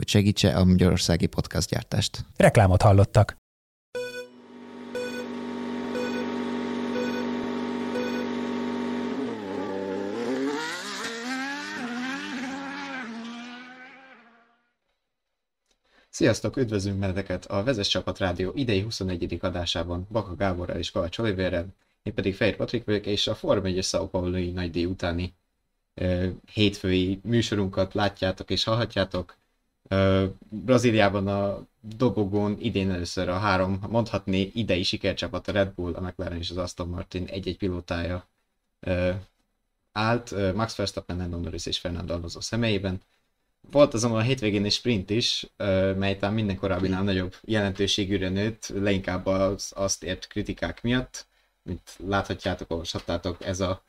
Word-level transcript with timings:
hogy 0.00 0.08
segítse 0.08 0.56
a 0.56 0.64
magyarországi 0.64 1.28
gyártást. 1.68 2.24
Reklámot 2.36 2.82
hallottak. 2.82 3.36
Sziasztok, 16.10 16.56
üdvözlünk 16.56 16.98
benneteket 16.98 17.46
a 17.46 17.62
Vezes 17.62 17.88
Csapat 17.88 18.18
Rádió 18.18 18.52
idei 18.54 18.80
21. 18.80 19.38
adásában 19.40 20.06
Baka 20.10 20.34
Gáborral 20.34 20.76
és 20.76 20.90
Kovács 20.90 21.18
Olivérrel, 21.18 21.66
én 22.02 22.14
pedig 22.14 22.34
Fejr 22.34 22.56
Patrik 22.56 22.84
vagyok, 22.84 23.06
és 23.06 23.26
a 23.26 23.34
Form 23.34 23.64
1 23.64 23.84
Sao 23.84 24.08
Paulo-i 24.08 24.50
nagydíj 24.50 24.84
utáni 24.84 25.34
hétfői 26.52 27.20
műsorunkat 27.22 27.94
látjátok 27.94 28.50
és 28.50 28.64
hallhatjátok. 28.64 29.39
Brazíliában 30.48 31.28
a 31.28 31.66
dobogón 31.80 32.56
idén 32.60 32.90
először 32.90 33.28
a 33.28 33.38
három, 33.38 33.78
mondhatni 33.88 34.50
idei 34.54 34.82
sikercsapat 34.82 35.48
a 35.48 35.52
Red 35.52 35.72
Bull, 35.74 35.94
a 35.94 36.00
McLaren 36.00 36.38
és 36.38 36.50
az 36.50 36.56
Aston 36.56 36.88
Martin 36.88 37.24
egy-egy 37.24 37.56
pilótája 37.56 38.28
állt, 39.92 40.54
Max 40.54 40.76
Verstappen, 40.76 41.16
Lando 41.16 41.36
Norris 41.36 41.66
és 41.66 41.78
Fernando 41.78 42.14
Alonso 42.14 42.40
személyében. 42.40 43.00
Volt 43.70 43.94
azonban 43.94 44.20
a 44.20 44.22
hétvégén 44.22 44.64
egy 44.64 44.72
sprint 44.72 45.10
is, 45.10 45.46
mely 45.96 46.16
talán 46.16 46.34
minden 46.34 46.56
korábbinál 46.56 47.02
nagyobb 47.02 47.36
jelentőségűre 47.40 48.28
nőtt, 48.28 48.72
leinkább 48.74 49.26
az 49.26 49.72
azt 49.74 50.04
ért 50.04 50.26
kritikák 50.26 50.82
miatt, 50.82 51.26
mint 51.62 51.96
láthatjátok, 52.06 52.70
olvashattátok, 52.70 53.44
ez, 53.44 53.60
a, 53.60 53.82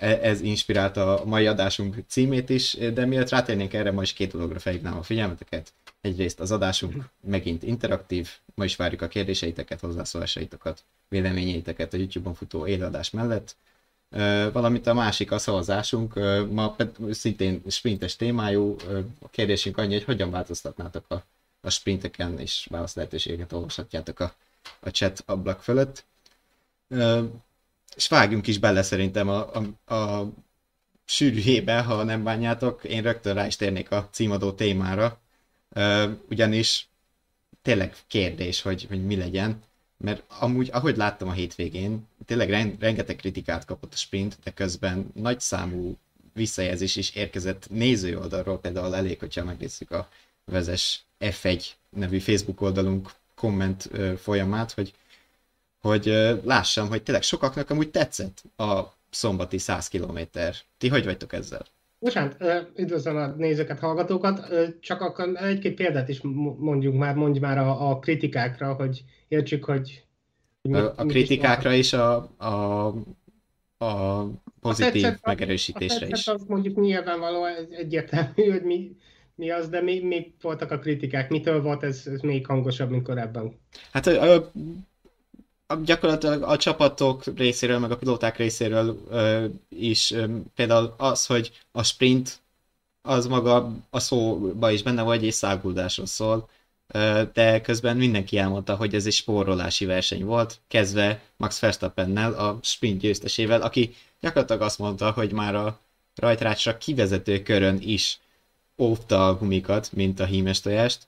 ez 0.00 0.40
inspirálta 0.40 1.20
a 1.20 1.24
mai 1.24 1.46
adásunk 1.46 1.96
címét 2.06 2.48
is, 2.50 2.76
de 2.94 3.06
mielőtt 3.06 3.28
rátérnénk 3.28 3.72
erre, 3.72 3.92
ma 3.92 4.02
is 4.02 4.12
két 4.12 4.32
dologra 4.32 4.58
felhívnám 4.58 4.98
a 4.98 5.02
figyelmeteket. 5.02 5.72
Egyrészt 6.00 6.40
az 6.40 6.50
adásunk 6.50 7.04
megint 7.20 7.62
interaktív, 7.62 8.28
ma 8.54 8.64
is 8.64 8.76
várjuk 8.76 9.02
a 9.02 9.08
kérdéseiteket, 9.08 9.80
hozzászólásaitokat, 9.80 10.82
véleményeiteket 11.08 11.94
a 11.94 11.96
YouTube-on 11.96 12.34
futó 12.34 12.66
élőadás 12.66 13.10
mellett 13.10 13.56
valamint 14.52 14.86
a 14.86 14.94
másik 14.94 15.30
a 15.32 15.38
szavazásunk, 15.38 16.14
ma 16.50 16.76
szintén 17.10 17.62
sprintes 17.68 18.16
témájú, 18.16 18.76
a 19.20 19.28
kérdésünk 19.28 19.78
annyi, 19.78 19.94
hogy 19.94 20.04
hogyan 20.04 20.30
változtatnátok 20.30 21.04
a, 21.08 21.24
a 21.60 21.70
sprinteken, 21.70 22.38
és 22.38 22.66
válasz 22.70 22.94
lehetőségeket 22.94 23.52
olvashatjátok 23.52 24.20
a, 24.20 24.34
a 24.80 24.88
chat 24.88 25.22
ablak 25.26 25.62
fölött. 25.62 26.04
És 27.96 28.08
vágjunk 28.08 28.46
is 28.46 28.58
bele 28.58 28.82
szerintem 28.82 29.28
a, 29.28 29.50
a, 29.84 29.94
a 29.94 30.32
sűrűjébe, 31.04 31.80
ha 31.82 32.02
nem 32.02 32.22
bánjátok, 32.22 32.84
én 32.84 33.02
rögtön 33.02 33.34
rá 33.34 33.46
is 33.46 33.56
térnék 33.56 33.90
a 33.90 34.08
címadó 34.12 34.52
témára, 34.52 35.20
ugyanis 36.28 36.88
tényleg 37.62 37.94
kérdés, 38.06 38.62
hogy, 38.62 38.86
hogy 38.88 39.06
mi 39.06 39.16
legyen. 39.16 39.62
Mert 39.96 40.22
amúgy, 40.38 40.68
ahogy 40.72 40.96
láttam 40.96 41.28
a 41.28 41.32
hétvégén, 41.32 42.06
tényleg 42.24 42.50
rengeteg 42.80 43.16
kritikát 43.16 43.64
kapott 43.64 43.92
a 43.92 43.96
sprint, 43.96 44.38
de 44.44 44.50
közben 44.50 45.10
nagy 45.14 45.40
számú 45.40 45.98
visszajelzés 46.34 46.96
is 46.96 47.14
érkezett 47.14 47.70
néző 47.70 48.18
oldalról, 48.18 48.58
például 48.58 48.94
elég, 48.94 49.18
hogyha 49.18 49.44
megnézzük 49.44 49.90
a 49.90 50.08
vezes 50.44 51.04
F1 51.20 51.64
nevű 51.88 52.18
Facebook 52.18 52.60
oldalunk 52.60 53.10
komment 53.34 53.90
folyamát, 54.16 54.72
hogy, 54.72 54.92
hogy 55.80 56.04
lássam, 56.44 56.88
hogy 56.88 57.02
tényleg 57.02 57.22
sokaknak 57.22 57.70
amúgy 57.70 57.90
tetszett 57.90 58.42
a 58.56 58.80
szombati 59.10 59.58
100 59.58 59.88
kilométer. 59.88 60.54
Ti 60.78 60.88
hogy 60.88 61.04
vagytok 61.04 61.32
ezzel? 61.32 61.64
Bocsánat, 61.98 62.36
üdvözlöm 62.76 63.16
a 63.16 63.26
nézőket, 63.26 63.78
hallgatókat. 63.78 64.48
Csak 64.80 65.00
akkor 65.00 65.36
egy-két 65.36 65.74
példát 65.74 66.08
is 66.08 66.20
mondjunk 66.58 66.98
már, 66.98 67.14
mondj 67.14 67.38
már 67.38 67.58
a, 67.58 67.90
a 67.90 67.98
kritikákra, 67.98 68.72
hogy 68.72 69.04
értsük, 69.28 69.64
hogy... 69.64 70.04
mit, 70.62 70.82
a 70.96 71.04
kritikákra 71.06 71.72
is, 71.72 71.92
a, 71.92 72.30
a, 72.38 72.86
a 73.84 74.24
pozitív 74.60 75.04
a 75.04 75.06
tetszett, 75.06 75.26
megerősítésre 75.26 76.06
a 76.06 76.08
is. 76.08 76.26
Az 76.26 76.44
mondjuk 76.46 76.80
nyilvánvaló 76.80 77.44
egyértelmű, 77.70 78.50
hogy 78.50 78.62
mi, 78.62 78.96
mi 79.34 79.50
az, 79.50 79.68
de 79.68 79.80
mi, 79.80 80.00
mi 80.00 80.34
voltak 80.40 80.70
a 80.70 80.78
kritikák? 80.78 81.30
Mitől 81.30 81.62
volt 81.62 81.82
ez, 81.82 82.02
ez 82.06 82.20
még 82.20 82.46
hangosabb, 82.46 82.90
mint 82.90 83.02
korábban? 83.02 83.60
Hát 83.92 84.06
a, 84.06 84.50
gyakorlatilag 85.84 86.42
a 86.42 86.56
csapatok 86.56 87.24
részéről, 87.36 87.78
meg 87.78 87.90
a 87.90 87.96
pilóták 87.96 88.36
részéről 88.36 89.00
ö, 89.10 89.44
is 89.68 90.10
ö, 90.10 90.26
például 90.54 90.94
az, 90.96 91.26
hogy 91.26 91.52
a 91.72 91.82
sprint 91.82 92.38
az 93.02 93.26
maga 93.26 93.72
a 93.90 94.00
szóba 94.00 94.70
is 94.70 94.82
benne 94.82 95.02
vagy, 95.02 95.24
és 95.24 95.34
száguldásról 95.34 96.06
szól 96.06 96.48
de 97.32 97.60
közben 97.60 97.96
mindenki 97.96 98.38
elmondta, 98.38 98.76
hogy 98.76 98.94
ez 98.94 99.06
egy 99.06 99.12
spórolási 99.12 99.84
verseny 99.84 100.24
volt, 100.24 100.58
kezdve 100.68 101.20
Max 101.36 101.58
Verstappennel, 101.60 102.32
a 102.32 102.58
sprint 102.62 103.00
győztesével, 103.00 103.62
aki 103.62 103.94
gyakorlatilag 104.20 104.62
azt 104.62 104.78
mondta, 104.78 105.10
hogy 105.10 105.32
már 105.32 105.54
a 105.54 105.78
rajtrácsra 106.14 106.78
kivezető 106.78 107.42
körön 107.42 107.78
is 107.80 108.18
óvta 108.78 109.26
a 109.26 109.36
gumikat, 109.36 109.92
mint 109.92 110.20
a 110.20 110.24
hímes 110.24 110.60
tojást. 110.60 111.06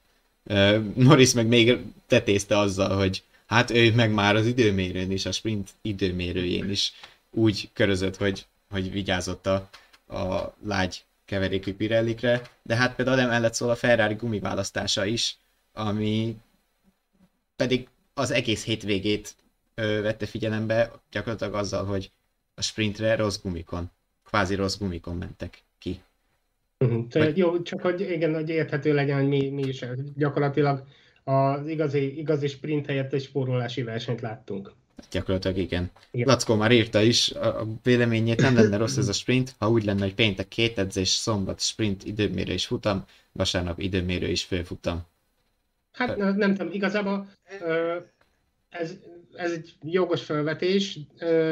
Norris 0.95 1.33
meg 1.33 1.47
még 1.47 1.79
tetézte 2.07 2.59
azzal, 2.59 2.97
hogy 2.97 3.23
hát 3.53 3.71
ő 3.71 3.95
meg 3.95 4.13
már 4.13 4.37
az 4.37 4.47
időmérőn 4.47 5.11
is, 5.11 5.27
a 5.27 5.33
sprint 5.33 5.71
időmérőjén 5.83 6.71
is 6.71 6.93
úgy 7.31 7.71
körözött, 7.73 8.17
hogy, 8.17 8.47
hogy 8.71 8.93
vigyázott 8.93 9.47
a, 9.47 9.69
a 10.07 10.55
lágy 10.65 11.05
keverékű 11.25 11.75
Pirellikre, 11.75 12.43
de 12.63 12.77
hát 12.77 12.95
például 12.95 13.21
emellett 13.21 13.55
szól 13.55 13.71
a 13.71 13.75
Ferrari 13.75 14.15
gumiválasztása 14.15 15.05
is, 15.05 15.37
ami 15.73 16.37
pedig 17.57 17.89
az 18.15 18.31
egész 18.31 18.65
hétvégét 18.65 19.35
ö, 19.75 20.01
vette 20.03 20.27
figyelembe, 20.27 20.93
gyakorlatilag 21.11 21.55
azzal, 21.55 21.85
hogy 21.85 22.11
a 22.55 22.63
sprintre 22.63 23.17
rossz 23.17 23.41
gumikon, 23.43 23.91
kvázi 24.25 24.55
rossz 24.55 24.79
gumikon 24.79 25.17
mentek 25.17 25.63
ki. 25.79 26.01
Uh-huh. 26.79 27.05
Vagy... 27.11 27.37
Jó, 27.37 27.63
csak 27.63 27.81
hogy 27.81 28.01
igen, 28.01 28.35
hogy 28.35 28.49
érthető 28.49 28.95
legyen, 28.95 29.19
hogy 29.19 29.29
mi, 29.29 29.49
mi 29.49 29.63
is 29.63 29.85
gyakorlatilag 30.17 30.85
az 31.25 31.69
igazi, 31.69 32.19
igazi 32.19 32.47
sprint 32.47 32.87
helyett 32.87 33.13
egy 33.13 33.23
spórolási 33.23 33.83
versenyt 33.83 34.21
láttunk. 34.21 34.73
Gyakorlatilag 35.11 35.57
igen. 35.57 35.91
igen. 36.11 36.27
Lackó 36.27 36.55
már 36.55 36.73
írta 36.73 37.01
is 37.01 37.31
a 37.31 37.67
véleményét, 37.83 38.41
nem 38.41 38.55
lenne 38.55 38.77
rossz 38.77 38.97
ez 38.97 39.09
a 39.09 39.13
sprint, 39.13 39.55
ha 39.59 39.71
úgy 39.71 39.85
lenne, 39.85 40.03
hogy 40.03 40.15
péntek 40.15 40.49
két 40.49 40.79
edzés, 40.79 41.09
szombat 41.09 41.61
sprint 41.61 42.05
időmérő 42.05 42.53
és 42.53 42.67
futam, 42.67 43.05
vasárnap 43.33 43.81
időmérő 43.81 44.27
és 44.27 44.45
főfutam. 44.45 45.03
Hát 45.93 46.17
nem 46.17 46.55
tudom, 46.55 46.73
igazából 46.73 47.29
ez, 48.69 48.95
ez 49.35 49.53
egy 49.53 49.75
jogos 49.83 50.23
felvetés, 50.23 50.99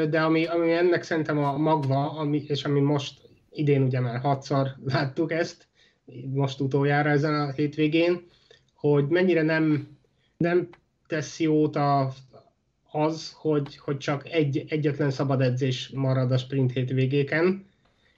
de 0.09 0.21
ami, 0.21 0.45
ami 0.45 0.71
ennek 0.71 1.03
szerintem 1.03 1.37
a 1.37 1.57
magva, 1.57 2.11
ami, 2.11 2.43
és 2.47 2.63
ami 2.63 2.79
most 2.79 3.21
idén 3.51 3.81
ugye 3.81 3.99
már 3.99 4.19
hatszor 4.19 4.75
láttuk 4.85 5.31
ezt, 5.31 5.67
most 6.33 6.59
utoljára 6.59 7.09
ezen 7.09 7.33
a 7.33 7.51
hétvégén, 7.51 8.29
hogy 8.81 9.07
mennyire 9.07 9.41
nem, 9.41 9.97
nem 10.37 10.69
tesz 11.07 11.39
jót 11.39 11.75
a, 11.75 12.13
az, 12.91 13.33
hogy, 13.35 13.77
hogy 13.77 13.97
csak 13.97 14.29
egy, 14.29 14.65
egyetlen 14.67 15.11
szabad 15.11 15.41
edzés 15.41 15.89
marad 15.89 16.31
a 16.31 16.37
sprint 16.37 16.71
hétvégéken, 16.71 17.65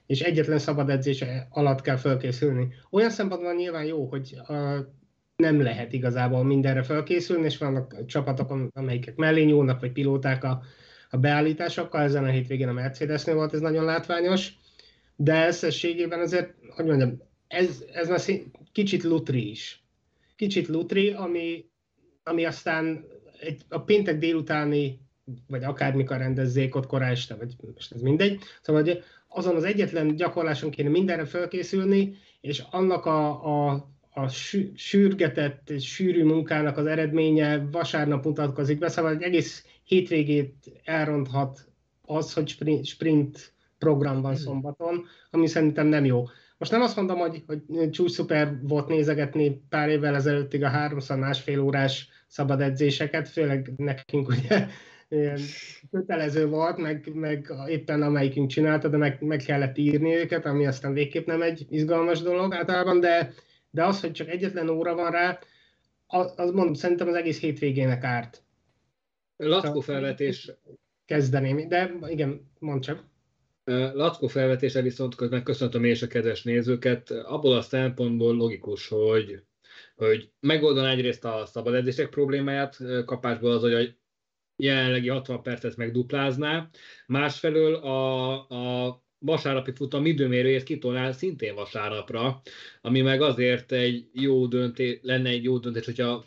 és 0.06 0.20
egyetlen 0.20 0.58
szabad 0.58 0.90
edzés 0.90 1.24
alatt 1.50 1.80
kell 1.80 1.96
felkészülni. 1.96 2.68
Olyan 2.90 3.10
szempontból 3.10 3.54
nyilván 3.54 3.84
jó, 3.84 4.04
hogy 4.04 4.36
nem 5.36 5.62
lehet 5.62 5.92
igazából 5.92 6.44
mindenre 6.44 6.82
felkészülni, 6.82 7.44
és 7.44 7.58
vannak 7.58 8.06
csapatok, 8.06 8.70
amelyikek 8.72 9.16
mellé 9.16 9.44
nyúlnak, 9.44 9.80
vagy 9.80 9.92
pilóták 9.92 10.44
a, 10.44 10.62
a 11.10 11.16
beállításokkal. 11.16 12.02
Ezen 12.02 12.24
a 12.24 12.30
hétvégén 12.30 12.68
a 12.68 12.72
Mercedesnél 12.72 13.34
volt 13.34 13.54
ez 13.54 13.60
nagyon 13.60 13.84
látványos, 13.84 14.52
de 15.16 15.46
összességében 15.46 16.20
azért, 16.20 16.54
hogy 16.76 16.84
mondjam, 16.84 17.22
ez, 17.46 17.84
ez 17.92 18.08
már 18.08 18.20
kicsit 18.72 19.02
lutri 19.02 19.50
is. 19.50 19.83
Kicsit 20.36 20.68
lutri, 20.68 21.10
ami, 21.10 21.64
ami 22.22 22.44
aztán 22.44 23.04
egy, 23.40 23.62
a 23.68 23.78
péntek 23.78 24.18
délutáni, 24.18 25.00
vagy 25.46 25.64
akármikor 25.64 26.16
rendezzék 26.16 26.74
ott 26.74 26.86
korán 26.86 27.10
este, 27.10 27.34
vagy 27.34 27.54
most 27.74 27.92
ez 27.92 28.00
mindegy. 28.00 28.40
Szóval 28.62 28.82
hogy 28.82 29.02
azon 29.28 29.56
az 29.56 29.64
egyetlen 29.64 30.16
gyakorláson 30.16 30.70
kéne 30.70 30.88
mindenre 30.88 31.24
felkészülni, 31.24 32.16
és 32.40 32.62
annak 32.70 33.06
a, 33.06 33.70
a 33.70 33.92
a 34.16 34.28
sürgetett, 34.74 35.80
sűrű 35.80 36.24
munkának 36.24 36.76
az 36.76 36.86
eredménye 36.86 37.66
vasárnap 37.70 38.24
mutatkozik 38.24 38.78
be, 38.78 38.88
szóval 38.88 39.10
egy 39.10 39.22
egész 39.22 39.66
hétvégét 39.84 40.54
elronthat 40.84 41.68
az, 42.02 42.32
hogy 42.32 42.48
sprint, 42.48 42.86
sprint 42.86 43.52
program 43.78 44.20
van 44.20 44.32
hmm. 44.32 44.42
szombaton, 44.42 45.04
ami 45.30 45.46
szerintem 45.46 45.86
nem 45.86 46.04
jó. 46.04 46.24
Most 46.58 46.70
nem 46.70 46.82
azt 46.82 46.96
mondom, 46.96 47.18
hogy, 47.18 47.44
hogy 47.46 47.90
csúcs 47.90 48.10
szuper 48.10 48.58
volt 48.62 48.88
nézegetni 48.88 49.64
pár 49.68 49.88
évvel 49.88 50.14
ezelőttig 50.14 50.62
a 50.62 50.68
háromszor 50.68 51.18
másfél 51.18 51.60
órás 51.60 52.08
szabad 52.26 52.60
edzéseket, 52.60 53.28
főleg 53.28 53.72
nekünk 53.76 54.28
ugye 54.28 54.66
kötelező 55.90 56.48
volt, 56.48 56.76
meg, 56.76 57.14
meg 57.14 57.52
éppen 57.68 58.02
amelyikünk 58.02 58.48
csinálta, 58.48 58.88
de 58.88 58.96
meg, 58.96 59.22
meg 59.22 59.38
kellett 59.38 59.78
írni 59.78 60.14
őket, 60.14 60.46
ami 60.46 60.66
aztán 60.66 60.92
végképp 60.92 61.26
nem 61.26 61.42
egy 61.42 61.66
izgalmas 61.68 62.22
dolog 62.22 62.54
általában, 62.54 63.00
de, 63.00 63.32
de 63.70 63.84
az, 63.84 64.00
hogy 64.00 64.12
csak 64.12 64.28
egyetlen 64.28 64.68
óra 64.68 64.94
van 64.94 65.10
rá, 65.10 65.38
az, 66.06 66.32
az 66.36 66.50
mondom, 66.50 66.74
szerintem 66.74 67.08
az 67.08 67.14
egész 67.14 67.40
hétvégének 67.40 68.04
árt. 68.04 68.42
Lackó 69.36 69.80
felvetés. 69.80 70.52
Kezdeném, 71.04 71.68
de 71.68 71.94
igen, 72.06 72.50
mondd 72.58 72.80
csak. 72.80 73.04
Lackó 73.64 74.26
felvetése 74.26 74.82
viszont 74.82 75.14
közben 75.14 75.42
köszöntöm 75.42 75.84
és 75.84 76.02
a 76.02 76.06
kedves 76.06 76.42
nézőket. 76.42 77.10
Abból 77.10 77.56
a 77.56 77.60
szempontból 77.60 78.34
logikus, 78.34 78.88
hogy, 78.88 79.42
hogy 79.96 80.30
megoldaná 80.40 80.90
egyrészt 80.90 81.24
a 81.24 81.46
szabad 81.46 81.74
edzések 81.74 82.08
problémáját 82.08 82.78
kapásból 83.04 83.50
az, 83.50 83.60
hogy 83.60 83.74
a 83.74 83.82
jelenlegi 84.56 85.08
60 85.08 85.42
percet 85.42 85.76
megduplázná, 85.76 86.68
másfelől 87.06 87.74
a, 87.74 88.32
a 88.48 89.02
vasárnapi 89.18 89.72
futam 89.72 90.06
időmérőjét 90.06 90.62
kitolnál 90.62 91.12
szintén 91.12 91.54
vasárnapra, 91.54 92.40
ami 92.80 93.00
meg 93.00 93.22
azért 93.22 93.72
egy 93.72 94.08
jó 94.12 94.46
döntés, 94.46 94.98
lenne 95.02 95.28
egy 95.28 95.44
jó 95.44 95.58
döntés, 95.58 95.84
hogyha 95.84 96.24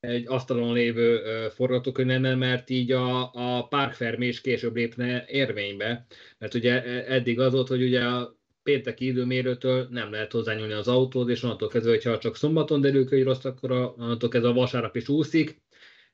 egy 0.00 0.24
asztalon 0.26 0.72
lévő 0.72 1.20
forgatókönyv 1.48 2.08
lenne, 2.08 2.34
mert 2.34 2.70
így 2.70 2.92
a, 2.92 3.30
a 3.32 3.66
párkfermés 3.68 4.40
később 4.40 4.74
lépne 4.74 5.24
érvénybe. 5.26 6.06
Mert 6.38 6.54
ugye 6.54 6.82
e, 6.84 7.14
eddig 7.14 7.40
az 7.40 7.52
volt, 7.52 7.68
hogy 7.68 7.82
ugye 7.82 8.04
a 8.04 8.36
pénteki 8.62 9.06
időmérőtől 9.06 9.88
nem 9.90 10.10
lehet 10.10 10.32
hozzányúlni 10.32 10.72
az 10.72 10.88
autód, 10.88 11.28
és 11.28 11.42
onnantól 11.42 11.68
kezdve, 11.68 11.90
hogyha 11.90 12.18
csak 12.18 12.36
szombaton 12.36 12.80
derül 12.80 13.08
hogy 13.08 13.22
rossz, 13.22 13.44
akkor 13.44 13.70
onnantól 13.70 14.28
kezdve 14.28 14.50
a 14.50 14.54
vasárnap 14.54 14.96
is 14.96 15.08
úszik. 15.08 15.62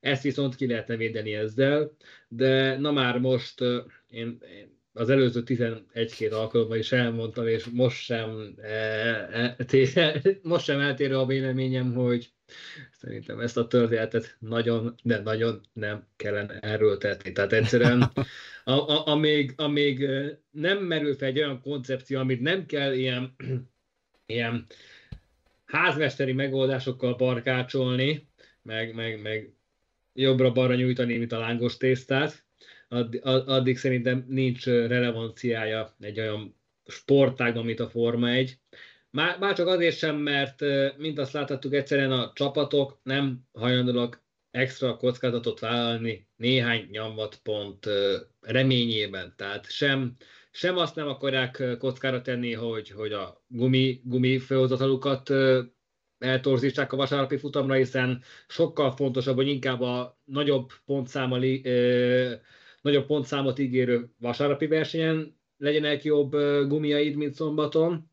Ezt 0.00 0.22
viszont 0.22 0.56
ki 0.56 0.66
lehetne 0.66 0.96
védeni 0.96 1.34
ezzel, 1.34 1.96
de 2.28 2.78
na 2.78 2.92
már 2.92 3.18
most 3.18 3.60
én, 4.08 4.38
én 4.40 4.73
az 4.96 5.10
előző 5.10 5.42
11-két 5.46 6.32
alkalommal 6.32 6.76
is 6.76 6.92
elmondtam, 6.92 7.46
és 7.46 7.64
most 7.64 8.02
sem, 8.02 8.54
e, 8.62 9.56
e, 9.72 10.20
most 10.42 10.64
sem 10.64 10.80
eltérő 10.80 11.18
a 11.18 11.26
véleményem, 11.26 11.94
hogy 11.94 12.32
szerintem 12.92 13.40
ezt 13.40 13.56
a 13.56 13.66
történetet 13.66 14.36
nagyon, 14.38 14.94
de 15.02 15.20
nagyon 15.20 15.60
nem 15.72 16.06
kellene 16.16 16.58
erőltetni. 16.58 17.32
Tehát 17.32 17.52
egyszerűen, 17.52 18.02
a, 18.64 18.72
a, 18.72 19.06
amíg, 19.06 19.52
amíg 19.56 20.08
nem 20.50 20.78
merül 20.78 21.14
fel 21.14 21.28
egy 21.28 21.38
olyan 21.38 21.60
koncepció, 21.60 22.18
amit 22.18 22.40
nem 22.40 22.66
kell 22.66 22.92
ilyen, 22.92 23.34
ilyen 24.26 24.66
házmesteri 25.64 26.32
megoldásokkal 26.32 27.14
barkácsolni, 27.14 28.28
meg, 28.62 28.94
meg, 28.94 29.22
meg 29.22 29.54
jobbra-balra 30.12 30.74
nyújtani, 30.74 31.18
mint 31.18 31.32
a 31.32 31.38
lángos 31.38 31.76
tésztát, 31.76 32.43
addig, 33.46 33.78
szerintem 33.78 34.24
nincs 34.28 34.66
relevanciája 34.66 35.94
egy 36.00 36.20
olyan 36.20 36.56
sportágban, 36.86 37.64
mint 37.64 37.80
a 37.80 37.88
Forma 37.88 38.28
1. 38.28 38.58
Már, 39.10 39.38
már 39.38 39.54
csak 39.54 39.66
azért 39.66 39.96
sem, 39.96 40.16
mert 40.16 40.60
mint 40.98 41.18
azt 41.18 41.32
láthattuk 41.32 41.74
egyszerűen 41.74 42.12
a 42.12 42.32
csapatok 42.34 42.98
nem 43.02 43.40
hajlandóak 43.52 44.22
extra 44.50 44.96
kockázatot 44.96 45.60
vállalni 45.60 46.28
néhány 46.36 46.88
pont 47.42 47.88
reményében. 48.40 49.34
Tehát 49.36 49.70
sem, 49.70 50.16
sem 50.50 50.76
azt 50.76 50.94
nem 50.94 51.08
akarják 51.08 51.62
kockára 51.78 52.22
tenni, 52.22 52.52
hogy, 52.52 52.90
hogy 52.90 53.12
a 53.12 53.44
gumi, 53.46 54.00
gumi 54.04 54.38
főhozatalukat 54.38 55.30
eltorzítsák 56.18 56.92
a 56.92 56.96
vasárnapi 56.96 57.36
futamra, 57.36 57.74
hiszen 57.74 58.22
sokkal 58.48 58.90
fontosabb, 58.90 59.36
hogy 59.36 59.48
inkább 59.48 59.80
a 59.80 60.18
nagyobb 60.24 60.70
pontszámali 60.84 61.62
nagyobb 62.84 63.06
pontszámot 63.06 63.58
ígérő 63.58 64.08
vasárnapi 64.18 64.66
versenyen. 64.66 65.36
Legyenek 65.56 66.04
jobb 66.04 66.30
gumiaid, 66.68 67.16
mint 67.16 67.34
szombaton, 67.34 68.10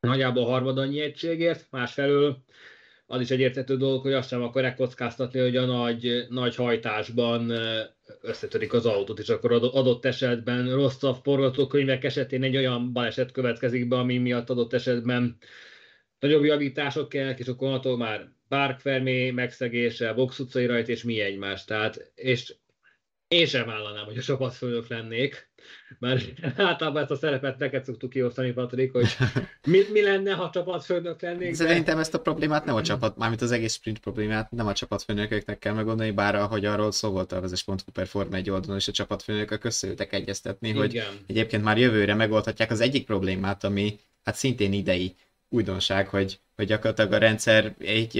nagyjából 0.00 0.44
harmad 0.44 0.78
annyi 0.78 1.00
egységért, 1.00 1.66
másfelől 1.70 2.44
az 3.06 3.20
is 3.20 3.30
egy 3.30 3.40
értető 3.40 3.76
dolog, 3.76 4.02
hogy 4.02 4.12
azt 4.12 4.28
sem 4.28 4.42
akarják 4.42 4.76
kockáztatni, 4.76 5.40
hogy 5.40 5.56
a 5.56 5.64
nagy, 5.64 6.26
nagy 6.28 6.54
hajtásban 6.54 7.52
összetörik 8.20 8.72
az 8.72 8.86
autót, 8.86 9.18
és 9.18 9.28
akkor 9.28 9.52
adott 9.52 10.04
esetben 10.04 10.74
rosszabb 10.74 11.16
forgatókönyvek 11.22 12.04
esetén 12.04 12.42
egy 12.42 12.56
olyan 12.56 12.92
baleset 12.92 13.32
következik 13.32 13.88
be, 13.88 13.96
ami 13.96 14.18
miatt 14.18 14.50
adott 14.50 14.72
esetben 14.72 15.36
nagyobb 16.18 16.44
javítások 16.44 17.08
kell, 17.08 17.30
és 17.30 17.46
akkor 17.46 17.72
attól 17.72 17.96
már 17.96 18.32
Park 18.48 18.82
megszegése, 19.34 20.12
Box 20.12 20.38
utcai 20.38 20.66
rajt, 20.66 20.88
és 20.88 21.02
mi 21.02 21.20
egymás. 21.20 21.64
Tehát, 21.64 22.12
és 22.14 22.54
én 23.30 23.46
sem 23.46 23.66
vállalnám, 23.66 24.04
hogy 24.04 24.18
a 24.18 24.22
csapatfőnök 24.22 24.88
lennék, 24.88 25.50
mert 25.98 26.24
általában 26.56 27.02
ezt 27.02 27.10
a 27.10 27.16
szerepet 27.16 27.58
neked 27.58 27.84
szoktuk 27.84 28.10
kiosztani, 28.10 28.52
Patrik, 28.52 28.92
hogy 28.92 29.16
mi, 29.66 29.80
mi 29.92 30.02
lenne, 30.02 30.32
ha 30.32 30.50
csapatfőnök 30.50 31.20
lennék. 31.22 31.54
Szerintem 31.54 31.94
de... 31.94 32.00
ezt 32.00 32.14
a 32.14 32.20
problémát 32.20 32.64
nem 32.64 32.74
a 32.74 32.82
csapat, 32.82 33.16
mármint 33.16 33.40
az 33.40 33.50
egész 33.50 33.74
sprint 33.74 33.98
problémát 33.98 34.50
nem 34.50 34.66
a 34.66 34.72
csapatfőnököknek 34.72 35.58
kell 35.58 35.74
megoldani, 35.74 36.10
bár 36.10 36.34
ahogy 36.34 36.64
arról 36.64 36.92
szó 36.92 37.10
volt 37.10 37.32
a 37.32 37.40
vezes.hu 37.40 37.74
per 37.92 38.06
Forma 38.06 38.36
egy 38.36 38.50
oldalon, 38.50 38.76
és 38.76 38.88
a 38.88 38.92
csapatfőnökök 38.92 39.64
összeültek 39.64 40.12
egyeztetni, 40.12 40.68
Igen. 40.68 40.80
hogy 40.80 41.02
egyébként 41.26 41.62
már 41.62 41.78
jövőre 41.78 42.14
megoldhatják 42.14 42.70
az 42.70 42.80
egyik 42.80 43.06
problémát, 43.06 43.64
ami 43.64 43.98
hát 44.24 44.34
szintén 44.34 44.72
idei 44.72 45.14
újdonság, 45.48 46.08
hogy, 46.08 46.40
hogy 46.56 46.66
gyakorlatilag 46.66 47.12
a 47.12 47.18
rendszer 47.18 47.74
egy 47.78 48.18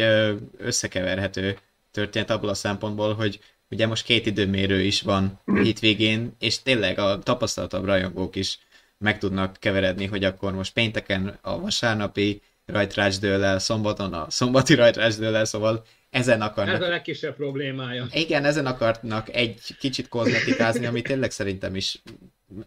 összekeverhető 0.59 1.59
történt 1.91 2.31
abból 2.31 2.49
a 2.49 2.55
szempontból, 2.55 3.15
hogy 3.15 3.41
ugye 3.70 3.87
most 3.87 4.05
két 4.05 4.26
időmérő 4.26 4.81
is 4.81 5.02
van 5.02 5.40
hétvégén, 5.44 6.37
és 6.38 6.62
tényleg 6.62 6.99
a 6.99 7.19
tapasztaltabb 7.19 7.84
rajongók 7.84 8.37
is 8.37 8.58
meg 8.99 9.19
tudnak 9.19 9.56
keveredni, 9.58 10.06
hogy 10.06 10.25
akkor 10.25 10.52
most 10.52 10.72
pénteken 10.72 11.38
a 11.40 11.61
vasárnapi 11.61 12.43
rajtrás 12.67 13.19
dől 13.19 13.44
el, 13.44 13.58
szombaton 13.58 14.12
a 14.12 14.31
szombati 14.31 14.75
rajtrás 14.75 15.17
dől 15.17 15.37
el, 15.37 15.44
szóval 15.44 15.84
ezen 16.11 16.40
akarnak... 16.40 16.75
Ez 16.75 16.82
a 16.82 16.88
legkisebb 16.88 17.37
problémája. 17.37 18.06
Igen, 18.12 18.44
ezen 18.44 18.67
akarnak 18.67 19.34
egy 19.34 19.61
kicsit 19.78 20.09
kozmetikázni, 20.09 20.87
ami 20.87 21.02
tényleg 21.02 21.30
szerintem 21.30 21.75
is 21.75 22.02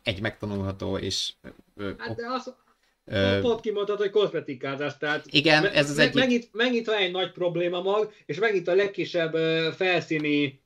egy 0.03 0.21
megtanulható 0.21 0.97
és... 0.97 1.31
Hát 1.97 2.15
de 2.15 2.23
az, 2.27 2.53
Uh, 3.05 3.39
Pont 3.39 3.61
kimondtad, 3.61 3.97
hogy 3.97 4.09
kozmetikázás, 4.09 4.97
tehát 4.97 5.25
igen, 5.29 5.65
ez 5.65 5.89
az 5.89 5.97
egyik... 5.97 6.13
Megint, 6.13 6.49
megint 6.51 6.85
van 6.85 6.97
egy 6.97 7.11
nagy 7.11 7.31
probléma 7.31 7.81
mag, 7.81 8.13
és 8.25 8.39
megint 8.39 8.67
a 8.67 8.75
legkisebb 8.75 9.33
felszíni 9.75 10.62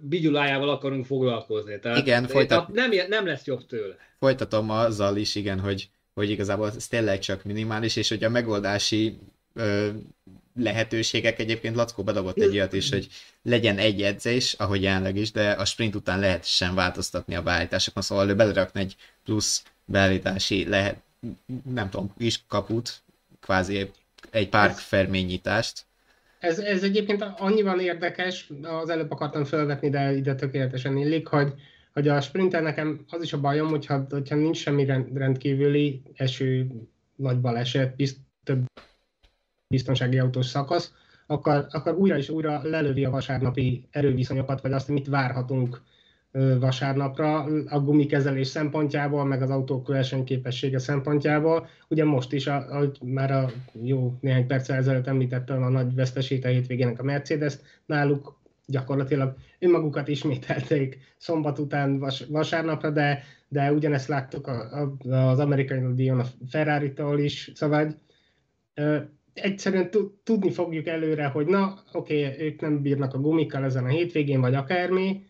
bigyulájával 0.00 0.68
akarunk 0.68 1.06
foglalkozni. 1.06 1.78
Tehát 1.78 1.98
igen, 1.98 2.26
folytat... 2.26 2.68
nem, 2.68 2.90
nem 3.08 3.26
lesz 3.26 3.44
jobb 3.44 3.66
tőle. 3.66 3.96
Folytatom 4.18 4.70
azzal 4.70 5.16
is, 5.16 5.34
igen, 5.34 5.60
hogy, 5.60 5.88
hogy 6.14 6.30
igazából 6.30 6.72
ez 6.76 6.86
tényleg 6.86 7.18
csak 7.18 7.44
minimális, 7.44 7.96
és 7.96 8.08
hogy 8.08 8.24
a 8.24 8.28
megoldási 8.28 9.18
ö, 9.54 9.88
lehetőségek 10.56 11.38
egyébként 11.38 11.76
Lackó 11.76 12.02
bedobott 12.02 12.38
egy 12.38 12.52
olyat 12.52 12.72
is, 12.72 12.90
hogy 12.90 13.08
legyen 13.42 13.78
egy 13.78 14.02
edzés, 14.02 14.52
ahogy 14.52 14.82
jelenleg 14.82 15.16
is, 15.16 15.30
de 15.30 15.50
a 15.50 15.64
sprint 15.64 15.94
után 15.94 16.20
lehet 16.20 16.44
sem 16.44 16.74
változtatni 16.74 17.34
a 17.34 17.42
beállításokon, 17.42 18.02
szóval 18.02 18.28
ő 18.28 18.34
belerakna 18.34 18.80
egy 18.80 18.96
plusz 19.24 19.62
beállítási 19.84 20.68
lehet, 20.68 20.96
nem 21.72 21.90
tudom, 21.90 22.14
is 22.18 22.42
kaput, 22.48 23.02
kvázi 23.40 23.90
egy 24.30 24.48
pár 24.48 24.72
ferményítást, 24.72 25.84
ez, 26.40 26.58
ez 26.58 26.82
egyébként 26.82 27.22
annyiban 27.36 27.80
érdekes, 27.80 28.50
az 28.62 28.88
előbb 28.88 29.10
akartam 29.10 29.44
felvetni, 29.44 29.90
de 29.90 30.12
ide 30.12 30.34
tökéletesen 30.34 30.96
illik, 30.96 31.26
hogy, 31.26 31.54
hogy 31.92 32.08
a 32.08 32.20
sprinter 32.20 32.62
nekem 32.62 33.04
az 33.08 33.22
is 33.22 33.32
a 33.32 33.40
bajom, 33.40 33.68
hogyha, 33.68 34.06
hogyha 34.10 34.34
nincs 34.34 34.56
semmi 34.56 34.84
rend, 34.84 35.16
rendkívüli 35.16 36.02
eső, 36.14 36.66
nagy 37.16 37.40
baleset, 37.40 37.96
bizt, 37.96 38.18
több 38.44 38.64
biztonsági 39.74 40.18
autós 40.18 40.46
szakasz, 40.46 40.92
akkor, 41.26 41.66
akkor 41.70 41.94
újra 41.94 42.16
és 42.16 42.28
újra 42.28 42.60
lelövi 42.62 43.04
a 43.04 43.10
vasárnapi 43.10 43.86
erőviszonyokat, 43.90 44.60
vagy 44.60 44.72
azt, 44.72 44.88
mit 44.88 45.06
várhatunk 45.06 45.82
vasárnapra 46.58 47.42
a 47.68 47.80
gumikezelés 47.80 48.46
szempontjából, 48.46 49.24
meg 49.24 49.42
az 49.42 49.50
autók 49.50 49.88
versenyképessége 49.88 50.78
szempontjából. 50.78 51.68
Ugye 51.88 52.04
most 52.04 52.32
is, 52.32 52.46
ahogy 52.46 52.98
már 53.02 53.30
a 53.30 53.50
jó 53.82 54.14
néhány 54.20 54.46
perccel 54.46 54.76
ezelőtt 54.76 55.06
említettem 55.06 55.62
a 55.62 55.68
nagy 55.68 55.94
vesztesét 55.94 56.44
a 56.44 56.48
hétvégének 56.48 57.00
a 57.00 57.02
Mercedes, 57.02 57.54
náluk 57.86 58.38
gyakorlatilag 58.66 59.36
önmagukat 59.58 60.08
ismételték 60.08 60.98
szombat 61.16 61.58
után 61.58 61.98
vas, 61.98 62.24
vasárnapra, 62.28 62.90
de, 62.90 63.22
de 63.48 63.72
ugyanezt 63.72 64.08
láttuk 64.08 64.46
a, 64.46 64.82
a, 64.82 65.14
az 65.14 65.38
amerikai 65.38 65.94
díjon 65.94 66.18
a 66.18 66.26
Ferrari-tól 66.48 67.18
is, 67.18 67.50
szóval 67.54 67.94
egyszerűen 69.32 69.90
tudni 70.24 70.50
fogjuk 70.50 70.86
előre, 70.86 71.26
hogy 71.26 71.46
na, 71.46 71.82
oké, 71.92 72.26
okay, 72.26 72.46
ők 72.46 72.60
nem 72.60 72.82
bírnak 72.82 73.14
a 73.14 73.18
gumikkal 73.18 73.64
ezen 73.64 73.84
a 73.84 73.88
hétvégén, 73.88 74.40
vagy 74.40 74.54
akármi, 74.54 75.22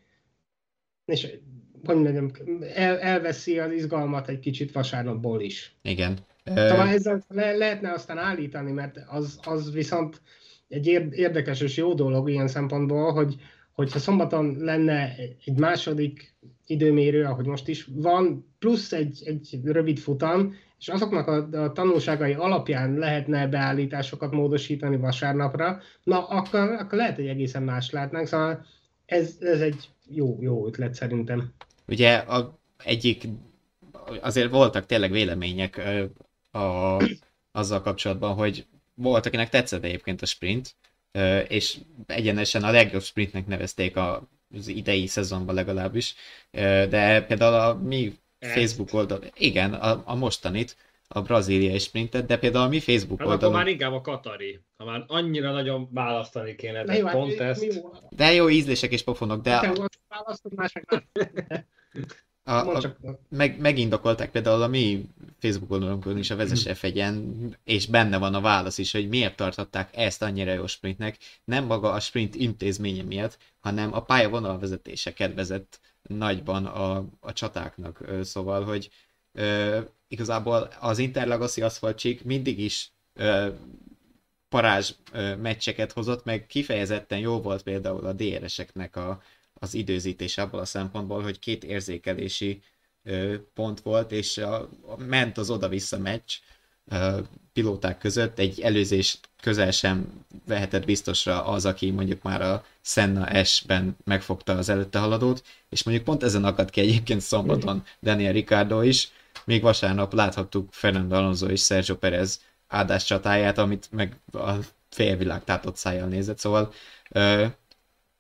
és 1.11 1.29
hogy 1.85 1.97
mondjam, 1.97 2.31
el, 2.75 2.99
elveszi 2.99 3.59
az 3.59 3.73
izgalmat 3.73 4.29
egy 4.29 4.39
kicsit 4.39 4.73
vasárnapból 4.73 5.41
is. 5.41 5.77
Igen. 5.83 6.19
Talán 6.45 6.89
ezzel 6.89 7.23
le, 7.29 7.57
lehetne 7.57 7.93
aztán 7.93 8.19
állítani, 8.19 8.73
mert 8.73 8.99
az, 9.09 9.39
az 9.43 9.73
viszont 9.73 10.21
egy 10.69 10.87
érdekes 11.13 11.61
és 11.61 11.77
jó 11.77 11.95
dolog 11.95 12.31
ilyen 12.31 12.49
szempontból, 12.49 13.13
hogy 13.13 13.37
hogyha 13.73 13.99
szombaton 13.99 14.57
lenne 14.59 15.15
egy 15.45 15.59
második 15.59 16.35
időmérő, 16.67 17.25
ahogy 17.25 17.47
most 17.47 17.69
is 17.69 17.89
van, 17.93 18.47
plusz 18.59 18.93
egy, 18.93 19.23
egy 19.25 19.61
rövid 19.65 19.99
futam, 19.99 20.55
és 20.79 20.89
azoknak 20.89 21.27
a, 21.27 21.63
a 21.63 21.73
tanulságai 21.73 22.33
alapján 22.33 22.95
lehetne 22.95 23.47
beállításokat 23.47 24.33
módosítani 24.33 24.97
vasárnapra, 24.97 25.81
na 26.05 26.27
akkor, 26.27 26.61
akkor 26.61 26.99
lehet, 26.99 27.17
hogy 27.17 27.27
egészen 27.27 27.63
más 27.63 27.91
látnánk, 27.91 28.27
szóval 28.27 28.67
ez, 29.11 29.37
ez 29.41 29.61
egy 29.61 29.89
jó, 30.09 30.39
jó 30.41 30.67
ötlet 30.67 30.95
szerintem. 30.95 31.53
Ugye 31.89 32.17
a 32.17 32.59
egyik, 32.85 33.29
azért 34.21 34.51
voltak 34.51 34.87
tényleg 34.87 35.11
vélemények 35.11 35.81
a, 36.51 36.97
azzal 37.53 37.81
kapcsolatban, 37.81 38.35
hogy 38.35 38.67
volt, 38.95 39.27
akinek 39.27 39.49
tetszett 39.49 39.85
egyébként 39.85 40.23
a 40.23 40.27
sprint, 40.27 40.75
és 41.49 41.79
egyenesen 42.07 42.65
a 42.65 42.71
legjobb 42.71 43.03
sprintnek 43.03 43.47
nevezték 43.47 43.97
a, 43.97 44.29
az 44.55 44.69
idei 44.69 45.07
szezonban 45.07 45.55
legalábbis, 45.55 46.15
de 46.51 47.23
például 47.23 47.55
a 47.55 47.75
mi 47.75 48.19
Facebook 48.39 48.93
oldal, 48.93 49.25
igen, 49.35 49.75
a, 49.75 50.03
a 50.05 50.15
mostanit, 50.15 50.77
a 51.15 51.23
brazíliai 51.23 51.79
sprintet, 51.79 52.27
de 52.27 52.39
például 52.39 52.65
a 52.65 52.69
mi 52.69 52.81
Facebook 52.81 53.19
hát 53.19 53.29
oldalon... 53.29 53.55
Akkor 53.55 53.65
már 53.65 53.73
inkább 53.73 53.93
a 53.93 54.01
Katari, 54.01 54.61
ha 54.77 54.85
már 54.85 55.05
annyira 55.07 55.53
nagyon 55.53 55.89
választani 55.93 56.55
kéne, 56.55 56.85
de 56.85 56.93
hát 56.93 57.13
pont 57.13 57.41
ezt... 57.41 57.81
De 58.09 58.33
jó 58.33 58.49
ízlések 58.49 58.93
és 58.93 59.03
pofonok, 59.03 59.43
de... 59.43 59.73
Választod, 60.09 60.53
a, 62.43 62.77
a, 62.77 62.97
meg, 63.29 63.61
megindokolták 63.61 64.31
például 64.31 64.63
a 64.63 64.69
mi 64.69 65.09
Facebook 65.39 65.71
oldalunkon 65.71 66.19
is 66.19 66.31
a 66.31 66.37
vezes 66.37 66.79
f 66.79 66.85
és 67.65 67.87
benne 67.87 68.19
van 68.19 68.35
a 68.35 68.41
válasz 68.41 68.79
is, 68.79 68.93
hogy 68.93 69.09
miért 69.09 69.37
tartották 69.37 69.97
ezt 69.97 70.23
annyira 70.23 70.53
jó 70.53 70.67
sprintnek, 70.67 71.17
nem 71.45 71.65
maga 71.65 71.93
a 71.93 72.01
sprint 72.01 72.35
intézménye 72.35 73.03
miatt, 73.03 73.39
hanem 73.61 73.95
a 73.95 74.03
pályavonal 74.03 74.59
vezetése 74.59 75.13
kedvezett 75.13 75.81
nagyban 76.03 76.67
a, 76.67 77.05
a 77.21 77.33
csatáknak. 77.33 78.05
Szóval, 78.23 78.65
hogy 78.65 78.91
igazából 80.11 80.73
az 80.81 80.99
Interlagoszi 80.99 81.63
aszfaltcsík 81.63 82.25
mindig 82.25 82.59
is 82.59 82.93
ö, 83.15 83.49
parázs 84.49 84.93
ö, 85.13 85.37
meccseket 85.37 85.93
hozott, 85.93 86.25
meg 86.25 86.47
kifejezetten 86.47 87.19
jó 87.19 87.41
volt 87.41 87.63
például 87.63 88.07
a 88.07 88.13
DRS-eknek 88.13 88.97
a, 88.97 89.23
az 89.55 89.75
időzítés 89.75 90.39
abból 90.39 90.61
a 90.61 90.65
szempontból, 90.65 91.23
hogy 91.23 91.39
két 91.39 91.65
érzékelési 91.65 92.63
ö, 93.03 93.35
pont 93.55 93.81
volt, 93.81 94.13
és 94.13 94.39
a, 94.39 94.61
a, 94.63 94.97
ment 94.97 95.39
az 95.39 95.51
oda-vissza 95.51 95.99
meccs 95.99 96.33
ö, 96.87 97.21
pilóták 97.53 97.99
között, 97.99 98.39
egy 98.39 98.61
előzés 98.61 99.19
közel 99.41 99.71
sem 99.71 100.25
vehetett 100.47 100.85
biztosra 100.85 101.45
az, 101.45 101.67
aki 101.67 101.91
mondjuk 101.91 102.23
már 102.23 102.43
a 102.43 102.65
Senna 102.81 103.45
S-ben 103.45 103.97
megfogta 104.05 104.57
az 104.57 104.69
előtte 104.69 104.99
haladót, 104.99 105.43
és 105.69 105.83
mondjuk 105.83 106.07
pont 106.07 106.23
ezen 106.23 106.45
akadt 106.45 106.71
ki 106.71 106.81
egyébként 106.81 107.21
szombaton 107.21 107.85
Daniel 108.03 108.33
Ricardo 108.33 108.83
is, 108.83 109.11
még 109.45 109.63
vasárnap 109.63 110.13
láthattuk 110.13 110.73
Fernando 110.73 111.17
Alonso 111.17 111.47
és 111.47 111.65
Sergio 111.65 111.97
Perez 111.97 112.41
áldás 112.69 113.05
csatáját, 113.05 113.59
amit 113.59 113.89
meg 113.91 114.17
a 114.33 114.51
félvilág 114.89 115.45
tátott 115.45 115.77
szájjal 115.77 116.09
nézett, 116.09 116.39
szóval 116.39 116.73
ö, 117.11 117.47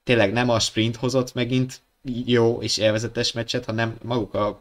tényleg 0.05 0.33
nem 0.33 0.49
a 0.49 0.59
sprint 0.59 0.97
hozott 0.97 1.35
megint 1.35 1.81
jó 2.25 2.63
és 2.63 2.77
élvezetes 2.77 3.33
meccset, 3.33 3.65
hanem 3.65 3.97
maguk 4.03 4.35
a, 4.35 4.61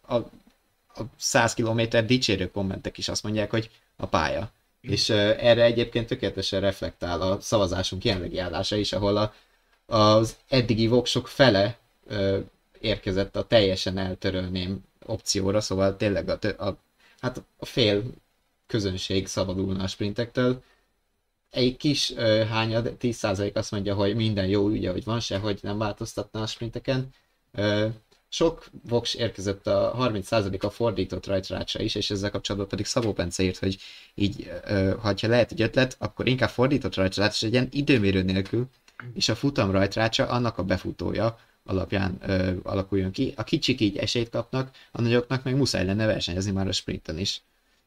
a, 0.00 0.14
a 0.14 1.02
100 1.16 1.54
km 1.54 1.80
dicsérő 2.06 2.50
kommentek 2.50 2.98
is 2.98 3.08
azt 3.08 3.22
mondják, 3.22 3.50
hogy 3.50 3.70
a 3.96 4.06
pálya. 4.06 4.50
És 4.80 5.08
uh, 5.08 5.16
erre 5.16 5.62
egyébként 5.62 6.06
tökéletesen 6.06 6.60
reflektál 6.60 7.20
a 7.20 7.40
szavazásunk 7.40 8.04
jelenlegi 8.04 8.38
állása 8.38 8.76
is, 8.76 8.92
ahol 8.92 9.16
a, 9.16 9.34
az 9.96 10.36
eddigi 10.48 10.86
voksok 10.86 11.28
fele 11.28 11.78
uh, 12.10 12.38
érkezett 12.80 13.36
a 13.36 13.46
teljesen 13.46 13.98
eltörölném 13.98 14.84
opcióra, 15.08 15.60
szóval 15.60 15.96
tényleg 15.96 16.28
a, 16.28 16.64
a, 16.66 16.78
hát 17.20 17.42
a 17.56 17.64
fél 17.64 18.02
közönség 18.66 19.26
szabadulna 19.26 19.82
a 19.82 19.86
sprintektől, 19.86 20.62
egy 21.50 21.76
kis 21.76 22.10
uh, 22.10 22.42
hányad, 22.42 22.96
10% 23.00 23.54
azt 23.54 23.70
mondja, 23.70 23.94
hogy 23.94 24.14
minden 24.14 24.46
jó 24.46 24.68
ügye, 24.68 24.90
hogy 24.90 25.04
van 25.04 25.20
se, 25.20 25.38
hogy 25.38 25.58
nem 25.62 25.78
változtatna 25.78 26.42
a 26.42 26.46
sprinteken. 26.46 27.08
Uh, 27.52 27.84
sok 28.28 28.66
voks 28.88 29.14
érkezett 29.14 29.66
a 29.66 29.94
30% 29.98 30.60
a 30.60 30.70
fordított 30.70 31.26
rajtrácsa 31.26 31.82
is, 31.82 31.94
és 31.94 32.10
ezzel 32.10 32.30
kapcsolatban 32.30 32.70
pedig 32.70 32.86
Szabó 32.86 33.12
Bence 33.12 33.42
írt, 33.42 33.58
hogy 33.58 33.78
így, 34.14 34.50
uh, 34.70 34.92
ha 34.92 35.14
lehet 35.20 35.52
egy 35.52 35.62
ötlet, 35.62 35.96
akkor 35.98 36.28
inkább 36.28 36.48
fordított 36.48 36.94
rajtrácsa 36.94 37.46
legyen 37.46 37.68
időmérő 37.70 38.22
nélkül, 38.22 38.68
és 39.14 39.28
a 39.28 39.34
futam 39.34 39.70
rajtrácsa 39.70 40.26
annak 40.26 40.58
a 40.58 40.64
befutója 40.64 41.38
alapján 41.68 42.18
ö, 42.26 42.52
alakuljon 42.62 43.10
ki. 43.10 43.32
A 43.36 43.44
kicsik 43.44 43.80
így 43.80 43.96
esélyt 43.96 44.30
kapnak, 44.30 44.70
a 44.92 45.00
nagyoknak 45.00 45.44
meg 45.44 45.56
muszáj 45.56 45.84
lenne 45.84 46.06
versenyezni 46.06 46.52
már 46.52 46.68
a 46.68 46.72
sprinten 46.72 47.18
is. 47.18 47.42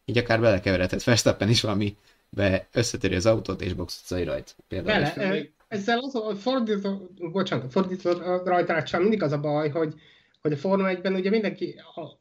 Így 0.06 0.18
akár 0.18 0.40
belekeveredhet 0.40 1.04
Verstappen 1.04 1.50
is 1.50 1.62
valami 1.62 1.96
be 2.30 2.68
összetöri 2.72 3.16
az 3.16 3.26
autót 3.26 3.62
és 3.62 3.74
boxot 3.74 4.26
rajt. 4.26 4.56
Például. 4.68 5.12
Bele, 5.16 5.46
ezzel 5.68 6.00
az 6.00 6.16
a 6.16 6.36
fordítva, 6.36 7.02
bocsánat, 7.32 7.72
fordítva 7.72 8.42
rajtráccsal 8.44 9.02
mindig 9.02 9.24
az 9.24 9.32
a 9.32 9.40
baj, 9.40 9.70
hogy, 9.70 9.94
hogy 10.42 10.52
a 10.52 10.58
Forma 10.58 10.90
1-ben 10.90 11.14
ugye 11.14 11.30
mindenki 11.30 11.76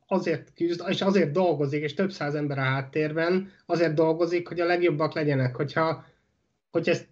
azért 0.07 0.53
küzd, 0.55 0.83
és 0.89 1.03
azért 1.03 1.33
dolgozik, 1.33 1.83
és 1.83 1.95
több 1.95 2.13
száz 2.13 2.35
ember 2.35 2.59
a 2.59 2.63
háttérben, 2.63 3.53
azért 3.67 3.95
dolgozik, 3.95 4.49
hogy 4.49 4.61
a 4.61 4.65
legjobbak 4.65 5.15
legyenek. 5.15 5.57
Hogyha, 5.57 6.05
hogy 6.71 6.89
ezt 6.89 7.07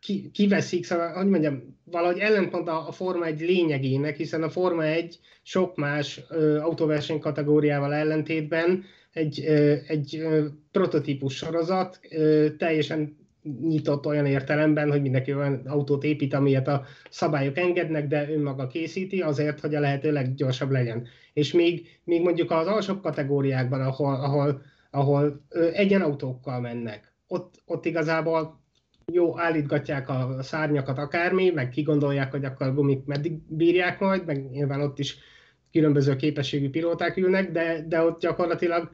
ki, 0.00 0.30
kiveszik, 0.30 0.84
szóval, 0.84 1.12
hogy 1.12 1.28
mondjam, 1.28 1.78
valahogy 1.84 2.18
ellentmond 2.18 2.68
a, 2.68 2.88
a 2.88 2.92
Forma 2.92 3.26
1 3.26 3.40
lényegének, 3.40 4.16
hiszen 4.16 4.42
a 4.42 4.50
Forma 4.50 4.84
1 4.84 5.18
sok 5.42 5.76
más 5.76 6.20
ö, 6.28 6.58
autóverseny 6.58 7.18
kategóriával 7.18 7.94
ellentétben 7.94 8.84
egy, 9.12 9.40
egy 9.86 10.22
prototípus 10.70 11.36
sorozat, 11.36 12.00
teljesen 12.58 13.16
nyitott 13.60 14.06
olyan 14.06 14.26
értelemben, 14.26 14.90
hogy 14.90 15.02
mindenki 15.02 15.34
olyan 15.34 15.62
autót 15.66 16.04
épít, 16.04 16.34
amilyet 16.34 16.68
a 16.68 16.84
szabályok 17.10 17.58
engednek, 17.58 18.08
de 18.08 18.30
önmaga 18.30 18.66
készíti 18.66 19.20
azért, 19.20 19.60
hogy 19.60 19.74
a 19.74 19.80
lehető 19.80 20.12
leggyorsabb 20.12 20.70
legyen. 20.70 21.06
És 21.32 21.52
még, 21.52 22.00
még 22.04 22.22
mondjuk 22.22 22.50
az 22.50 22.66
alsóbb 22.66 23.02
kategóriákban, 23.02 23.80
ahol, 23.80 24.14
ahol, 24.14 24.62
ahol 24.90 25.44
egyen 25.72 26.02
autókkal 26.02 26.60
mennek, 26.60 27.14
ott, 27.26 27.62
ott 27.66 27.84
igazából 27.84 28.59
jó, 29.12 29.38
állítgatják 29.38 30.08
a 30.08 30.36
szárnyakat 30.42 30.98
akármi, 30.98 31.50
meg 31.50 31.68
kigondolják, 31.68 32.30
hogy 32.30 32.44
akkor 32.44 32.66
a 32.66 32.74
gumik 32.74 33.04
meddig 33.04 33.32
bírják 33.48 34.00
majd, 34.00 34.24
meg 34.26 34.50
nyilván 34.50 34.80
ott 34.80 34.98
is 34.98 35.18
különböző 35.72 36.16
képességű 36.16 36.70
pilóták 36.70 37.16
ülnek, 37.16 37.50
de, 37.50 37.84
de 37.88 38.02
ott 38.02 38.20
gyakorlatilag 38.20 38.90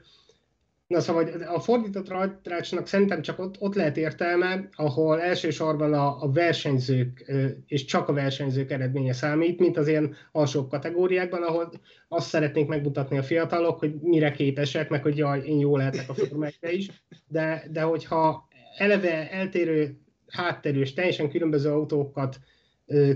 Na 0.86 1.00
szóval 1.00 1.26
a 1.42 1.60
fordított 1.60 2.08
rajtrácsnak 2.08 2.86
szerintem 2.86 3.22
csak 3.22 3.38
ott, 3.38 3.54
ott 3.58 3.74
lehet 3.74 3.96
értelme, 3.96 4.68
ahol 4.72 5.20
elsősorban 5.20 5.92
a, 5.92 6.22
a 6.22 6.30
versenyzők, 6.32 7.32
és 7.66 7.84
csak 7.84 8.08
a 8.08 8.12
versenyzők 8.12 8.70
eredménye 8.70 9.12
számít, 9.12 9.58
mint 9.58 9.76
az 9.76 9.88
ilyen 9.88 10.14
alsóbb 10.32 10.68
kategóriákban, 10.68 11.42
ahol 11.42 11.72
azt 12.08 12.28
szeretnénk 12.28 12.68
megmutatni 12.68 13.18
a 13.18 13.22
fiatalok, 13.22 13.78
hogy 13.78 13.94
mire 14.00 14.30
képesek, 14.30 14.88
meg 14.88 15.02
hogy 15.02 15.16
jaj, 15.16 15.42
én 15.46 15.58
jó 15.58 15.76
lehetek 15.76 16.08
a 16.08 16.14
formákra 16.14 16.70
is, 16.70 16.88
de, 17.28 17.66
de 17.70 17.80
hogyha 17.80 18.48
eleve 18.76 19.30
eltérő 19.30 19.98
hátterű 20.28 20.80
és 20.80 20.92
teljesen 20.92 21.30
különböző 21.30 21.70
autókat 21.70 22.38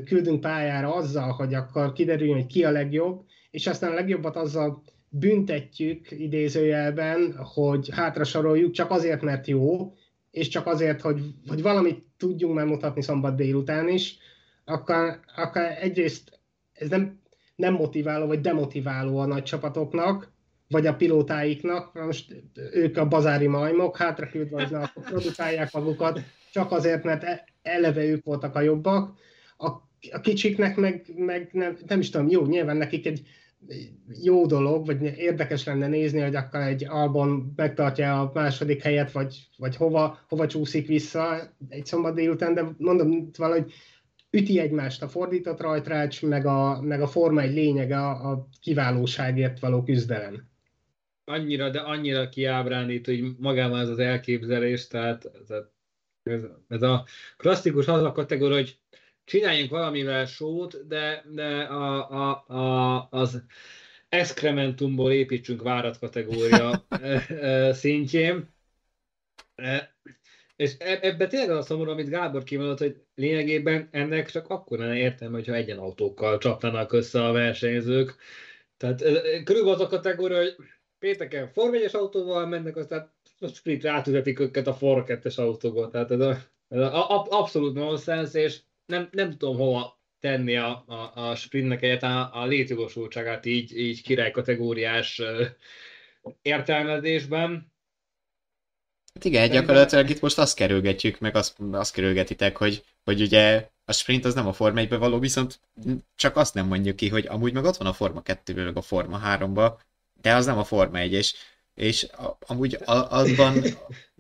küldünk 0.05 0.41
pályára 0.41 0.95
azzal, 0.95 1.33
hogy 1.33 1.55
akkor 1.55 1.93
kiderüljön, 1.93 2.37
hogy 2.37 2.47
ki 2.47 2.65
a 2.65 2.71
legjobb, 2.71 3.25
és 3.51 3.67
aztán 3.67 3.91
a 3.91 3.95
legjobbat 3.95 4.37
azzal 4.37 4.83
büntetjük 5.09 6.11
idézőjelben, 6.11 7.37
hogy 7.37 7.89
hátra 7.93 8.25
soroljuk 8.25 8.73
csak 8.73 8.91
azért, 8.91 9.23
mert 9.23 9.47
jó, 9.47 9.95
és 10.31 10.49
csak 10.49 10.67
azért, 10.67 11.01
hogy, 11.01 11.21
hogy 11.49 11.63
valamit 11.63 12.05
tudjunk 12.17 12.55
már 12.55 12.67
mutatni 12.67 13.03
szombat 13.03 13.37
délután 13.37 13.89
is, 13.89 14.19
akkor, 14.65 15.21
akkor 15.37 15.63
egyrészt 15.63 16.41
ez 16.73 16.89
nem, 16.89 17.21
nem 17.57 17.75
motiváló, 17.75 18.27
vagy 18.27 18.41
demotiváló 18.41 19.19
a 19.19 19.27
nagy 19.27 19.43
csapatoknak, 19.43 20.33
vagy 20.69 20.87
a 20.87 20.97
pilótáiknak, 20.97 22.05
most 22.05 22.35
ők 22.73 22.97
a 22.97 23.09
bazári 23.09 23.47
majmok, 23.47 23.97
hátra 23.97 24.29
küldve, 24.29 24.63
hogy 24.63 24.75
akkor 24.75 25.05
produkálják 25.05 25.73
magukat, 25.73 26.21
csak 26.53 26.73
azért, 26.73 27.05
mert 27.05 27.23
e, 27.23 27.45
eleve 27.63 28.05
ők 28.05 28.25
voltak 28.25 28.55
a 28.55 28.61
jobbak. 28.61 29.19
A, 29.57 29.67
a 30.11 30.21
kicsiknek 30.23 30.77
meg, 30.77 31.05
meg 31.17 31.49
nem, 31.53 31.77
nem 31.87 32.01
is 32.01 32.11
tudom, 32.11 32.29
jó, 32.29 32.47
nyilván 32.47 32.77
nekik 32.77 33.07
egy 33.07 33.23
jó 34.23 34.47
dolog, 34.47 34.87
vagy 34.87 35.03
érdekes 35.03 35.65
lenne 35.65 35.87
nézni, 35.87 36.21
hogy 36.21 36.35
akkor 36.35 36.61
egy 36.61 36.87
Albon 36.89 37.53
megtartja 37.57 38.21
a 38.21 38.31
második 38.35 38.83
helyet, 38.83 39.13
vagy, 39.13 39.49
vagy 39.57 39.77
hova, 39.77 40.19
hova 40.29 40.47
csúszik 40.47 40.87
vissza 40.87 41.55
egy 41.69 41.87
szombat 41.87 42.15
délután, 42.15 42.55
de 42.55 42.65
mondom, 42.79 43.31
valahogy 43.39 43.73
üti 44.31 44.59
egymást 44.59 45.03
a 45.03 45.09
fordított 45.09 45.61
rajtrács, 45.61 46.23
meg 46.23 46.47
a, 46.47 46.81
meg 46.81 47.01
a 47.01 47.07
forma 47.07 47.41
egy 47.41 47.55
lényege 47.55 47.99
a, 47.99 48.31
a 48.31 48.49
kiválóságért 48.61 49.61
való 49.61 49.83
küzdelem. 49.83 50.49
Annyira, 51.25 51.71
de 51.71 51.79
annyira 51.79 52.29
kiábrándít, 52.29 53.07
hogy 53.07 53.23
magában 53.39 53.81
ez 53.81 53.89
az 53.89 53.99
elképzelés, 53.99 54.87
tehát 54.87 55.31
ez, 56.23 56.43
ez 56.69 56.83
a 56.83 57.07
klasszikus 57.37 57.87
az 57.87 58.03
a 58.03 58.13
kategória, 58.13 58.57
hogy 58.57 58.79
csináljunk 59.25 59.71
valamivel 59.71 60.27
sót, 60.27 60.87
de, 60.87 61.25
de 61.29 61.63
a, 61.63 62.11
a, 62.11 62.45
a, 62.47 63.09
az 63.11 63.43
excrementumból 64.09 65.13
építsünk 65.13 65.63
várat 65.63 65.99
kategória 65.99 66.87
szintjén. 67.81 68.49
És 70.57 70.75
e, 70.79 70.99
ebbe 71.03 71.27
tényleg 71.27 71.51
az 71.51 71.57
a 71.57 71.63
szomorú, 71.63 71.91
amit 71.91 72.09
Gábor 72.09 72.43
kimondott, 72.43 72.79
hogy 72.79 73.03
lényegében 73.15 73.89
ennek 73.91 74.31
csak 74.31 74.49
akkor 74.49 74.79
lenne 74.79 74.97
értelme, 74.97 75.35
hogyha 75.37 75.55
egyen 75.55 75.79
autókkal 75.79 76.39
csapnának 76.39 76.93
össze 76.93 77.25
a 77.25 77.33
versenyzők. 77.33 78.17
Tehát 78.77 79.03
körülbelül 79.45 79.69
az 79.69 79.81
a 79.81 79.87
kategória, 79.87 80.37
hogy 80.37 80.57
pénteken 80.99 81.49
Form 81.49 81.75
1 81.75 81.89
autóval 81.93 82.47
mennek, 82.47 82.77
aztán 82.77 83.13
a 83.41 83.49
sprint 83.49 83.83
rátüzetik 83.83 84.39
őket 84.39 84.67
a 84.67 84.75
Form 84.75 85.05
2-es 85.07 85.39
autóba. 85.39 85.91
Tehát 85.91 86.11
ez, 86.11 86.21
a, 86.21 86.39
ez 86.69 86.81
a, 86.81 87.11
a, 87.11 87.27
abszolút 87.31 87.75
nonsens, 87.75 88.35
és 88.35 88.61
nem, 88.87 89.09
nem 89.13 89.31
tudom 89.31 89.57
hova 89.57 89.99
tenni 90.21 90.57
a, 90.57 90.85
a, 90.87 91.29
a 91.29 91.35
sprintnek 91.35 91.83
egyáltalán 91.83 92.17
a, 92.17 92.43
a 92.43 92.47
létjogosultságát 92.47 93.47
így, 93.47 93.79
így 93.79 94.03
király 94.03 94.31
kategóriás 94.31 95.23
értelmezésben. 96.43 97.73
Hát 99.15 99.25
igen, 99.25 99.51
gyakorlatilag 99.51 100.11
itt 100.11 100.21
most 100.21 100.39
azt 100.39 100.57
kerülgetjük, 100.57 101.19
meg 101.19 101.37
azt, 101.37 101.57
azt 101.71 101.93
kerülgetitek, 101.93 102.57
hogy, 102.57 102.85
hogy 103.05 103.21
ugye 103.21 103.69
a 103.85 103.93
sprint 103.93 104.25
az 104.25 104.35
nem 104.35 104.47
a 104.47 104.53
Forma 104.53 104.79
1 104.79 104.89
való, 104.89 105.19
viszont 105.19 105.61
csak 106.15 106.37
azt 106.37 106.55
nem 106.55 106.67
mondjuk 106.67 106.97
ki, 106.97 107.09
hogy 107.09 107.27
amúgy 107.27 107.53
meg 107.53 107.65
ott 107.65 107.77
van 107.77 107.87
a 107.87 107.93
Forma 107.93 108.23
2 108.23 108.65
meg 108.65 108.77
a 108.77 108.81
Forma 108.81 109.21
3-ba, 109.25 109.73
de 110.21 110.35
az 110.35 110.47
nem 110.47 110.59
a 110.59 110.65
Forma 110.65 110.99
1, 110.99 111.13
és, 111.13 111.35
és 111.81 112.07
amúgy 112.47 112.79
azban 112.85 113.65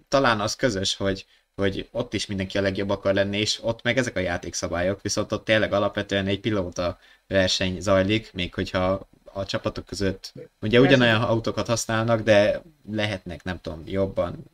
talán 0.09 0.41
az 0.41 0.57
közös, 0.57 0.97
hogy, 0.97 1.27
hogy 1.55 1.89
ott 1.93 2.15
is 2.15 2.27
mindenki 2.27 2.59
a 2.59 2.61
legjobb 2.61 2.89
akar 2.89 3.15
lenni, 3.15 3.39
és 3.39 3.59
ott 3.63 3.83
meg 3.83 3.99
ezek 3.99 4.17
a 4.17 4.21
játékszabályok, 4.21 5.03
viszont 5.03 5.33
ott 5.33 5.45
tényleg 5.45 5.73
alapvetően 5.73 6.27
egy 6.27 6.41
pilóta 6.41 6.99
verseny 7.27 7.81
zajlik, 7.81 8.33
még 8.33 8.55
hogyha 8.55 9.09
a 9.25 9.45
csapatok 9.45 9.87
között 9.87 10.33
ugye 10.61 10.81
ugyanolyan 10.81 11.23
autókat 11.23 11.67
használnak, 11.67 12.21
de 12.21 12.63
lehetnek, 12.91 13.45
nem 13.45 13.61
tudom, 13.61 13.83
jobban, 13.87 14.45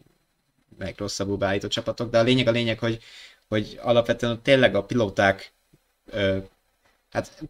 meg 0.78 0.94
rosszabbul 0.96 1.36
beállított 1.36 1.70
csapatok, 1.70 2.10
de 2.10 2.18
a 2.18 2.22
lényeg 2.22 2.46
a 2.46 2.50
lényeg, 2.50 2.78
hogy, 2.78 3.02
hogy 3.48 3.78
alapvetően 3.82 4.42
tényleg 4.42 4.74
a 4.74 4.84
pilóták 4.84 5.52
ö, 6.06 6.38
hát 7.10 7.42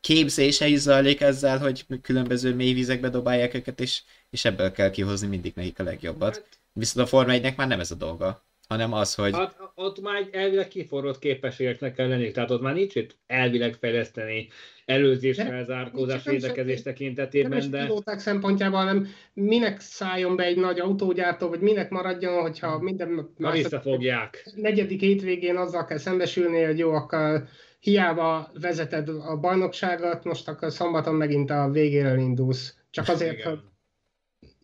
képzése 0.00 0.66
is 0.66 0.78
zajlik 0.78 1.20
ezzel, 1.20 1.58
hogy 1.58 1.86
különböző 2.02 2.54
mély 2.54 2.72
vizekbe 2.72 3.08
dobálják 3.08 3.54
őket, 3.54 3.80
és, 3.80 4.02
és 4.30 4.44
ebből 4.44 4.72
kell 4.72 4.90
kihozni 4.90 5.26
mindig 5.26 5.52
nekik 5.54 5.78
a 5.78 5.82
legjobbat. 5.82 6.34
Hát- 6.34 6.48
Viszont 6.72 7.06
a 7.06 7.08
Forma 7.08 7.32
1 7.32 7.54
már 7.56 7.68
nem 7.68 7.80
ez 7.80 7.90
a 7.90 7.94
dolga 7.94 8.46
hanem 8.68 8.92
az, 8.92 9.14
hogy... 9.14 9.34
Hát, 9.34 9.56
ott 9.74 10.00
már 10.00 10.14
egy 10.16 10.28
elvileg 10.32 10.68
kiforrott 10.68 11.18
képességeknek 11.18 11.94
kell 11.94 12.08
lenni, 12.08 12.30
tehát 12.30 12.50
ott 12.50 12.60
már 12.60 12.74
nincs 12.74 12.94
itt 12.94 13.16
elvileg 13.26 13.74
fejleszteni 13.74 14.48
előzés, 14.84 15.36
felzárkózás, 15.36 16.24
védekezés 16.24 16.82
tekintetében, 16.82 17.58
nem 17.58 17.70
de... 17.70 17.78
Nem 17.78 17.86
pilóták 17.86 18.18
szempontjából, 18.18 18.78
hanem 18.78 19.08
minek 19.32 19.80
szálljon 19.80 20.36
be 20.36 20.44
egy 20.44 20.56
nagy 20.56 20.80
autógyártó, 20.80 21.48
vagy 21.48 21.60
minek 21.60 21.90
maradjon, 21.90 22.40
hogyha 22.40 22.78
minden 22.78 23.28
más... 23.36 23.52
visszafogják. 23.52 24.48
Negyedik 24.54 25.00
hétvégén 25.00 25.56
azzal 25.56 25.84
kell 25.84 25.98
szembesülni, 25.98 26.62
hogy 26.62 26.78
jó, 26.78 26.92
akkor 26.92 27.44
hiába 27.80 28.50
vezeted 28.60 29.08
a 29.08 29.36
bajnokságot, 29.36 30.24
most 30.24 30.48
akkor 30.48 30.72
szombaton 30.72 31.14
megint 31.14 31.50
a 31.50 31.70
végéről 31.70 32.18
indulsz. 32.18 32.74
Csak 32.90 33.08
azért, 33.08 33.42
hogy 33.42 33.58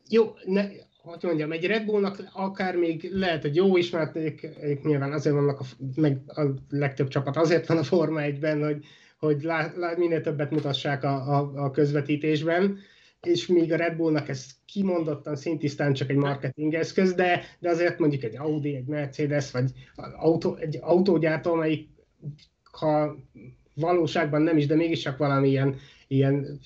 jó, 0.08 0.34
ne, 0.44 0.68
hogy 1.02 1.18
mondjam, 1.22 1.52
egy 1.52 1.66
Red 1.66 1.84
Bullnak 1.84 2.24
akár 2.32 2.76
még 2.76 3.10
lehet, 3.12 3.42
hogy 3.42 3.56
jó 3.56 3.76
is, 3.76 3.90
mert 3.90 4.16
ők, 4.16 4.42
ők 4.62 4.82
nyilván 4.82 5.12
azért 5.12 5.34
vannak 5.34 5.60
a, 5.60 5.64
meg 5.94 6.20
a 6.26 6.42
legtöbb 6.68 7.08
csapat, 7.08 7.36
azért 7.36 7.66
van 7.66 7.78
a 7.78 7.82
Forma 7.82 8.20
1-ben, 8.22 8.64
hogy, 8.64 8.84
hogy 9.18 9.42
lá, 9.42 9.72
lá, 9.76 9.94
minél 9.96 10.20
többet 10.20 10.50
mutassák 10.50 11.04
a, 11.04 11.38
a, 11.38 11.52
a 11.54 11.70
közvetítésben, 11.70 12.78
és 13.20 13.46
még 13.46 13.72
a 13.72 13.76
Red 13.76 13.96
Bullnak 13.96 14.28
ez 14.28 14.46
kimondottan 14.66 15.36
szintisztán 15.36 15.92
csak 15.92 16.10
egy 16.10 16.16
marketing 16.16 16.74
eszköz, 16.74 17.14
de, 17.14 17.42
de 17.58 17.68
azért 17.68 17.98
mondjuk 17.98 18.22
egy 18.22 18.36
Audi, 18.36 18.74
egy 18.74 18.86
Mercedes, 18.86 19.50
vagy 19.50 19.70
autó, 20.16 20.54
egy 20.56 20.78
autógyártó, 20.80 21.52
amelyik 21.52 21.88
ha 22.72 23.16
valóságban 23.74 24.42
nem 24.42 24.56
is, 24.56 24.66
de 24.66 24.74
mégiscsak 24.74 25.18
valami 25.18 25.48
ilyen, 25.48 25.76
ilyen 26.08 26.60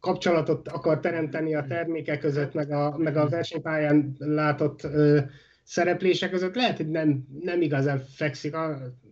kapcsolatot 0.00 0.68
akar 0.68 1.00
teremteni 1.00 1.54
a 1.54 1.64
termékek 1.68 2.20
között, 2.20 2.54
meg 2.54 2.70
a, 2.70 2.98
meg 2.98 3.16
a 3.16 3.28
versenypályán 3.28 4.14
látott 4.18 4.84
ö, 4.84 5.18
szereplések 5.64 6.30
között, 6.30 6.54
lehet, 6.54 6.76
hogy 6.76 6.88
nem, 6.88 7.26
nem 7.40 7.62
igazán 7.62 7.98
fekszik 7.98 8.56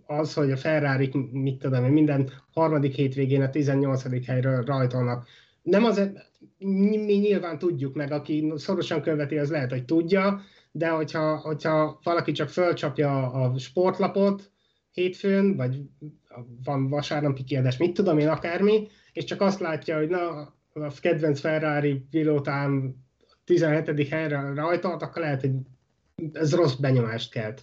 az, 0.07 0.35
hogy 0.35 0.51
a 0.51 0.57
ferrari 0.57 1.11
mit 1.33 1.59
tudom 1.59 1.85
én, 1.85 1.90
minden 1.90 2.31
harmadik 2.53 2.94
hétvégén 2.94 3.42
a 3.42 3.51
18. 3.51 4.27
helyről 4.27 4.64
rajtolnak. 4.64 5.27
Nem 5.62 5.85
azért, 5.85 6.31
mi 6.59 7.14
nyilván 7.14 7.59
tudjuk 7.59 7.94
meg, 7.94 8.12
aki 8.12 8.53
szorosan 8.57 9.03
követi, 9.03 9.38
az 9.38 9.51
lehet, 9.51 9.70
hogy 9.70 9.85
tudja, 9.85 10.40
de 10.72 10.88
hogyha, 10.88 11.37
hogyha 11.37 12.01
valaki 12.03 12.33
csak 12.33 12.48
fölcsapja 12.48 13.31
a 13.31 13.59
sportlapot 13.59 14.51
hétfőn, 14.90 15.57
vagy 15.57 15.81
van 16.64 16.88
vasárnapi 16.88 17.44
kiadás, 17.44 17.77
mit 17.77 17.94
tudom 17.94 18.18
én, 18.18 18.29
akármi, 18.29 18.87
és 19.12 19.24
csak 19.24 19.40
azt 19.40 19.61
látja, 19.61 19.96
hogy 19.96 20.09
na, 20.09 20.53
a 20.83 20.93
kedvenc 21.01 21.41
Ferrari 21.41 22.03
pilótám 22.11 22.95
17. 23.45 24.09
helyre 24.09 24.53
rajtolt, 24.55 25.03
akkor 25.03 25.23
lehet, 25.23 25.41
hogy 25.41 25.51
ez 26.33 26.55
rossz 26.55 26.75
benyomást 26.75 27.31
kelt. 27.31 27.62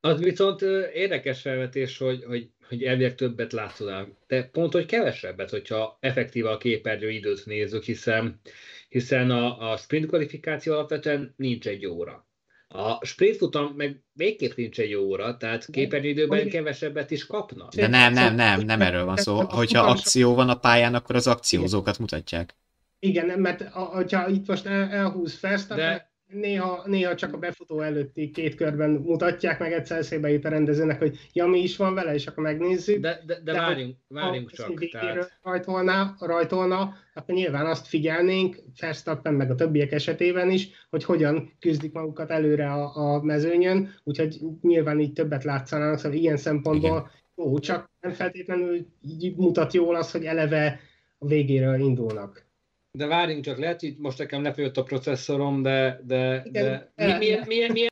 Az 0.00 0.22
viszont 0.22 0.62
érdekes 0.92 1.40
felvetés, 1.40 1.98
hogy, 1.98 2.24
hogy, 2.24 2.50
hogy 2.68 2.82
elvileg 2.82 3.14
többet 3.14 3.52
látszol 3.52 4.16
de 4.26 4.44
pont, 4.44 4.72
hogy 4.72 4.86
kevesebbet, 4.86 5.50
hogyha 5.50 5.98
effektíve 6.00 6.50
a 6.50 6.56
képernyő 6.56 7.10
időt 7.10 7.46
nézzük, 7.46 7.82
hiszen, 7.82 8.40
hiszen 8.88 9.30
a, 9.30 9.70
a 9.70 9.76
sprint 9.76 10.06
kvalifikáció 10.06 10.72
alapvetően 10.72 11.34
nincs 11.36 11.66
egy 11.66 11.86
óra. 11.86 12.26
A 12.74 13.04
sprintfutam 13.04 13.72
meg 13.76 14.04
végképp 14.12 14.56
nincs 14.56 14.78
egy 14.78 14.94
óra, 14.94 15.36
tehát 15.36 15.70
képernyőidőben 15.70 16.48
kevesebbet 16.48 17.10
is 17.10 17.26
kapnak. 17.26 17.74
De 17.74 17.86
nem, 17.86 18.12
nem, 18.12 18.34
nem, 18.34 18.60
nem 18.60 18.80
erről 18.80 19.04
van 19.04 19.16
szó. 19.16 19.40
Hogyha 19.40 19.82
akció 19.82 20.34
van 20.34 20.48
a 20.48 20.58
pályán, 20.58 20.94
akkor 20.94 21.14
az 21.14 21.26
akciózókat 21.26 21.98
mutatják. 21.98 22.56
Igen, 22.98 23.40
mert 23.40 23.68
ha 23.68 24.28
itt 24.28 24.46
most 24.46 24.66
el, 24.66 24.90
elhúz 24.90 25.40
Verstappen, 25.40 25.86
de 25.86 26.11
néha, 26.32 26.82
néha 26.86 27.14
csak 27.14 27.32
a 27.34 27.38
befutó 27.38 27.80
előtti 27.80 28.30
két 28.30 28.54
körben 28.54 28.90
mutatják 28.90 29.58
meg 29.58 29.72
egyszer 29.72 29.98
eszébe 29.98 30.30
jut 30.30 30.44
a 30.44 30.48
rendezőnek, 30.48 30.98
hogy 30.98 31.18
ja, 31.32 31.46
mi 31.46 31.58
is 31.58 31.76
van 31.76 31.94
vele, 31.94 32.14
és 32.14 32.26
akkor 32.26 32.42
megnézzük. 32.42 33.00
De, 33.00 33.22
de, 33.26 33.34
de, 33.34 33.52
de 33.52 33.52
várjunk, 33.52 33.96
várjunk 34.08 34.50
csak. 34.50 34.88
Tehát... 34.90 35.38
Rajtolna, 35.42 36.16
rajtolna, 36.18 36.94
akkor 37.14 37.34
nyilván 37.34 37.66
azt 37.66 37.86
figyelnénk, 37.86 38.56
Verstappen 38.80 39.34
meg 39.34 39.50
a 39.50 39.54
többiek 39.54 39.92
esetében 39.92 40.50
is, 40.50 40.86
hogy 40.90 41.04
hogyan 41.04 41.56
küzdik 41.58 41.92
magukat 41.92 42.30
előre 42.30 42.72
a, 42.72 42.96
a 42.96 43.22
mezőnyön, 43.22 43.94
úgyhogy 44.04 44.38
nyilván 44.60 45.00
így 45.00 45.12
többet 45.12 45.44
látszanának, 45.44 45.98
szóval 45.98 46.18
ilyen 46.18 46.36
szempontból 46.36 46.90
Igen. 46.90 47.10
jó, 47.36 47.58
csak 47.58 47.90
nem 48.00 48.12
feltétlenül 48.12 48.86
így 49.00 49.36
mutat 49.36 49.72
jól 49.72 49.94
az, 49.94 50.10
hogy 50.10 50.24
eleve 50.24 50.80
a 51.18 51.26
végéről 51.26 51.80
indulnak. 51.80 52.50
De 52.94 53.06
várjunk 53.06 53.44
csak, 53.44 53.58
lehet, 53.58 53.80
hogy 53.80 53.94
most 53.98 54.18
nekem 54.18 54.42
lefolyott 54.42 54.76
a 54.76 54.82
processzorom, 54.82 55.62
de, 55.62 56.00
de, 56.04 56.42
de 56.50 56.92
milyen, 56.94 57.18
milyen, 57.18 57.44
milyen, 57.46 57.72
milyen 57.72 57.90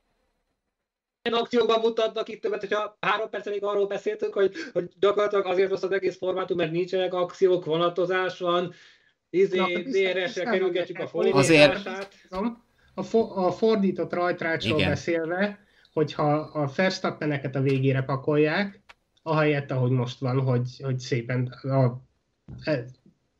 akcióban 1.22 1.80
mutatnak 1.80 2.28
itt 2.28 2.40
többet, 2.40 2.60
hogyha 2.60 2.96
három 3.00 3.28
percig 3.30 3.64
arról 3.64 3.86
beszéltünk, 3.86 4.34
hogy, 4.34 4.52
hogy 4.72 4.90
gyakorlatilag 4.98 5.46
azért 5.46 5.70
rossz 5.70 5.82
az 5.82 5.92
egész 5.92 6.16
formátum, 6.16 6.56
mert 6.56 6.70
nincsenek 6.70 7.14
akciók, 7.14 7.64
vonatozás 7.64 8.38
van, 8.38 8.72
izé, 9.30 9.58
DRS-re 9.82 10.44
kerülgetjük 10.44 10.98
a 10.98 11.06
fordítását. 11.06 12.14
A, 12.94 13.02
fo- 13.02 13.36
a 13.36 13.50
fordított 13.50 14.12
rajtrácsról 14.12 14.78
Igen. 14.78 14.90
beszélve, 14.90 15.64
hogyha 15.92 16.32
a 16.32 16.70
Verstappeneket 16.76 17.54
a 17.54 17.60
végére 17.60 18.02
pakolják, 18.02 18.80
ahelyett, 19.22 19.70
ahogy 19.70 19.90
most 19.90 20.18
van, 20.18 20.40
hogy, 20.40 20.80
hogy 20.82 20.98
szépen 20.98 21.46
a, 21.46 22.02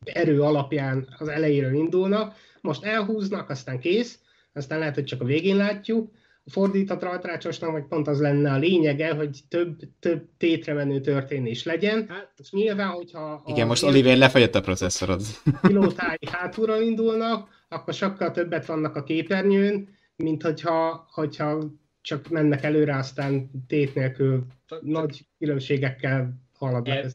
erő 0.04 0.42
alapján 0.42 1.14
az 1.18 1.28
elejéről 1.28 1.74
indulnak, 1.74 2.34
most 2.60 2.84
elhúznak, 2.84 3.50
aztán 3.50 3.78
kész, 3.78 4.18
aztán 4.52 4.78
lehet, 4.78 4.94
hogy 4.94 5.04
csak 5.04 5.20
a 5.20 5.24
végén 5.24 5.56
látjuk. 5.56 6.10
fordított 6.46 7.02
rajtrácsosnak 7.02 7.72
meg 7.72 7.86
pont 7.88 8.08
az 8.08 8.20
lenne 8.20 8.52
a 8.52 8.56
lényege, 8.56 9.14
hogy 9.14 9.38
több, 9.48 9.78
több 10.00 10.28
tétre 10.36 10.72
menő 10.72 11.00
történés 11.00 11.64
legyen. 11.64 12.06
Hát, 12.08 12.32
és 12.36 12.50
nyilván, 12.50 12.88
hogyha... 12.88 13.42
Igen, 13.46 13.66
most 13.66 13.82
Oliver 13.82 14.16
lefagyott 14.16 14.54
a 14.54 14.60
processzorod. 14.60 15.22
pilótái 15.60 16.18
hátulról 16.30 16.80
indulnak, 16.82 17.48
akkor 17.68 17.94
sokkal 17.94 18.30
többet 18.30 18.66
vannak 18.66 18.96
a 18.96 19.02
képernyőn, 19.02 19.88
mint 20.16 20.42
hogyha, 20.42 21.08
hogyha 21.10 21.64
csak 22.00 22.28
mennek 22.28 22.62
előre, 22.62 22.96
aztán 22.96 23.50
tét 23.66 23.94
nélkül 23.94 24.46
csak, 24.66 24.82
nagy 24.82 25.26
különbségekkel 25.38 26.34
haladnak. 26.52 26.96
E, 26.96 27.10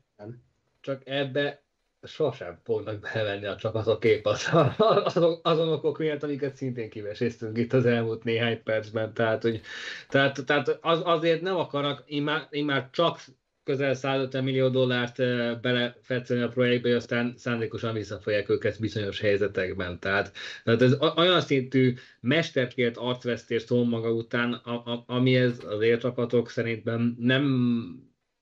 csak 0.81 1.01
ebbe 1.05 1.64
sosem 2.05 2.59
fognak 2.63 2.99
belevenni 2.99 3.45
a 3.45 3.55
csapatok 3.55 3.99
kép 3.99 4.25
az, 4.27 4.49
azon, 4.77 5.39
azon 5.41 5.71
okok 5.71 5.97
miatt, 5.97 6.23
amiket 6.23 6.55
szintén 6.55 6.89
kiveséztünk 6.89 7.57
itt 7.57 7.73
az 7.73 7.85
elmúlt 7.85 8.23
néhány 8.23 8.63
percben. 8.63 9.13
Tehát, 9.13 9.41
hogy, 9.41 9.61
tehát, 10.09 10.45
tehát 10.45 10.77
az, 10.81 11.01
azért 11.03 11.41
nem 11.41 11.55
akarnak, 11.55 12.03
én 12.05 12.23
már, 12.23 12.47
én 12.49 12.65
már 12.65 12.89
csak 12.89 13.19
közel 13.65 13.93
150 13.93 14.43
millió 14.43 14.69
dollárt 14.69 15.17
belefetszelni 15.61 16.43
a 16.43 16.47
projektbe, 16.47 16.87
hogy 16.87 16.97
aztán 16.97 17.33
szándékosan 17.37 17.93
visszafolják 17.93 18.49
őket 18.49 18.79
bizonyos 18.79 19.19
helyzetekben. 19.19 19.99
Tehát, 19.99 20.33
tehát 20.63 20.81
ez 20.81 20.97
olyan 21.15 21.41
szintű 21.41 21.93
mesterkért 22.19 22.97
arcvesztés 22.97 23.61
szól 23.61 23.85
maga 23.85 24.11
után, 24.11 24.53
a, 24.53 24.71
a, 24.71 25.03
ami 25.07 25.35
ez 25.35 25.63
az 25.63 25.81
élcsapatok 25.81 26.49
szerintem 26.49 27.15
nem 27.19 27.45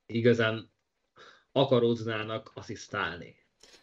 igazán 0.05 0.71
akaróznának 1.51 2.51
asszisztálni. 2.53 3.35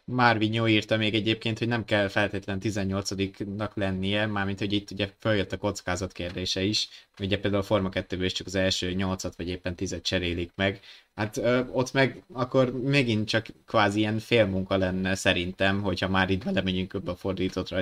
Marvinho 0.05 0.67
írta 0.67 0.97
még 0.97 1.13
egyébként, 1.13 1.59
hogy 1.59 1.67
nem 1.67 1.85
kell 1.85 2.07
feltétlen 2.07 2.59
18-nak 2.61 3.73
lennie, 3.73 4.25
mármint 4.25 4.59
hogy 4.59 4.73
itt 4.73 4.91
ugye 4.91 5.09
följött 5.19 5.51
a 5.51 5.57
kockázat 5.57 6.11
kérdése 6.11 6.61
is. 6.61 6.89
Ugye 7.19 7.39
például 7.39 7.61
a 7.61 7.65
Forma 7.65 7.89
2 7.89 8.25
is 8.25 8.31
csak 8.31 8.47
az 8.47 8.55
első 8.55 8.93
8-at 8.97 9.31
vagy 9.37 9.47
éppen 9.47 9.73
10-et 9.77 10.01
cserélik 10.01 10.51
meg. 10.55 10.79
Hát 11.15 11.37
ö, 11.37 11.61
ott 11.71 11.93
meg 11.93 12.23
akkor 12.33 12.81
megint 12.81 13.27
csak 13.27 13.45
kvázi 13.65 13.99
ilyen 13.99 14.19
félmunka 14.19 14.77
lenne 14.77 15.15
szerintem, 15.15 15.81
hogyha 15.81 16.07
már 16.09 16.29
itt 16.29 16.43
belemegyünk 16.43 16.93
ebbe 16.93 17.11
a 17.11 17.15
fordított 17.15 17.73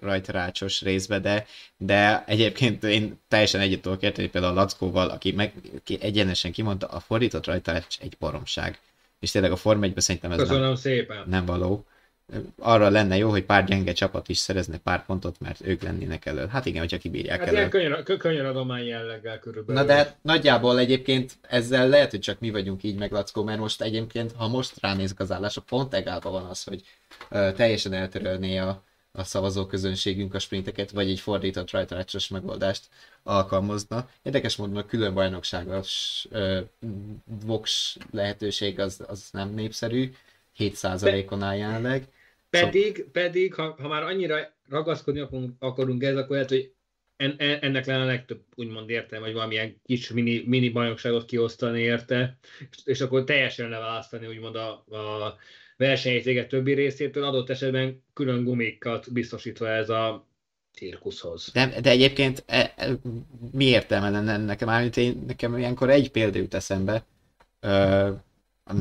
rajtrácsos 0.00 0.82
részbe, 0.82 1.18
de, 1.18 1.46
de 1.76 2.24
egyébként 2.24 2.84
én 2.84 3.18
teljesen 3.28 3.60
egyet 3.60 3.80
tudok 3.80 4.02
érteni 4.02 4.28
például 4.28 4.58
a 4.58 4.60
Lackóval, 4.60 5.08
aki 5.08 5.32
meg 5.32 5.52
aki 5.76 5.98
egyenesen 6.00 6.52
kimondta, 6.52 6.86
a 6.86 7.00
fordított 7.00 7.46
rajtrács 7.46 7.98
egy 8.00 8.16
baromság 8.18 8.78
és 9.22 9.30
tényleg 9.30 9.52
a 9.52 9.56
Form 9.56 9.82
1 9.82 9.92
szerintem 9.96 10.32
ez 10.32 10.38
Köszönöm 10.38 10.62
nem, 10.62 10.74
szépen. 10.74 11.24
nem 11.26 11.44
való. 11.44 11.86
Arra 12.58 12.90
lenne 12.90 13.16
jó, 13.16 13.30
hogy 13.30 13.44
pár 13.44 13.64
gyenge 13.64 13.92
csapat 13.92 14.28
is 14.28 14.38
szerezne 14.38 14.78
pár 14.78 15.04
pontot, 15.06 15.40
mert 15.40 15.60
ők 15.66 15.82
lennének 15.82 16.26
elő. 16.26 16.46
Hát 16.46 16.66
igen, 16.66 16.80
hogyha 16.80 16.98
kibírják 16.98 17.38
hát 17.38 17.48
elő. 17.48 17.68
ilyen 17.72 18.04
könnyen, 18.18 18.46
adomány 18.46 18.84
jelleggel 18.84 19.38
körülbelül. 19.38 19.82
Na 19.82 19.86
de 19.86 19.94
hát 19.94 20.16
nagyjából 20.22 20.78
egyébként 20.78 21.32
ezzel 21.40 21.88
lehet, 21.88 22.10
hogy 22.10 22.20
csak 22.20 22.40
mi 22.40 22.50
vagyunk 22.50 22.82
így 22.82 22.98
meg, 22.98 23.12
Lackó, 23.12 23.42
mert 23.42 23.58
most 23.58 23.82
egyébként, 23.82 24.32
ha 24.36 24.48
most 24.48 24.80
ránézek 24.80 25.20
az 25.20 25.32
állások, 25.32 25.66
pont 25.66 25.94
egálban 25.94 26.32
van 26.32 26.44
az, 26.44 26.64
hogy 26.64 26.82
uh, 27.30 27.52
teljesen 27.52 27.92
eltörölné 27.92 28.56
a, 28.56 28.82
a 29.12 29.24
szavazóközönségünk 29.24 30.34
a 30.34 30.38
sprinteket, 30.38 30.90
vagy 30.90 31.10
egy 31.10 31.20
fordított 31.20 31.70
rajtarácsos 31.70 32.28
megoldást 32.28 32.88
alkalmazna. 33.22 34.08
Érdekes 34.22 34.56
módon 34.56 34.76
a 34.76 34.86
külön 34.86 35.14
bajnokságos 35.14 36.24
uh, 36.30 36.58
Vox 37.24 37.96
lehetőség 38.10 38.80
az, 38.80 39.04
az 39.06 39.28
nem 39.32 39.54
népszerű, 39.54 40.12
7%-on 40.58 41.42
áll 41.42 41.56
jelenleg. 41.56 42.08
Pedig, 42.50 42.96
szóval... 42.96 43.10
pedig 43.12 43.54
ha, 43.54 43.76
ha 43.80 43.88
már 43.88 44.02
annyira 44.02 44.52
ragaszkodni 44.68 45.20
akarunk, 45.20 45.54
akarunk 45.58 46.02
ez, 46.02 46.16
akkor 46.16 46.30
lehet, 46.30 46.48
hogy 46.48 46.72
en, 47.16 47.34
en, 47.38 47.58
ennek 47.60 47.86
lenne 47.86 48.02
a 48.02 48.06
legtöbb 48.06 48.42
úgymond 48.54 48.90
értelme, 48.90 49.24
hogy 49.24 49.34
valamilyen 49.34 49.80
kis 49.84 50.10
mini, 50.10 50.44
mini 50.46 50.68
bajnokságot 50.68 51.24
kiosztani 51.24 51.80
érte, 51.80 52.38
és, 52.70 52.78
és 52.84 53.00
akkor 53.00 53.24
teljesen 53.24 53.68
leválasztani 53.68 54.26
úgymond 54.26 54.56
a, 54.56 54.70
a 54.70 55.36
versenyzéget 55.82 56.48
többi 56.48 56.72
részétől, 56.72 57.24
adott 57.24 57.50
esetben 57.50 58.02
külön 58.14 58.44
gumikat 58.44 59.12
biztosítva 59.12 59.68
ez 59.68 59.88
a 59.88 60.26
cirkuszhoz. 60.72 61.50
De, 61.52 61.80
de 61.80 61.90
egyébként 61.90 62.42
e, 62.46 62.72
e, 62.76 62.88
mi 63.52 63.64
értelme 63.64 64.10
lenne 64.10 64.36
nekem? 64.36 64.68
Mármint 64.68 64.96
én, 64.96 65.24
nekem 65.26 65.58
ilyenkor 65.58 65.90
egy 65.90 66.10
példa 66.10 66.38
jut 66.38 66.54
eszembe. 66.54 67.04
Ö, 67.60 68.10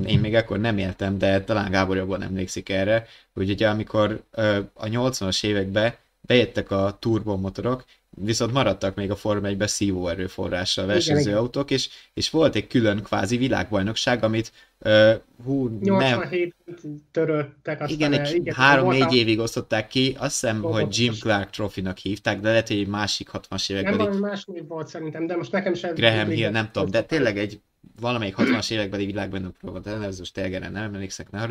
én 0.05 0.19
még 0.19 0.35
akkor 0.35 0.59
nem 0.59 0.77
éltem, 0.77 1.17
de 1.17 1.43
talán 1.43 1.71
Gábor 1.71 1.97
jobban 1.97 2.21
emlékszik 2.21 2.69
erre, 2.69 3.07
hogy 3.33 3.49
ugye 3.49 3.69
amikor 3.69 4.23
ö, 4.31 4.59
a 4.73 4.85
80-as 4.85 5.45
években 5.45 5.93
bejöttek 6.21 6.71
a 6.71 6.97
turbomotorok, 6.99 7.85
viszont 8.17 8.53
maradtak 8.53 8.95
még 8.95 9.11
a 9.11 9.15
Forma 9.15 9.47
1-ben 9.47 9.67
szívó 9.67 10.07
erőforrással 10.07 10.85
versenyző 10.85 11.29
igen, 11.29 11.37
autók, 11.37 11.71
és, 11.71 11.89
és 12.13 12.29
volt 12.29 12.55
egy 12.55 12.67
külön 12.67 13.03
kvázi 13.03 13.37
világbajnokság, 13.37 14.23
amit 14.23 14.51
uh, 14.79 15.13
hú, 15.43 15.79
87 15.81 16.55
nem... 16.65 17.01
töröltek 17.11 17.81
aztán 17.81 17.89
Igen, 17.89 18.13
egy 18.13 18.51
három-négy 18.55 19.13
évig 19.13 19.39
osztották 19.39 19.87
ki, 19.87 20.15
azt 20.19 20.39
hiszem, 20.39 20.61
Robot 20.61 20.81
hogy 20.81 20.97
Jim 20.97 21.13
Clark 21.13 21.49
Trophy-nak 21.49 21.97
hívták, 21.97 22.39
de 22.39 22.49
lehet, 22.49 22.67
hogy 22.67 22.77
egy 22.77 22.87
másik 22.87 23.29
60-as 23.33 23.71
években. 23.71 23.95
Nem, 23.95 24.05
valami 24.05 24.19
más 24.19 24.45
név 24.45 24.67
volt 24.67 24.87
szerintem, 24.87 25.27
de 25.27 25.35
most 25.35 25.51
nekem 25.51 25.73
sem... 25.73 25.93
Graham 25.93 26.29
Hill, 26.29 26.49
nem 26.49 26.71
tudom, 26.71 26.89
de 26.89 27.03
tényleg 27.03 27.37
egy 27.37 27.61
valamelyik 27.99 28.35
60-as 28.37 28.71
évekbeli 28.71 29.05
világbajnok 29.05 29.55
volt, 29.61 29.83
de 29.83 29.91
ez 29.91 30.19
most 30.19 30.33
tényleg 30.33 30.71
nem 30.71 30.93
emlékszek, 30.93 31.31
ne, 31.31 31.47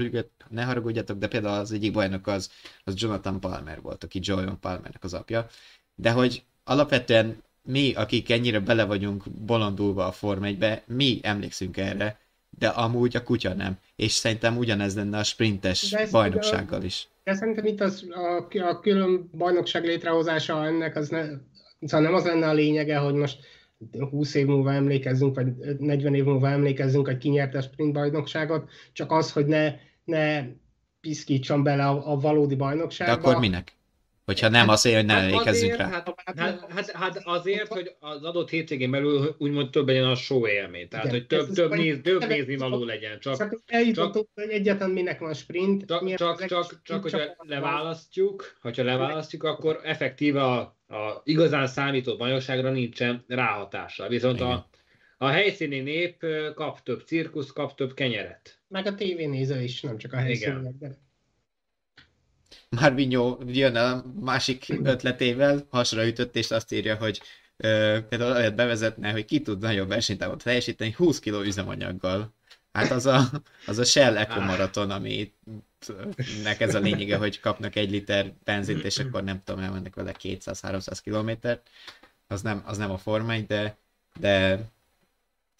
ne 0.48 0.64
haragudjatok, 0.64 1.18
de 1.18 1.28
például 1.28 1.60
az 1.60 1.72
egyik 1.72 1.92
bajnok 1.92 2.26
az, 2.26 2.50
az 2.84 2.94
Jonathan 2.96 3.40
Palmer 3.40 3.80
volt, 3.80 4.04
aki 4.04 4.18
Joyon 4.22 4.60
Palmernek 4.60 5.04
az 5.04 5.14
apja, 5.14 5.46
de 5.94 6.10
hogy 6.10 6.44
alapvetően 6.70 7.42
mi, 7.62 7.92
akik 7.94 8.30
ennyire 8.30 8.60
bele 8.60 8.84
vagyunk 8.84 9.30
bolondulva 9.30 10.06
a 10.06 10.12
Form 10.12 10.42
1 10.42 10.82
mi 10.86 11.18
emlékszünk 11.22 11.76
erre, 11.76 12.18
de 12.58 12.68
amúgy 12.68 13.16
a 13.16 13.22
kutya 13.22 13.54
nem. 13.54 13.78
És 13.96 14.12
szerintem 14.12 14.56
ugyanez 14.56 14.96
lenne 14.96 15.18
a 15.18 15.22
sprintes 15.22 15.94
bajnoksággal 16.10 16.82
is. 16.82 17.08
De 17.24 17.34
szerintem 17.34 17.64
itt 17.64 17.80
az, 17.80 18.06
a, 18.10 18.58
a 18.68 18.80
külön 18.80 19.30
bajnokság 19.36 19.84
létrehozása 19.84 20.66
ennek 20.66 20.96
az 20.96 21.08
ne, 21.08 21.22
szóval 21.80 22.06
nem 22.06 22.14
az 22.14 22.24
lenne 22.24 22.48
a 22.48 22.52
lényege, 22.52 22.96
hogy 22.96 23.14
most 23.14 23.38
20 24.10 24.34
év 24.34 24.46
múlva 24.46 24.72
emlékezzünk, 24.72 25.34
vagy 25.34 25.46
40 25.78 26.14
év 26.14 26.24
múlva 26.24 26.48
emlékezzünk, 26.48 27.06
hogy 27.06 27.18
ki 27.18 27.28
nyerte 27.28 27.58
a 27.58 27.62
sprint 27.62 27.92
bajnokságot, 27.92 28.70
csak 28.92 29.12
az, 29.12 29.32
hogy 29.32 29.46
ne, 29.46 29.74
ne 30.04 30.44
piszkítson 31.00 31.62
bele 31.62 31.86
a, 31.86 32.12
a 32.12 32.16
valódi 32.16 32.54
bajnokságba. 32.54 33.14
De 33.14 33.20
akkor 33.20 33.40
minek? 33.40 33.78
Hogyha 34.30 34.48
nem 34.48 34.66
hát, 34.66 34.76
azért, 34.76 34.96
hogy 34.96 35.04
ne 35.04 35.12
hát 35.12 35.22
emlékezzünk 35.22 35.76
rá. 35.76 35.88
Hát, 35.88 36.14
hát, 36.36 36.70
hát, 36.70 36.90
hát 36.90 37.20
azért, 37.24 37.68
hogy 37.68 37.94
az 37.98 38.22
adott 38.22 38.50
hétvégén 38.50 38.90
belül 38.90 39.34
úgymond 39.38 39.70
több 39.70 39.86
legyen 39.86 40.06
a 40.06 40.14
show 40.14 40.46
élmény. 40.46 40.88
Tehát, 40.88 41.06
Igen, 41.06 41.18
hogy 41.18 41.26
több, 41.26 41.52
több, 41.52 41.70
néz, 41.70 41.98
több 42.02 42.26
nézni 42.26 42.56
való 42.56 42.84
legyen. 42.84 43.18
Csak, 43.20 43.36
csak 43.36 43.58
eljutottunk, 43.66 44.28
hogy 44.34 44.50
egyáltalán 44.50 44.92
minek 44.92 45.18
van 45.18 45.34
sprint. 45.34 45.86
Csak, 45.86 46.14
csak, 46.14 46.46
csak, 46.46 46.80
csak 46.82 47.02
hogyha 47.02 47.20
leválasztjuk, 47.38 48.56
hogyha 48.60 48.84
leválasztjuk, 48.84 49.42
akkor 49.42 49.80
effektíve 49.84 50.42
a, 50.42 50.58
a 50.88 51.20
igazán 51.24 51.66
számító 51.66 52.16
bajnokságra 52.16 52.70
nincsen 52.70 53.24
ráhatása. 53.26 54.08
Viszont 54.08 54.40
a, 54.40 54.68
a 55.18 55.26
helyszíni 55.26 55.80
nép 55.80 56.24
kap 56.54 56.82
több 56.82 57.02
cirkusz, 57.06 57.52
kap 57.52 57.74
több 57.74 57.94
kenyeret. 57.94 58.60
Meg 58.68 58.86
a 58.86 58.94
tévénéző 58.94 59.62
is, 59.62 59.80
nem 59.80 59.98
csak 59.98 60.12
a 60.12 60.16
helyszíni 60.16 60.74
Marvinho 62.76 63.38
jön 63.46 63.76
a 63.76 64.04
másik 64.20 64.66
ötletével, 64.82 65.66
hasra 65.70 66.06
ütött, 66.06 66.36
és 66.36 66.50
azt 66.50 66.72
írja, 66.72 66.96
hogy 66.96 67.20
ö, 67.56 67.98
például 68.08 68.32
lehet 68.32 68.54
bevezetne, 68.54 69.10
hogy 69.10 69.24
ki 69.24 69.40
tud 69.40 69.60
nagyobb 69.60 69.88
versenytávot 69.88 70.42
teljesíteni 70.42 70.92
20 70.96 71.18
kg 71.18 71.44
üzemanyaggal. 71.44 72.34
Hát 72.72 72.90
az 72.90 73.06
a, 73.06 73.30
az 73.66 73.78
a 73.78 73.84
Shell 73.84 74.16
Eco 74.16 74.40
Marathon, 74.40 74.90
ami 74.90 75.32
nek 76.42 76.60
ez 76.60 76.74
a 76.74 76.78
lényege, 76.78 77.16
hogy 77.16 77.40
kapnak 77.40 77.76
egy 77.76 77.90
liter 77.90 78.32
benzint, 78.44 78.84
és 78.84 78.98
akkor 78.98 79.24
nem 79.24 79.42
tudom, 79.44 79.60
elmennek 79.62 79.94
vele 79.94 80.14
200-300 80.22 80.98
kilométert. 81.02 81.68
Az 82.26 82.42
nem, 82.42 82.62
az 82.66 82.78
nem 82.78 82.90
a 82.90 82.98
Forma 82.98 83.38
de, 83.38 83.76
de 84.20 84.60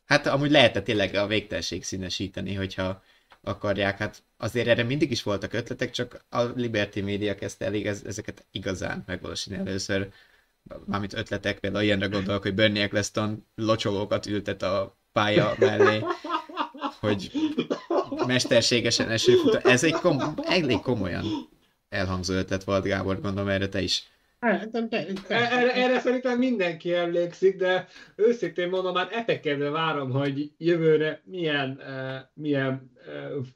hát 0.07 0.27
amúgy 0.27 0.51
lehetett 0.51 0.85
tényleg 0.85 1.15
a 1.15 1.27
végtelenség 1.27 1.85
színesíteni, 1.85 2.55
hogyha 2.55 3.03
akarják. 3.43 3.99
Hát 3.99 4.23
azért 4.37 4.67
erre 4.67 4.83
mindig 4.83 5.11
is 5.11 5.23
voltak 5.23 5.53
ötletek, 5.53 5.91
csak 5.91 6.25
a 6.29 6.43
Liberty 6.43 7.01
Media 7.01 7.35
kezdte 7.35 7.65
elég 7.65 7.87
ezeket 7.87 8.47
igazán 8.51 9.03
megvalósítani 9.07 9.69
először. 9.69 10.09
Mármint 10.87 11.15
ötletek, 11.15 11.59
például 11.59 11.85
ilyenre 11.85 12.07
gondolok, 12.07 12.43
hogy 12.43 12.55
Bernie 12.55 12.83
Eccleston 12.83 13.47
locsolókat 13.55 14.27
ültet 14.27 14.63
a 14.63 14.99
pálya 15.13 15.55
mellé, 15.59 16.05
hogy 17.01 17.33
mesterségesen 18.27 19.11
esőfutó. 19.11 19.59
Ez 19.63 19.85
egy 19.85 19.93
kom- 19.93 20.41
elég 20.47 20.81
komolyan 20.81 21.25
elhangzó 21.89 22.35
ötlet 22.35 22.65
volt, 22.65 22.85
Gábor, 22.85 23.21
gondolom 23.21 23.49
erre 23.49 23.69
te 23.69 23.81
is 23.81 24.09
erre, 24.41 25.75
erre 25.75 25.99
szerintem 26.01 26.39
mindenki 26.39 26.95
emlékszik, 26.95 27.57
de 27.57 27.87
őszintén 28.17 28.69
mondom, 28.69 28.93
már 28.93 29.09
epekedve 29.13 29.71
várom, 29.71 30.11
hogy 30.11 30.53
jövőre 30.59 31.23
milyen, 31.25 31.81
uh, 31.81 32.17
milyen 32.35 32.93
uh, 33.07 33.47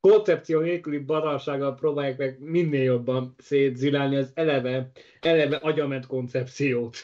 koncepció 0.00 0.60
nélküli 0.60 0.98
baralsággal 0.98 1.74
próbálják 1.74 2.18
meg 2.18 2.40
minél 2.40 2.82
jobban 2.82 3.34
szétzilálni 3.38 4.16
az 4.16 4.30
eleve, 4.34 4.90
eleve 5.20 5.56
agyament 5.56 6.06
koncepciót. 6.06 6.96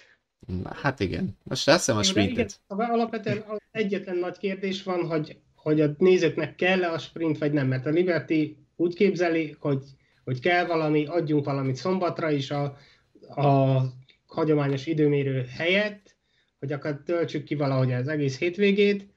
Hát 0.73 1.01
igen. 1.01 1.37
Most 1.43 1.69
azt 1.69 1.79
hiszem 1.79 1.97
a 1.97 2.03
sprintet. 2.03 2.61
Igen, 2.69 2.91
alapvetően 2.91 3.45
egyetlen 3.71 4.17
nagy 4.17 4.39
kérdés 4.39 4.83
van, 4.83 5.07
hogy, 5.07 5.37
hogy 5.55 5.81
a 5.81 5.95
nézőknek 5.99 6.55
kell-e 6.55 6.91
a 6.93 6.99
sprint, 6.99 7.39
vagy 7.39 7.53
nem, 7.53 7.67
mert 7.67 7.87
a 7.87 7.91
Liberty 7.91 8.57
úgy 8.77 8.95
képzeli, 8.95 9.57
hogy, 9.59 9.83
hogy 10.25 10.41
kell 10.41 10.67
valami, 10.67 11.07
adjunk 11.07 11.45
valamit 11.45 11.77
szombatra 11.77 12.31
is 12.31 12.51
a, 12.51 12.77
a 13.29 13.81
hagyományos 14.27 14.87
időmérő 14.87 15.45
helyett, 15.57 16.17
hogy 16.59 16.73
akkor 16.73 17.03
töltsük 17.05 17.45
ki 17.45 17.55
valahogy 17.55 17.93
az 17.93 18.09
egész 18.09 18.39
hétvégét, 18.39 19.13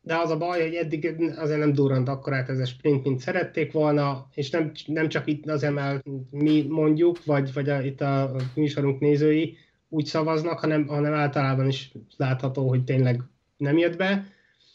de 0.00 0.16
az 0.16 0.30
a 0.30 0.36
baj, 0.36 0.62
hogy 0.62 0.74
eddig 0.74 1.14
azért 1.36 1.58
nem 1.58 1.72
durrant 1.72 2.08
akkorát 2.08 2.48
ez 2.48 2.58
a 2.58 2.64
sprint, 2.64 3.04
mint 3.04 3.20
szerették 3.20 3.72
volna, 3.72 4.28
és 4.34 4.50
nem, 4.50 4.72
nem 4.86 5.08
csak 5.08 5.26
itt 5.26 5.46
az 5.46 5.62
emel 5.62 6.02
mi 6.30 6.66
mondjuk, 6.68 7.24
vagy, 7.24 7.52
vagy 7.52 7.68
a, 7.68 7.82
itt 7.82 8.00
a 8.00 8.36
műsorunk 8.54 9.00
nézői 9.00 9.56
úgy 9.88 10.04
szavaznak, 10.04 10.58
hanem, 10.58 10.86
hanem 10.86 11.12
általában 11.12 11.68
is 11.68 11.92
látható, 12.16 12.68
hogy 12.68 12.84
tényleg 12.84 13.20
nem 13.56 13.78
jött 13.78 13.96
be. 13.96 14.26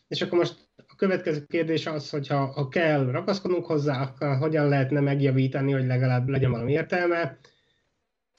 És 0.07 0.21
akkor 0.21 0.37
most 0.37 0.55
a 0.70 0.70
következő 1.01 1.45
kérdés 1.47 1.85
az, 1.85 2.09
hogy 2.09 2.27
ha, 2.27 2.45
ha 2.45 2.67
kell 2.67 3.05
ragaszkodnunk 3.05 3.65
hozzá, 3.65 4.01
akkor 4.01 4.37
hogyan 4.37 4.67
lehetne 4.67 4.99
megjavítani, 4.99 5.71
hogy 5.71 5.85
legalább 5.85 6.29
legyen 6.29 6.51
valami 6.51 6.71
értelme. 6.71 7.15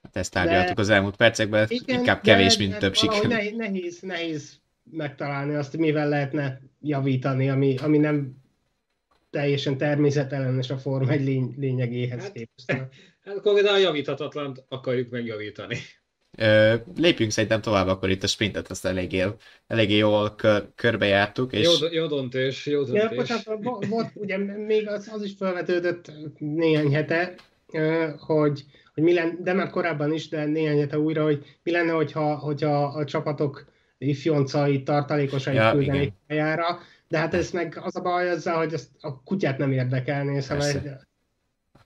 Hát 0.02 0.16
ezt 0.16 0.32
tárgyaltuk 0.32 0.76
de, 0.76 0.82
az 0.82 0.88
elmúlt 0.88 1.16
percekben, 1.16 1.66
igen, 1.68 1.98
inkább 1.98 2.20
kevés, 2.20 2.56
de, 2.56 2.62
mint 2.62 2.72
de 2.72 2.78
több 2.78 2.94
siker. 2.94 3.54
Nehéz, 3.56 4.00
nehéz 4.00 4.60
megtalálni 4.90 5.54
azt, 5.54 5.76
mivel 5.76 6.08
lehetne 6.08 6.60
javítani, 6.80 7.50
ami, 7.50 7.76
ami 7.76 7.98
nem 7.98 8.36
teljesen 9.30 9.76
természetellenes 9.76 10.70
a 10.70 10.78
Form 10.78 11.08
egy 11.08 11.24
lény, 11.24 11.54
lényegéhez 11.56 12.22
hát, 12.22 12.32
képest. 12.32 12.72
Hát 13.24 13.36
akkor 13.36 13.64
a 13.64 13.76
javíthatatlan 13.76 14.64
akarjuk 14.68 15.10
megjavítani. 15.10 15.76
Lépjünk 16.96 17.30
szerintem 17.30 17.60
tovább, 17.60 17.86
akkor 17.86 18.10
itt 18.10 18.22
a 18.22 18.26
sprintet 18.26 18.70
azt 18.70 18.84
eléggé, 18.84 19.24
eléggé 19.66 19.96
jól 19.96 20.34
kör, 20.34 20.68
körbejártuk. 20.74 21.52
És... 21.52 21.80
Jó, 21.80 21.88
jó 21.90 22.06
döntés, 22.06 22.66
jó 22.66 22.82
döntés. 22.82 23.02
Ja, 23.02 23.16
bocsánat, 23.16 23.86
volt, 23.88 24.10
ugye 24.14 24.38
még 24.38 24.88
az, 24.88 25.10
az 25.12 25.22
is 25.22 25.32
felvetődött 25.38 26.12
néhány 26.38 26.94
hete, 26.94 27.34
hogy, 28.18 28.64
hogy 28.94 29.02
mi 29.02 29.14
lenne, 29.14 29.34
de 29.40 29.52
már 29.52 29.70
korábban 29.70 30.12
is, 30.12 30.28
de 30.28 30.44
néhány 30.44 30.78
hete 30.78 30.98
újra, 30.98 31.22
hogy 31.22 31.58
mi 31.62 31.70
lenne, 31.70 31.92
hogyha, 31.92 32.36
hogyha 32.36 32.84
a 32.84 33.04
csapatok 33.04 33.64
ifjoncai, 33.98 34.82
tartalékosai 34.82 35.54
ja, 35.54 35.72
küldenék 35.72 36.12
pályára, 36.26 36.78
de 37.08 37.18
hát 37.18 37.34
ez 37.34 37.50
meg 37.50 37.78
az 37.82 37.96
a 37.96 38.00
baj 38.00 38.30
azzal, 38.30 38.56
hogy 38.56 38.72
ezt 38.72 38.88
a 39.00 39.22
kutyát 39.22 39.58
nem 39.58 39.72
érdekelné, 39.72 40.40
szóval. 40.40 40.66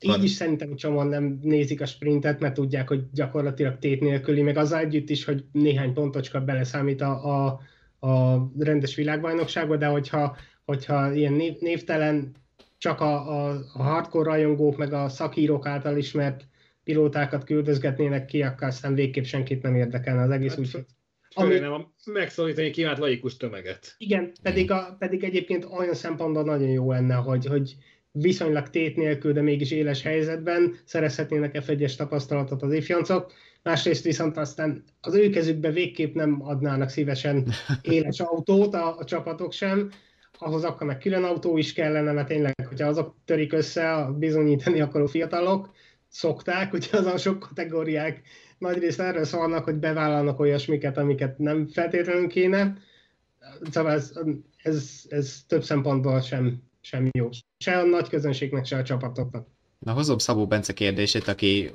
Így 0.00 0.24
is 0.24 0.30
szerintem 0.30 0.76
csomóan 0.76 1.06
nem 1.06 1.38
nézik 1.42 1.80
a 1.80 1.86
sprintet, 1.86 2.40
mert 2.40 2.54
tudják, 2.54 2.88
hogy 2.88 3.02
gyakorlatilag 3.12 3.78
tét 3.78 4.00
nélküli, 4.00 4.42
meg 4.42 4.56
azzal 4.56 4.78
együtt 4.78 5.10
is, 5.10 5.24
hogy 5.24 5.44
néhány 5.52 5.92
pontocska 5.92 6.40
beleszámít 6.40 7.00
a, 7.00 7.24
a, 7.24 7.60
a 8.08 8.46
rendes 8.58 8.94
világbajnokságba, 8.94 9.76
de 9.76 9.86
hogyha, 9.86 10.36
hogyha 10.64 11.12
ilyen 11.12 11.32
név, 11.32 11.54
névtelen 11.60 12.34
csak 12.78 13.00
a, 13.00 13.46
a, 13.46 13.64
a 13.72 13.82
hardcore 13.82 14.30
rajongók, 14.30 14.76
meg 14.76 14.92
a 14.92 15.08
szakírók 15.08 15.66
által 15.66 15.96
ismert 15.96 16.48
pilótákat 16.84 17.44
küldözgetnének 17.44 18.24
ki, 18.24 18.42
akkor 18.42 18.66
aztán 18.66 18.94
végképp 18.94 19.24
senkit 19.24 19.62
nem 19.62 19.74
érdekelne 19.74 20.22
az 20.22 20.30
egész, 20.30 20.50
hát, 20.50 20.58
úgyhogy 20.58 20.84
ami... 21.34 21.58
nem 21.58 21.92
megszólítani 22.04 22.70
kívánt 22.70 22.98
laikus 22.98 23.36
tömeget. 23.36 23.94
Igen, 23.98 24.32
pedig, 24.42 24.70
a, 24.70 24.96
pedig 24.98 25.24
egyébként 25.24 25.64
olyan 25.64 25.94
szempontból 25.94 26.42
nagyon 26.42 26.68
jó 26.68 26.90
lenne, 26.90 27.14
hogy, 27.14 27.46
hogy 27.46 27.76
viszonylag 28.20 28.70
tét 28.70 28.96
nélkül, 28.96 29.32
de 29.32 29.42
mégis 29.42 29.70
éles 29.70 30.02
helyzetben 30.02 30.76
szerezhetnének 30.84 31.62
f 31.62 31.68
1 31.68 31.94
tapasztalatot 31.96 32.62
az 32.62 32.72
ifjancok. 32.72 33.32
Másrészt 33.62 34.04
viszont 34.04 34.36
aztán 34.36 34.84
az 35.00 35.14
ő 35.14 35.30
kezükbe 35.30 35.70
végképp 35.70 36.14
nem 36.14 36.42
adnának 36.42 36.88
szívesen 36.88 37.46
éles 37.82 38.20
autót 38.20 38.74
a, 38.74 38.98
a 38.98 39.04
csapatok 39.04 39.52
sem, 39.52 39.90
ahhoz 40.38 40.64
akkor 40.64 40.86
meg 40.86 40.98
külön 40.98 41.24
autó 41.24 41.56
is 41.58 41.72
kellene, 41.72 42.12
mert 42.12 42.28
tényleg, 42.28 42.54
hogyha 42.68 42.88
azok 42.88 43.16
törik 43.24 43.52
össze 43.52 43.92
a 43.92 44.12
bizonyítani 44.12 44.80
akaró 44.80 45.06
fiatalok, 45.06 45.70
szokták, 46.08 46.72
ugye 46.72 46.86
azon 46.90 47.18
sok 47.18 47.38
kategóriák 47.38 48.22
nagyrészt 48.58 49.00
erről 49.00 49.24
szólnak, 49.24 49.64
hogy 49.64 49.74
bevállalnak 49.74 50.40
olyasmiket, 50.40 50.98
amiket 50.98 51.38
nem 51.38 51.66
feltétlenül 51.66 52.28
kéne. 52.28 52.76
Szóval 53.70 53.92
ez, 53.92 54.12
ez, 54.62 55.04
ez 55.08 55.44
több 55.48 55.64
szempontból 55.64 56.20
sem, 56.20 56.62
sem 56.86 57.08
jó. 57.12 57.28
Se 57.58 57.78
a 57.78 57.84
nagy 57.84 58.08
közönségnek, 58.08 58.64
se 58.64 58.76
a 58.76 58.82
csapatoknak. 58.82 59.46
Na 59.78 59.92
hozom 59.92 60.18
Szabó 60.18 60.46
Bence 60.46 60.72
kérdését, 60.72 61.28
aki 61.28 61.72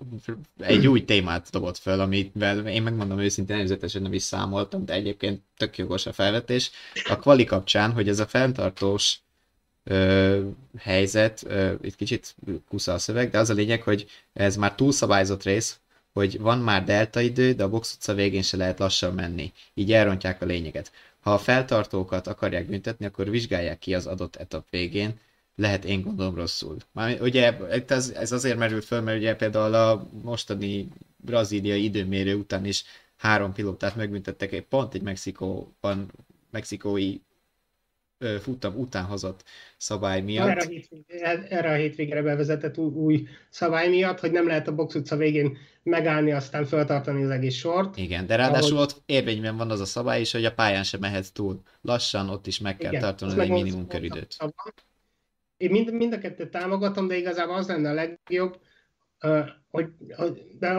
egy 0.58 0.88
új 0.88 1.06
témát 1.06 1.50
dobott 1.50 1.78
föl, 1.78 2.00
amivel 2.00 2.68
én 2.68 2.84
megmondom 2.84 3.20
őszintén, 3.20 3.56
előzetesen 3.56 4.02
nem 4.02 4.14
is 4.14 4.22
számoltam, 4.22 4.86
de 4.86 4.94
egyébként 4.94 5.42
tök 5.58 5.78
jogos 5.78 6.06
a 6.06 6.14
felvetés. 6.14 6.72
A 7.10 7.16
kvali 7.16 7.44
kapcsán, 7.44 7.92
hogy 7.92 8.10
ez 8.10 8.20
a 8.20 8.28
fenntartós 8.28 9.20
ö, 9.84 10.40
helyzet, 10.78 11.44
ö, 11.48 11.74
itt 11.82 11.96
kicsit 11.96 12.36
kusza 12.70 12.94
a 12.94 12.98
szöveg, 12.98 13.30
de 13.30 13.40
az 13.40 13.50
a 13.50 13.54
lényeg, 13.54 13.82
hogy 13.82 14.06
ez 14.34 14.56
már 14.56 14.76
túlszabályzott 14.76 15.44
rész, 15.44 15.80
hogy 16.14 16.40
van 16.40 16.60
már 16.60 16.84
delta 16.84 17.22
idő, 17.22 17.54
de 17.54 17.64
a 17.64 17.70
box 17.70 17.94
utca 17.94 18.14
végén 18.14 18.42
se 18.42 18.58
lehet 18.58 18.80
lassan 18.80 19.14
menni. 19.14 19.52
Így 19.74 19.94
elrontják 19.94 20.42
a 20.42 20.46
lényeget. 20.46 20.92
Ha 21.22 21.34
a 21.34 21.38
feltartókat 21.38 22.28
akarják 22.28 22.68
büntetni, 22.68 23.06
akkor 23.06 23.30
vizsgálják 23.30 23.80
ki 23.80 23.94
az 23.96 24.08
adott 24.08 24.36
etap 24.36 24.70
végén, 24.70 25.20
lehet 25.56 25.86
én 25.86 26.02
gondolom 26.02 26.36
rosszul. 26.36 26.78
Már 26.92 27.22
ugye 27.22 27.58
ez, 27.88 28.10
ez 28.10 28.32
azért 28.32 28.58
merült 28.58 28.86
föl, 28.86 29.02
mert 29.02 29.18
ugye 29.18 29.36
például 29.36 29.74
a 29.74 30.08
mostani 30.24 30.88
brazíliai 31.18 31.84
időmérő 31.84 32.36
után 32.36 32.66
is 32.66 32.84
három 33.18 33.54
pilótát 33.54 33.96
megbüntettek, 33.96 34.62
pont 34.62 34.94
egy 34.94 35.02
Mexikóban, 35.02 36.12
mexikói 36.52 37.18
futam 38.42 38.76
után 38.76 39.04
hozott 39.04 39.44
szabály 39.78 40.22
miatt. 40.22 40.48
Erre 40.48 40.62
a, 40.62 40.68
hétvégére, 40.68 41.48
erre 41.50 41.72
a 41.72 41.76
hétvégére 41.76 42.22
bevezetett 42.22 42.78
új, 42.78 42.94
új 42.94 43.28
szabály 43.50 43.90
miatt, 43.90 44.20
hogy 44.20 44.32
nem 44.32 44.48
lehet 44.48 44.68
a 44.68 44.76
box 44.76 44.96
utca 44.96 45.16
végén 45.16 45.58
megállni, 45.84 46.32
aztán 46.32 46.66
feltartani 46.66 47.24
az 47.24 47.30
egész 47.30 47.56
sort. 47.56 47.98
Igen, 47.98 48.26
de 48.26 48.36
ráadásul 48.36 48.78
ahogy... 48.78 48.90
ott 48.90 49.02
érvényben 49.06 49.58
van 49.58 49.70
az 49.70 49.80
a 49.80 49.86
szabály 49.86 50.22
is, 50.22 50.32
hogy 50.32 50.46
a 50.46 50.54
pályán 50.54 50.84
sem 50.84 51.00
mehet 51.00 51.34
túl 51.34 51.62
lassan, 51.82 52.30
ott 52.30 52.48
is 52.48 52.60
meg 52.60 52.78
kell 52.78 52.92
Igen, 52.92 53.04
tartani 53.04 53.42
egy 53.42 53.50
minimum 53.50 53.88
köridőt. 53.88 54.38
Én 55.58 55.72
mind, 55.72 55.94
mind 55.94 56.14
a 56.14 56.18
kettőt 56.18 56.52
támogatom, 56.52 57.08
de 57.08 57.18
igazából 57.18 57.56
az 57.56 57.68
lenne 57.68 57.90
a 57.90 57.94
legjobb, 57.94 58.60
hogy, 59.70 59.88
hogy 60.16 60.46
de 60.60 60.74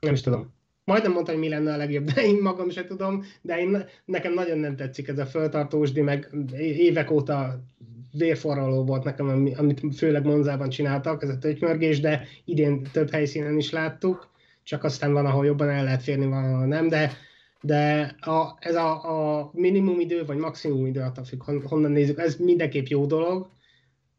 nem 0.00 0.12
is 0.12 0.20
tudom 0.20 0.60
majdnem 0.92 1.12
mondtam, 1.12 1.34
hogy 1.34 1.44
mi 1.44 1.50
lenne 1.50 1.72
a 1.72 1.76
legjobb, 1.76 2.04
de 2.04 2.22
én 2.22 2.38
magam 2.42 2.70
se 2.70 2.84
tudom, 2.84 3.24
de 3.42 3.58
én, 3.58 3.84
nekem 4.04 4.34
nagyon 4.34 4.58
nem 4.58 4.76
tetszik 4.76 5.08
ez 5.08 5.18
a 5.18 5.26
föltartósdi, 5.26 6.00
meg 6.00 6.30
évek 6.58 7.10
óta 7.10 7.64
vérforraló 8.12 8.84
volt 8.84 9.04
nekem, 9.04 9.52
amit 9.56 9.80
főleg 9.96 10.24
Monzában 10.24 10.68
csináltak, 10.68 11.22
ez 11.22 11.28
a 11.28 11.38
töltymörgés, 11.38 12.00
de 12.00 12.26
idén 12.44 12.82
több 12.92 13.10
helyszínen 13.10 13.56
is 13.56 13.70
láttuk, 13.70 14.30
csak 14.62 14.84
aztán 14.84 15.12
van, 15.12 15.26
ahol 15.26 15.46
jobban 15.46 15.68
el 15.68 15.84
lehet 15.84 16.02
férni, 16.02 16.26
van, 16.26 16.44
ahol 16.44 16.66
nem, 16.66 16.88
de, 16.88 17.12
de 17.60 18.14
a, 18.20 18.56
ez 18.58 18.74
a, 18.74 18.90
a 19.38 19.50
minimum 19.52 20.00
idő, 20.00 20.24
vagy 20.24 20.36
maximum 20.36 20.86
idő, 20.86 21.00
attól 21.00 21.24
függ, 21.24 21.42
honnan 21.62 21.90
nézzük, 21.90 22.18
ez 22.18 22.36
mindenképp 22.36 22.86
jó 22.86 23.06
dolog, 23.06 23.48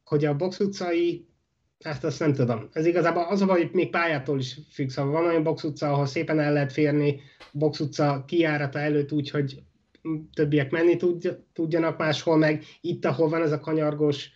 hogy 0.06 0.26
a 0.26 0.36
box 0.36 0.60
utcai 0.60 1.26
ezt 1.84 2.04
azt 2.04 2.20
nem 2.20 2.34
tudom. 2.34 2.70
Ez 2.72 2.86
igazából 2.86 3.24
az, 3.24 3.42
hogy 3.42 3.70
még 3.74 3.90
pályától 3.90 4.40
is 4.40 4.58
függ. 4.72 4.90
Szóval 4.90 5.12
van 5.12 5.26
olyan 5.26 5.44
box 5.44 5.64
utca, 5.64 5.92
ahol 5.92 6.06
szépen 6.06 6.40
el 6.40 6.54
lehet 6.54 6.72
férni, 6.72 7.22
box 7.52 7.80
utca 7.80 8.24
kijárata 8.28 8.80
előtt 8.80 9.12
úgy, 9.12 9.30
hogy 9.30 9.64
többiek 10.34 10.72
menni 10.72 10.98
tudjanak 11.54 11.98
máshol, 11.98 12.38
meg 12.38 12.64
itt, 12.82 13.06
ahol 13.06 13.30
van 13.30 13.42
ez 13.42 13.52
a 13.52 13.60
kanyargós 13.60 14.30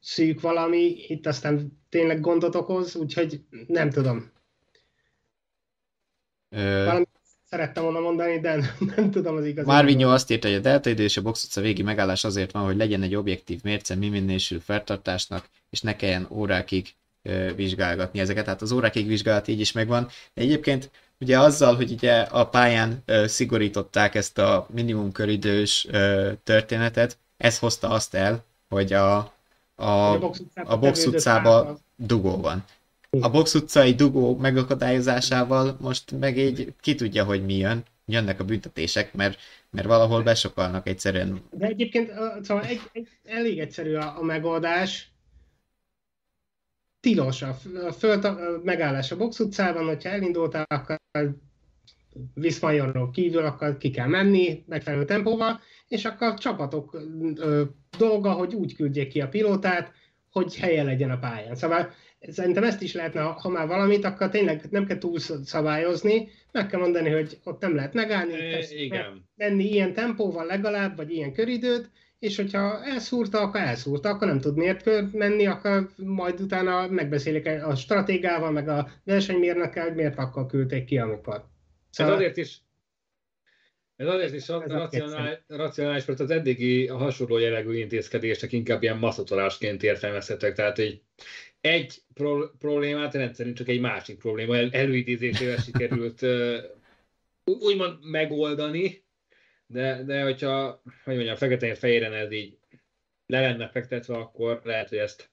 szűk 0.00 0.40
valami, 0.40 0.94
itt 1.06 1.26
aztán 1.26 1.80
tényleg 1.88 2.20
gondot 2.20 2.54
okoz, 2.54 2.96
úgyhogy 2.96 3.40
nem 3.66 3.90
tudom. 3.90 4.32
Ö... 6.48 6.84
Valami 6.84 7.04
szerettem 7.52 7.82
volna 7.82 8.00
mondani, 8.00 8.40
de 8.40 8.56
nem, 8.56 8.70
nem 8.96 9.10
tudom 9.10 9.36
az 9.36 9.44
igazat. 9.44 9.72
Marvinho 9.72 10.10
azt 10.10 10.30
írta, 10.30 10.48
hogy 10.48 10.56
a 10.56 10.60
Delta 10.60 10.90
idő 10.90 11.02
és 11.02 11.16
a 11.16 11.22
box 11.22 11.44
utca 11.44 11.60
végi 11.60 11.82
megállás 11.82 12.24
azért 12.24 12.52
van, 12.52 12.64
hogy 12.64 12.76
legyen 12.76 13.02
egy 13.02 13.14
objektív 13.14 13.60
mérce, 13.62 13.94
mi 13.94 14.08
minősül 14.08 14.60
feltartásnak, 14.60 15.48
és 15.70 15.80
ne 15.80 15.96
kelljen 15.96 16.26
órákig 16.30 16.86
ö, 17.22 17.54
vizsgálgatni 17.54 18.20
ezeket. 18.20 18.44
Tehát 18.44 18.62
az 18.62 18.72
órákig 18.72 19.06
vizsgálat 19.06 19.48
így 19.48 19.60
is 19.60 19.72
megvan. 19.72 20.08
De 20.34 20.42
egyébként 20.42 20.90
ugye 21.20 21.38
azzal, 21.38 21.76
hogy 21.76 21.90
ugye 21.90 22.20
a 22.20 22.46
pályán 22.46 23.02
ö, 23.04 23.26
szigorították 23.26 24.14
ezt 24.14 24.38
a 24.38 24.66
minimum 24.70 25.12
köridős 25.12 25.86
ö, 25.90 26.30
történetet, 26.44 27.18
ez 27.36 27.58
hozta 27.58 27.88
azt 27.88 28.14
el, 28.14 28.44
hogy 28.68 28.92
a, 28.92 29.16
a, 29.74 30.12
a 30.54 30.78
box 30.78 31.06
utcában 31.06 31.78
dugó 31.96 32.40
van. 32.40 32.64
A 33.20 33.30
box 33.30 33.54
utcai 33.54 33.94
dugó 33.94 34.36
megakadályozásával 34.36 35.76
most 35.80 36.18
meg 36.18 36.38
így 36.38 36.74
ki 36.80 36.94
tudja, 36.94 37.24
hogy 37.24 37.44
mi 37.44 37.56
jön. 37.56 37.82
Jönnek 38.06 38.40
a 38.40 38.44
büntetések, 38.44 39.14
mert, 39.14 39.38
mert 39.70 39.86
valahol 39.86 40.22
besokalnak 40.22 40.86
egyszerűen. 40.86 41.42
De 41.50 41.66
egyébként 41.66 42.12
szóval 42.42 42.64
egy, 42.64 42.80
egy, 42.92 43.08
elég 43.24 43.58
egyszerű 43.58 43.94
a, 43.94 44.18
a 44.18 44.22
megoldás. 44.22 45.12
Tilos 47.00 47.42
a, 47.42 47.56
a, 47.86 47.92
föl, 47.92 48.20
a 48.20 48.60
megállás 48.62 49.12
a 49.12 49.16
box 49.16 49.38
utcában, 49.38 49.84
hogyha 49.84 50.08
elindultál, 50.08 50.66
akkor 50.68 50.98
Viszmajonról 52.34 53.10
kívül, 53.10 53.44
akkor 53.44 53.76
ki 53.76 53.90
kell 53.90 54.06
menni 54.06 54.64
megfelelő 54.66 55.04
tempóval, 55.04 55.60
és 55.88 56.04
akkor 56.04 56.26
a 56.26 56.38
csapatok 56.38 56.94
ö, 57.34 57.62
dolga, 57.98 58.32
hogy 58.32 58.54
úgy 58.54 58.74
küldjék 58.74 59.08
ki 59.08 59.20
a 59.20 59.28
pilótát, 59.28 59.92
hogy 60.30 60.56
helye 60.56 60.82
legyen 60.82 61.10
a 61.10 61.18
pályán. 61.18 61.54
Szóval 61.54 61.92
szerintem 62.28 62.64
ezt 62.64 62.82
is 62.82 62.92
lehetne, 62.92 63.20
ha 63.20 63.48
már 63.48 63.66
valamit, 63.66 64.04
akkor 64.04 64.28
tényleg 64.28 64.62
nem 64.70 64.86
kell 64.86 64.98
túl 64.98 65.18
szabályozni, 65.44 66.28
meg 66.52 66.66
kell 66.66 66.80
mondani, 66.80 67.10
hogy 67.10 67.38
ott 67.44 67.60
nem 67.60 67.74
lehet 67.74 67.94
megállni, 67.94 68.34
E, 68.34 68.64
igen. 68.70 69.28
menni 69.36 69.64
ilyen 69.64 69.92
tempóval 69.92 70.46
legalább, 70.46 70.96
vagy 70.96 71.10
ilyen 71.10 71.32
köridőt, 71.32 71.90
és 72.18 72.36
hogyha 72.36 72.84
elszúrta, 72.84 73.40
akkor 73.40 73.60
elszúrta, 73.60 74.08
akkor 74.08 74.26
nem 74.26 74.40
tud 74.40 74.56
miért 74.56 75.12
menni, 75.12 75.46
akkor 75.46 75.90
majd 75.96 76.40
utána 76.40 76.86
megbeszélik 76.86 77.46
a 77.46 77.74
stratégával, 77.74 78.50
meg 78.50 78.68
a 78.68 78.90
versenymérnökkel, 79.04 79.84
hogy 79.84 79.94
miért 79.94 80.18
akkor 80.18 80.46
küldték 80.46 80.84
ki, 80.84 80.98
amikor. 80.98 81.44
Szóval... 81.90 82.12
Ez 82.12 82.18
azért 82.18 82.36
is, 82.36 82.62
ez 83.96 84.06
azért 84.06 84.34
is 84.34 84.48
racionális, 84.48 85.38
racionális, 85.46 86.04
mert 86.04 86.20
az 86.20 86.30
eddigi 86.30 86.88
a 86.88 86.96
hasonló 86.96 87.38
jellegű 87.38 87.76
intézkedések 87.76 88.52
inkább 88.52 88.82
ilyen 88.82 88.98
masszatolásként 88.98 89.82
értelmezhetek. 89.82 90.54
Tehát 90.54 90.78
egy, 90.78 91.02
egy 91.62 92.02
pro- 92.14 92.52
problémát 92.58 93.14
rendszerint 93.14 93.56
csak 93.56 93.68
egy 93.68 93.80
másik 93.80 94.18
probléma 94.18 94.56
el, 94.56 94.70
előidézésével 94.72 95.56
sikerült 95.56 96.22
uh, 96.22 96.56
úgymond 97.44 97.98
megoldani, 98.00 99.04
de, 99.66 100.02
de 100.02 100.22
hogyha, 100.22 100.82
hogy 101.04 101.14
mondjam, 101.14 101.36
feketén 101.36 101.74
fejére 101.74 102.12
ez 102.12 102.32
így 102.32 102.58
le 103.26 103.40
lenne 103.40 103.68
fektetve, 103.68 104.14
akkor 104.14 104.60
lehet, 104.64 104.88
hogy 104.88 104.98
ezt 104.98 105.30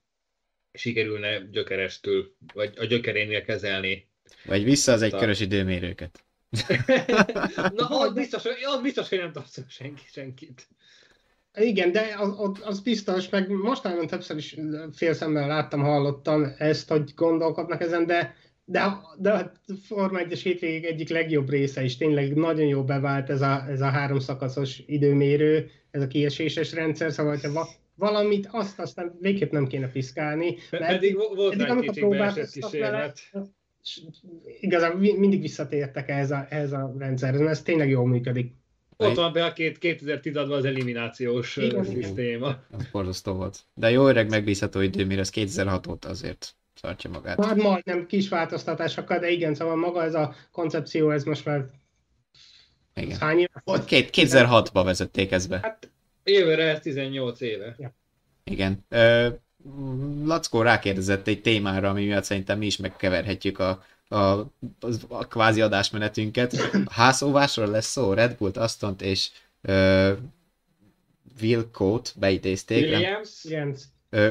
sikerülne 0.73 1.39
gyökerestül, 1.51 2.35
vagy 2.53 2.73
a 2.77 2.85
gyökerénél 2.85 3.41
kezelni. 3.41 4.09
Vagy 4.45 4.63
vissza 4.63 4.91
az 4.91 5.01
egykörös 5.01 5.39
időmérőket. 5.39 6.23
Na, 7.75 7.87
az 7.87 8.13
biztos, 8.13 8.45
az 8.45 8.81
biztos, 8.81 9.09
hogy 9.09 9.17
nem 9.17 9.31
tartszok 9.31 9.69
senki, 9.69 10.03
senkit. 10.11 10.67
Igen, 11.57 11.91
de 11.91 12.15
az, 12.17 12.59
az 12.63 12.79
biztos, 12.79 13.29
meg 13.29 13.49
mostanában 13.49 14.07
többször 14.07 14.37
is 14.37 14.57
félszemmel 14.91 15.47
láttam, 15.47 15.81
hallottam 15.81 16.53
ezt, 16.57 16.89
hogy 16.89 17.11
gondolkodnak 17.15 17.81
ezen, 17.81 18.05
de, 18.05 18.35
de, 18.65 18.97
de 19.17 19.31
a 19.31 19.51
Forma 19.87 20.19
1-es 20.21 20.39
hétvégig 20.43 20.83
egyik 20.83 21.09
legjobb 21.09 21.49
része 21.49 21.83
is 21.83 21.97
tényleg 21.97 22.35
nagyon 22.35 22.67
jó 22.67 22.83
bevált 22.83 23.29
ez 23.29 23.41
a, 23.41 23.65
ez 23.69 23.81
a 23.81 23.89
három 23.89 24.19
szakaszos 24.19 24.83
időmérő, 24.85 25.69
ez 25.91 26.01
a 26.01 26.07
kieséses 26.07 26.73
rendszer, 26.73 27.11
szóval 27.11 27.31
hogyha 27.31 27.67
valamit, 27.95 28.47
azt 28.51 28.79
aztán 28.79 29.17
végképp 29.21 29.51
nem 29.51 29.67
kéne 29.67 29.87
piszkálni. 29.87 30.55
Mert 30.71 30.85
Pedig 30.85 31.15
volt 31.15 31.57
beesett 32.09 32.51
kísérlet. 32.51 33.19
Vele, 33.31 33.45
igazán 34.59 34.97
mindig 34.97 35.41
visszatértek 35.41 36.09
ehhez 36.09 36.31
a, 36.31 36.45
ehhez 36.49 36.71
a 36.71 36.95
rendszerhez, 36.97 37.39
mert 37.39 37.51
ez 37.51 37.61
tényleg 37.61 37.89
jól 37.89 38.07
működik. 38.07 38.53
Ott 39.03 39.15
van 39.15 39.33
be 39.33 39.45
a 39.45 39.53
két, 39.53 39.77
2010-ban 39.81 40.51
az 40.51 40.65
eliminációs 40.65 41.57
Igen. 41.57 41.83
szisztéma. 41.83 42.47
Az 42.71 42.87
borzasztó 42.91 43.33
volt. 43.33 43.59
De 43.73 43.89
jó 43.91 44.07
öreg 44.07 44.29
megbízható 44.29 44.79
időmére, 44.79 45.21
az 45.21 45.29
2006 45.29 45.87
óta 45.87 46.09
azért 46.09 46.55
tartja 46.81 47.09
magát. 47.09 47.37
Már 47.37 47.55
majdnem 47.55 48.05
kis 48.05 48.29
változtatásokkal, 48.29 49.19
de 49.19 49.29
igen, 49.29 49.55
szóval 49.55 49.75
maga 49.75 50.03
ez 50.03 50.13
a 50.13 50.35
koncepció, 50.51 51.11
ez 51.11 51.23
most 51.23 51.45
már 51.45 51.69
igen. 52.95 53.17
hány 53.17 53.39
éve 53.39 53.61
volt? 53.63 53.85
Két, 53.85 54.09
2006-ba 54.13 54.81
vezették 54.83 55.31
ezt 55.31 55.49
be. 55.49 55.59
Hát, 55.61 55.89
jövőre 56.23 56.63
ez 56.63 56.79
18 56.79 57.41
éve. 57.41 57.75
Ja. 57.77 57.95
Igen. 58.43 58.85
Ö, 58.89 59.27
Lackó 60.23 60.61
rákérdezett 60.61 61.27
egy 61.27 61.41
témára, 61.41 61.89
ami 61.89 62.05
miatt 62.05 62.23
szerintem 62.23 62.57
mi 62.57 62.65
is 62.65 62.77
megkeverhetjük 62.77 63.59
a, 63.59 63.83
a, 64.09 64.15
a, 64.15 64.47
a 65.07 65.27
kvázi 65.27 65.61
adásmenetünket. 65.61 66.55
Házóvásról 66.89 67.67
lesz 67.67 67.91
szó, 67.91 68.13
Red 68.13 68.35
Bullt, 68.37 68.57
Astont 68.57 69.01
és 69.01 69.29
uh, 69.63 70.11
Wilcott 71.41 72.13
beidézték. 72.19 72.83
Williams. 72.83 73.45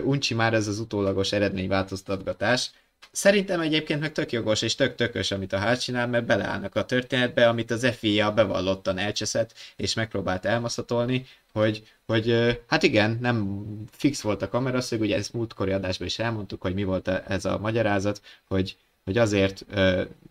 Uncsi 0.04 0.34
már 0.34 0.54
ez 0.54 0.66
az 0.66 0.78
utólagos 0.78 1.32
eredményváltoztatgatás. 1.32 2.70
Szerintem 3.10 3.60
egyébként 3.60 4.00
meg 4.00 4.12
tök 4.12 4.32
jogos 4.32 4.62
és 4.62 4.74
tök 4.74 4.94
tökös, 4.94 5.30
amit 5.30 5.52
a 5.52 5.58
ház 5.58 5.78
csinál, 5.78 6.06
mert 6.06 6.24
beleállnak 6.24 6.74
a 6.74 6.84
történetbe, 6.84 7.48
amit 7.48 7.70
az 7.70 7.94
FIA 7.98 8.32
bevallottan 8.32 8.98
elcseszett, 8.98 9.54
és 9.76 9.94
megpróbált 9.94 10.44
elmaszatolni, 10.44 11.26
hogy, 11.52 11.82
hogy 12.06 12.58
hát 12.66 12.82
igen, 12.82 13.18
nem 13.20 13.64
fix 13.90 14.20
volt 14.20 14.42
a 14.42 14.48
kameraszög, 14.48 15.00
ugye 15.00 15.16
ezt 15.16 15.32
múltkori 15.32 15.72
adásban 15.72 16.06
is 16.06 16.18
elmondtuk, 16.18 16.62
hogy 16.62 16.74
mi 16.74 16.84
volt 16.84 17.08
ez 17.08 17.44
a 17.44 17.58
magyarázat, 17.58 18.20
hogy, 18.48 18.76
hogy 19.08 19.18
azért 19.18 19.64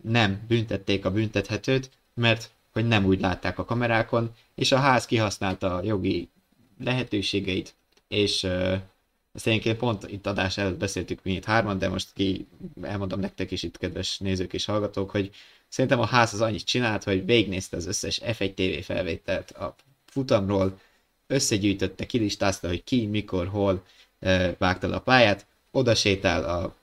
nem 0.02 0.40
büntették 0.48 1.04
a 1.04 1.10
büntethetőt, 1.10 1.90
mert 2.14 2.50
hogy 2.72 2.86
nem 2.86 3.04
úgy 3.04 3.20
látták 3.20 3.58
a 3.58 3.64
kamerákon, 3.64 4.34
és 4.54 4.72
a 4.72 4.76
ház 4.76 5.06
kihasználta 5.06 5.74
a 5.74 5.82
jogi 5.82 6.28
lehetőségeit, 6.84 7.74
és 8.08 8.44
ezt 9.34 9.46
egyébként 9.46 9.76
pont 9.76 10.10
itt 10.10 10.26
adás 10.26 10.58
előtt 10.58 10.78
beszéltük 10.78 11.22
mi 11.22 11.32
itt 11.32 11.44
hárman, 11.44 11.78
de 11.78 11.88
most 11.88 12.08
ki 12.14 12.46
elmondom 12.82 13.20
nektek 13.20 13.50
is 13.50 13.62
itt, 13.62 13.78
kedves 13.78 14.18
nézők 14.18 14.52
és 14.52 14.64
hallgatók, 14.64 15.10
hogy 15.10 15.30
szerintem 15.68 16.00
a 16.00 16.06
ház 16.06 16.34
az 16.34 16.40
annyit 16.40 16.64
csinált, 16.64 17.04
hogy 17.04 17.24
végignézte 17.24 17.76
az 17.76 17.86
összes 17.86 18.20
F1 18.24 18.54
TV 18.54 18.84
felvételt 18.84 19.50
a 19.50 19.74
futamról, 20.06 20.80
összegyűjtötte, 21.26 22.06
kilistázta, 22.06 22.68
hogy 22.68 22.84
ki, 22.84 23.06
mikor, 23.06 23.48
hol 23.48 23.84
vágta 24.58 24.94
a 24.94 25.00
pályát, 25.00 25.46
oda 25.70 25.94
sétál 25.94 26.44
a, 26.44 26.74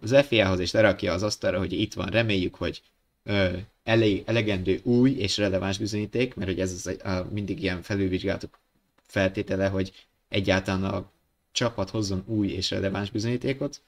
az 0.00 0.24
FIA-hoz 0.26 0.58
és 0.58 0.72
lerakja 0.72 1.12
az 1.12 1.22
asztalra, 1.22 1.58
hogy 1.58 1.72
itt 1.72 1.94
van, 1.94 2.06
reméljük, 2.06 2.54
hogy 2.54 2.82
e, 3.24 3.66
elég, 3.82 4.22
elegendő 4.26 4.80
új 4.82 5.10
és 5.10 5.36
releváns 5.36 5.78
bizonyíték, 5.78 6.34
mert 6.34 6.50
hogy 6.50 6.60
ez 6.60 6.72
az, 6.72 6.96
a, 7.04 7.28
mindig 7.32 7.62
ilyen 7.62 7.82
felülvizsgálatok 7.82 8.58
feltétele, 9.06 9.68
hogy 9.68 9.92
egyáltalán 10.28 10.84
a 10.84 11.10
csapat 11.52 11.90
hozzon 11.90 12.24
új 12.26 12.48
és 12.48 12.70
releváns 12.70 13.10
bizonyítékot. 13.10 13.82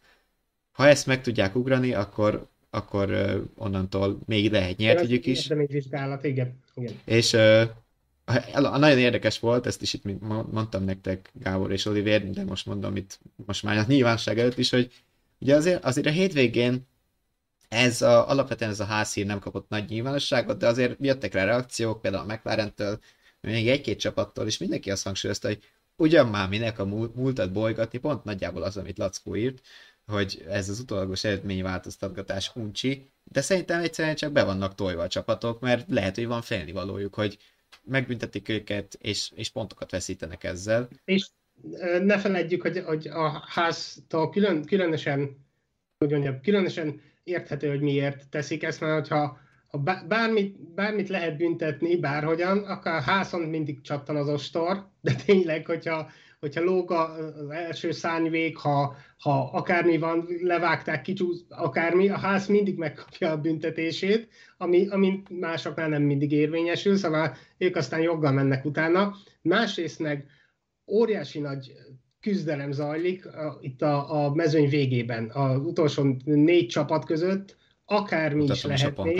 Ha 0.72 0.87
ezt 0.87 1.07
meg 1.07 1.22
tudják 1.22 1.57
ugrani, 1.57 1.92
akkor, 1.94 2.46
akkor 2.70 3.11
uh, 3.11 3.42
onnantól 3.55 4.18
még 4.27 4.51
lehet 4.51 4.77
nyertügyük 4.77 5.27
is. 5.27 5.48
vizsgálat, 5.66 6.25
igen. 6.25 6.61
igen. 6.75 6.92
És 7.05 7.33
uh, 7.33 7.62
nagyon 8.79 8.98
érdekes 8.98 9.38
volt, 9.38 9.66
ezt 9.66 9.83
is 9.83 9.94
itt 9.94 10.20
mondtam 10.51 10.85
nektek 10.85 11.31
Gábor 11.33 11.72
és 11.72 11.87
Oliver, 11.87 12.31
de 12.31 12.44
most 12.44 12.66
mondom 12.66 12.96
itt 12.96 13.18
most 13.46 13.62
már 13.62 13.79
a 13.79 13.85
nyilvánosság 13.87 14.38
előtt 14.38 14.59
is, 14.59 14.70
hogy 14.70 14.90
ugye 15.42 15.55
azért, 15.55 15.85
azért 15.85 16.07
a 16.07 16.11
hétvégén 16.11 16.87
ez 17.68 18.02
a, 18.02 18.28
alapvetően 18.28 18.70
ez 18.70 18.81
a 18.81 18.85
házhír 18.85 19.26
nem 19.26 19.38
kapott 19.38 19.68
nagy 19.68 19.88
nyilvánosságot, 19.88 20.59
de 20.59 20.66
azért 20.66 20.96
jöttek 21.00 21.33
rá 21.33 21.44
reakciók, 21.44 22.00
például 22.00 22.31
a 22.31 22.33
McLaren-től, 22.33 23.00
még 23.40 23.68
egy-két 23.68 23.98
csapattól, 23.98 24.46
és 24.46 24.59
mindenki 24.59 24.90
azt 24.90 25.05
hangsúlyozta, 25.05 25.48
hogy 25.48 25.62
ugyan 25.96 26.26
már 26.28 26.48
minek 26.48 26.78
a 26.78 26.85
múltat 26.85 27.52
bolygatni, 27.52 27.98
pont 27.98 28.24
nagyjából 28.24 28.62
az, 28.62 28.76
amit 28.76 28.98
Lackó 28.98 29.37
írt, 29.37 29.61
hogy 30.07 30.44
ez 30.48 30.68
az 30.68 30.78
utolagos 30.78 31.24
eredményváltoztatgatás 31.24 32.50
uncsi, 32.55 33.11
de 33.24 33.40
szerintem 33.40 33.81
egyszerűen 33.81 34.14
csak 34.14 34.33
be 34.33 34.44
vannak 34.44 34.74
tojva 34.74 35.02
a 35.02 35.09
csapatok, 35.09 35.61
mert 35.61 35.90
lehet, 35.90 36.14
hogy 36.14 36.26
van 36.26 36.42
félnivalójuk, 36.42 37.14
hogy 37.14 37.38
megbüntetik 37.83 38.48
őket, 38.48 38.94
és, 39.00 39.31
és 39.35 39.50
pontokat 39.50 39.90
veszítenek 39.90 40.44
ezzel. 40.44 40.88
És 41.05 41.26
ne 42.03 42.18
feledjük, 42.18 42.62
hogy, 42.62 42.79
hogy 42.79 43.07
a 43.07 43.44
háztól 43.48 44.31
külön, 44.31 44.64
különösen, 44.64 45.37
hogy 45.98 46.11
mondjam, 46.11 46.40
különösen 46.40 47.01
érthető, 47.25 47.68
hogy 47.68 47.81
miért 47.81 48.29
teszik 48.29 48.62
ezt, 48.62 48.81
mert 48.81 48.92
hogyha 48.92 49.40
ha 49.72 50.05
bármit, 50.09 50.75
bármit 50.75 51.09
lehet 51.09 51.37
büntetni, 51.37 51.96
bárhogyan, 51.96 52.59
akkor 52.59 52.92
a 52.92 53.01
házon 53.01 53.40
mindig 53.40 53.81
csattan 53.81 54.16
az 54.16 54.29
ostor, 54.29 54.87
de 55.01 55.14
tényleg, 55.27 55.66
hogyha, 55.66 56.11
hogyha 56.40 56.64
lóg 56.64 56.90
az 56.90 57.51
első 57.51 57.90
szányvég, 57.90 58.57
ha, 58.57 58.96
ha 59.18 59.51
akármi 59.53 59.98
van, 59.98 60.27
levágták, 60.42 61.03
kicsúsz, 61.03 61.44
akármi, 61.48 62.09
a 62.09 62.18
ház 62.18 62.46
mindig 62.46 62.79
megkapja 62.79 63.31
a 63.31 63.40
büntetését, 63.40 64.29
ami, 64.59 64.88
ami 64.88 65.22
másoknál 65.31 65.88
nem 65.88 66.03
mindig 66.03 66.33
érvényesül, 66.33 66.96
szóval 66.96 67.37
ők 67.59 67.77
aztán 67.77 68.01
joggal 68.01 68.33
mennek 68.33 68.64
utána. 68.64 69.14
Másrészt 69.42 69.98
meg 69.98 70.27
óriási 70.92 71.40
nagy 71.40 71.72
küzdelem 72.20 72.72
zajlik 72.72 73.26
a, 73.26 73.59
itt 73.61 73.83
a, 73.83 74.24
a 74.24 74.35
mezőny 74.35 74.68
végében, 74.68 75.31
az 75.31 75.57
utolsó 75.57 76.16
négy 76.24 76.66
csapat 76.66 77.05
között, 77.05 77.57
akármi 77.85 78.44
is 78.44 78.64
lehetné. 78.64 79.14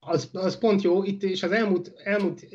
Az, 0.00 0.30
az 0.32 0.58
pont 0.58 0.82
jó, 0.82 1.04
itt 1.04 1.22
és 1.22 1.42
az 1.42 1.50
elmúlt, 1.50 1.92
elmúlt 2.04 2.46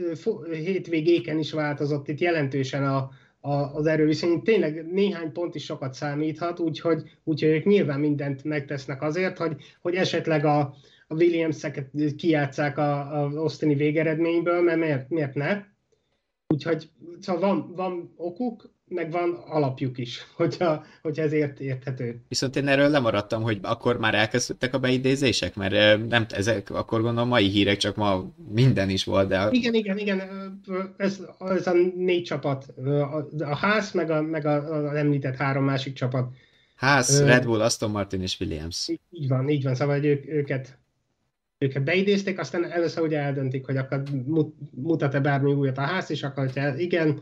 hétvégéken 0.51 1.39
is 1.39 1.51
változott 1.51 2.07
itt 2.07 2.19
jelentősen 2.19 2.85
a, 2.85 3.09
a, 3.39 3.51
az 3.51 3.85
erőviszony. 3.85 4.41
Tényleg 4.41 4.91
néhány 4.91 5.31
pont 5.31 5.55
is 5.55 5.63
sokat 5.63 5.93
számíthat, 5.93 6.59
úgyhogy, 6.59 7.03
úgyhogy 7.23 7.49
ők 7.49 7.65
nyilván 7.65 7.99
mindent 7.99 8.43
megtesznek 8.43 9.01
azért, 9.01 9.37
hogy, 9.37 9.55
hogy 9.81 9.95
esetleg 9.95 10.45
a, 10.45 10.59
a 11.07 11.15
Williams-eket 11.15 11.89
kijátszák 12.17 12.77
az 12.77 13.35
osztani 13.35 13.75
végeredményből, 13.75 14.61
mert 14.61 14.79
miért, 14.79 15.09
miért 15.09 15.33
ne? 15.33 15.72
Úgyhogy 16.53 16.89
szóval 17.19 17.41
van, 17.41 17.73
van 17.75 18.13
okuk, 18.17 18.71
meg 18.87 19.11
van 19.11 19.33
alapjuk 19.45 19.97
is, 19.97 20.27
hogyha, 20.35 20.85
hogyha 21.01 21.23
ez 21.23 21.31
ért, 21.31 21.59
érthető. 21.59 22.21
Viszont 22.27 22.55
én 22.55 22.67
erről 22.67 22.89
lemaradtam, 22.89 23.41
hogy 23.41 23.59
akkor 23.61 23.97
már 23.99 24.15
elkezdődtek 24.15 24.73
a 24.73 24.79
beidézések, 24.79 25.55
mert 25.55 26.07
nem, 26.07 26.25
ezek 26.29 26.69
akkor 26.69 27.01
gondolom 27.01 27.29
mai 27.29 27.47
hírek, 27.47 27.77
csak 27.77 27.95
ma 27.95 28.33
minden 28.53 28.89
is 28.89 29.03
volt, 29.03 29.27
de... 29.27 29.47
Igen, 29.51 29.73
igen, 29.73 29.97
igen, 29.97 30.21
ez, 30.97 31.21
ez 31.39 31.67
a 31.67 31.73
négy 31.95 32.23
csapat, 32.23 32.65
a, 32.77 33.27
a 33.39 33.55
ház, 33.55 33.91
meg, 33.91 34.09
a, 34.09 34.21
meg 34.21 34.45
a, 34.45 34.85
a 34.87 34.97
említett 34.97 35.35
három 35.35 35.63
másik 35.63 35.93
csapat. 35.93 36.33
Ház, 36.75 37.23
Red 37.23 37.45
Bull, 37.45 37.61
Aston 37.61 37.91
Martin 37.91 38.21
és 38.21 38.39
Williams. 38.39 38.89
Így 39.09 39.27
van, 39.27 39.49
így 39.49 39.63
van, 39.63 39.75
szóval 39.75 40.03
ők, 40.03 40.27
őket 40.27 40.77
őket 41.63 41.83
beidézték, 41.83 42.39
aztán 42.39 42.71
először 42.71 43.03
ugye 43.03 43.19
eldöntik, 43.19 43.65
hogy 43.65 43.77
akkor 43.77 44.03
mutat-e 44.75 45.19
bármi 45.19 45.53
újat 45.53 45.77
a 45.77 45.81
ház, 45.81 46.11
és 46.11 46.23
akkor, 46.23 46.43
hogyha 46.43 46.77
igen, 46.77 47.21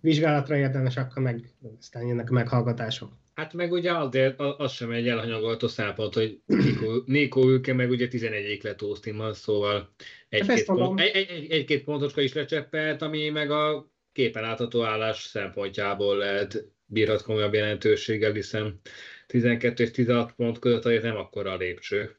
vizsgálatra 0.00 0.56
érdemes, 0.56 0.96
akkor 0.96 1.22
meg 1.22 1.50
aztán 1.78 2.06
jönnek 2.06 2.30
a 2.30 2.32
meghallgatások. 2.32 3.12
Hát 3.34 3.52
meg 3.52 3.72
ugye 3.72 3.92
azért 3.92 4.40
az 4.40 4.72
sem 4.72 4.90
egy 4.90 5.08
elhanyagolható 5.08 5.68
számpont, 5.68 6.14
hogy 6.14 6.40
Nico, 6.46 7.02
Nico 7.04 7.48
Ülke 7.48 7.72
meg 7.72 7.90
ugye 7.90 8.08
11 8.08 8.62
lett 8.62 8.82
Austinban, 8.82 9.34
szóval 9.34 9.94
egy-két, 10.28 10.64
pont, 10.64 11.00
egy, 11.00 11.26
egy, 11.28 11.50
egy-két 11.50 11.84
pontocska 11.84 12.20
is 12.20 12.32
lecseppelt, 12.32 13.02
ami 13.02 13.28
meg 13.28 13.50
a 13.50 13.90
képen 14.12 14.42
látható 14.42 14.82
állás 14.82 15.22
szempontjából 15.22 16.16
lehet 16.16 16.64
bírhat 16.84 17.22
komolyabb 17.22 17.54
jelentőséggel, 17.54 18.32
hiszen 18.32 18.80
12 19.26 19.82
és 19.82 19.90
16 19.90 20.32
pont 20.32 20.58
között 20.58 20.84
azért 20.84 21.02
nem 21.02 21.16
akkora 21.16 21.52
a 21.52 21.56
lépcső. 21.56 22.16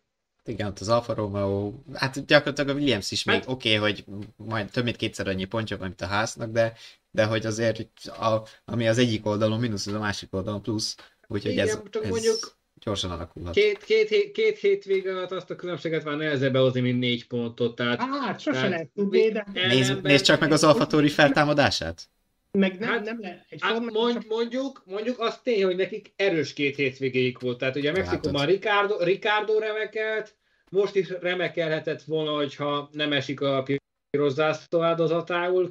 Igen, 0.47 0.67
ott 0.67 0.79
az 0.79 0.89
Alfa 0.89 1.13
Romeo, 1.13 1.73
hát 1.93 2.25
gyakorlatilag 2.25 2.69
a 2.69 2.79
Williams 2.79 3.11
is 3.11 3.23
még 3.23 3.35
hát, 3.35 3.47
oké, 3.47 3.77
okay, 3.77 3.91
hogy 3.91 4.05
majd 4.35 4.71
több 4.71 4.83
mint 4.83 4.95
kétszer 4.95 5.27
annyi 5.27 5.45
pontja 5.45 5.77
van, 5.77 5.87
mint 5.87 6.01
a 6.01 6.05
háznak, 6.05 6.51
de, 6.51 6.73
de 7.11 7.25
hogy 7.25 7.45
azért 7.45 7.87
a, 8.05 8.43
ami 8.65 8.87
az 8.87 8.97
egyik 8.97 9.25
oldalon 9.25 9.59
mínusz, 9.59 9.87
az 9.87 9.93
a 9.93 9.99
másik 9.99 10.33
oldalon 10.33 10.61
plusz, 10.61 10.95
úgyhogy 11.27 11.51
Igen, 11.51 11.67
ez, 11.67 11.79
csak 11.89 12.03
ez 12.03 12.09
mondjuk 12.09 12.57
gyorsan 12.79 13.11
alakulhat. 13.11 13.53
Két, 13.53 13.83
két, 13.83 14.09
hét, 14.09 14.31
két 14.31 14.57
hétvége 14.57 15.11
alatt 15.11 15.31
azt 15.31 15.49
a 15.49 15.55
különbséget 15.55 16.03
már 16.03 16.17
nehezebb 16.17 16.53
behozni, 16.53 16.81
mint 16.81 16.99
négy 16.99 17.27
pontot. 17.27 17.75
Tehát, 17.75 17.99
hát, 17.99 18.39
sose 18.39 18.55
tehát, 18.55 18.71
lehet 18.71 18.89
tudni, 18.95 19.31
de... 19.31 19.45
Nézd, 19.53 20.01
nézd 20.01 20.25
csak 20.25 20.39
meg 20.39 20.51
az 20.51 20.63
Alfa 20.63 20.87
Tori 20.87 21.09
feltámadását. 21.09 22.09
Meg 22.57 22.79
nem, 22.79 22.89
hát, 22.89 23.03
nem 23.03 23.19
le, 23.21 23.45
egy 23.49 23.61
hát 23.61 23.79
mond, 23.79 24.13
csak... 24.13 24.25
mondjuk, 24.27 24.83
mondjuk 24.85 25.19
azt 25.19 25.43
tény, 25.43 25.63
hogy 25.63 25.75
nekik 25.75 26.13
erős 26.15 26.53
két 26.53 26.75
hétvégéig 26.75 27.37
volt. 27.39 27.57
Tehát 27.57 27.75
ugye 27.75 27.91
Mexikóban 27.91 28.45
Ricardo, 28.45 29.03
Ricardo 29.03 29.59
remekelt, 29.59 30.35
most 30.71 30.95
is 30.95 31.09
remekelhetett 31.09 32.03
volna, 32.03 32.35
hogyha 32.35 32.89
nem 32.91 33.13
esik 33.13 33.41
a 33.41 33.65
piros 34.09 34.31
zászló 34.31 34.81
áldozatául, 34.81 35.69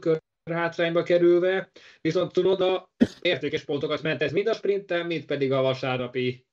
hátrányba 0.50 1.02
kerülve, 1.02 1.70
viszont 2.00 2.32
tudod, 2.32 2.60
a 2.60 2.90
értékes 3.20 3.64
pontokat 3.64 4.02
ment 4.02 4.22
ez 4.22 4.32
mind 4.32 4.46
a 4.46 4.54
sprinten, 4.54 5.06
mind 5.06 5.24
pedig 5.24 5.52
a 5.52 5.62
vasárnapi 5.62 6.46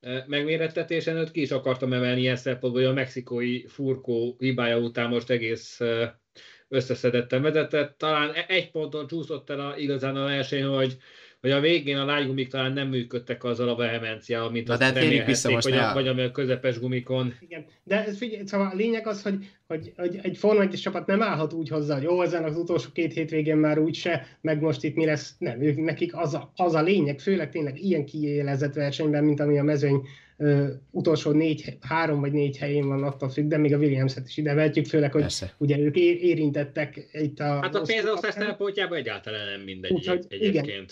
e, 0.00 0.24
megmérettetésen, 0.26 1.16
őt 1.16 1.30
ki 1.30 1.40
is 1.40 1.50
akartam 1.50 1.92
emelni 1.92 2.20
ilyen 2.20 2.36
szempontból, 2.36 2.82
hogy 2.82 2.90
a 2.90 2.94
mexikói 2.94 3.66
furkó 3.66 4.36
hibája 4.38 4.78
után 4.78 5.08
most 5.08 5.30
egész 5.30 5.80
e, 5.80 6.20
összeszedetten 6.68 7.42
vezetett. 7.42 7.98
Talán 7.98 8.32
e- 8.34 8.44
egy 8.48 8.70
ponton 8.70 9.06
csúszott 9.06 9.50
el 9.50 9.60
a, 9.60 9.76
igazán 9.76 10.16
a 10.16 10.24
verseny, 10.24 10.64
hogy 10.64 10.96
hogy 11.44 11.52
a 11.52 11.60
végén 11.60 11.96
a 11.96 12.04
lágygumik 12.04 12.48
talán 12.48 12.72
nem 12.72 12.88
működtek 12.88 13.44
azzal 13.44 13.68
a 13.68 13.76
vehemenciával, 13.76 14.50
mint 14.50 14.68
azt 14.68 14.80
remélhették, 14.80 15.62
vagy, 15.62 15.76
a, 15.76 15.90
vagy 15.92 16.08
a 16.08 16.30
közepes 16.30 16.78
gumikon. 16.78 17.34
Igen, 17.40 17.64
de 17.82 18.04
ez 18.04 18.16
figyelj, 18.16 18.46
szóval 18.46 18.70
a 18.72 18.76
lényeg 18.76 19.06
az, 19.06 19.22
hogy, 19.22 19.34
hogy, 19.66 19.92
hogy 19.96 20.18
egy 20.22 20.36
Forma 20.36 20.62
1 20.62 20.70
csapat 20.70 21.06
nem 21.06 21.22
állhat 21.22 21.52
úgy 21.52 21.68
hozzá, 21.68 21.94
hogy 21.94 22.02
jó, 22.02 22.22
ezen 22.22 22.44
az 22.44 22.56
utolsó 22.56 22.88
két 22.92 23.12
hétvégén 23.12 23.56
már 23.56 23.78
úgyse, 23.78 24.26
meg 24.40 24.60
most 24.60 24.84
itt 24.84 24.94
mi 24.94 25.04
lesz. 25.04 25.34
Nem, 25.38 25.62
ők, 25.62 25.76
nekik 25.76 26.16
az 26.16 26.34
a, 26.34 26.52
az 26.56 26.74
a 26.74 26.82
lényeg, 26.82 27.18
főleg 27.18 27.50
tényleg 27.50 27.82
ilyen 27.82 28.04
kiélezett 28.04 28.74
versenyben, 28.74 29.24
mint 29.24 29.40
ami 29.40 29.58
a 29.58 29.62
mezőny 29.62 30.06
ö, 30.36 30.66
utolsó 30.90 31.30
négy, 31.30 31.76
három 31.80 32.20
vagy 32.20 32.32
négy 32.32 32.56
helyén 32.56 32.88
van 32.88 33.02
attól 33.02 33.28
függ, 33.28 33.48
de 33.48 33.56
még 33.56 33.74
a 33.74 33.78
Williams-et 33.78 34.28
is 34.28 34.36
ide 34.36 34.54
vehetjük, 34.54 34.86
főleg, 34.86 35.12
hogy 35.12 35.20
Persze. 35.20 35.54
ugye 35.58 35.78
ők 35.78 35.96
érintettek 35.96 37.08
itt 37.12 37.40
a... 37.40 37.44
Hát 37.62 37.74
a 37.74 37.80
pénzosztás 37.80 38.34
szempontjából 38.34 38.96
egyáltalán 38.96 39.46
nem 39.50 39.60
mindegy 39.60 39.92
Úgy, 39.92 40.08
egyébként. 40.28 40.64
Igen 40.64 40.86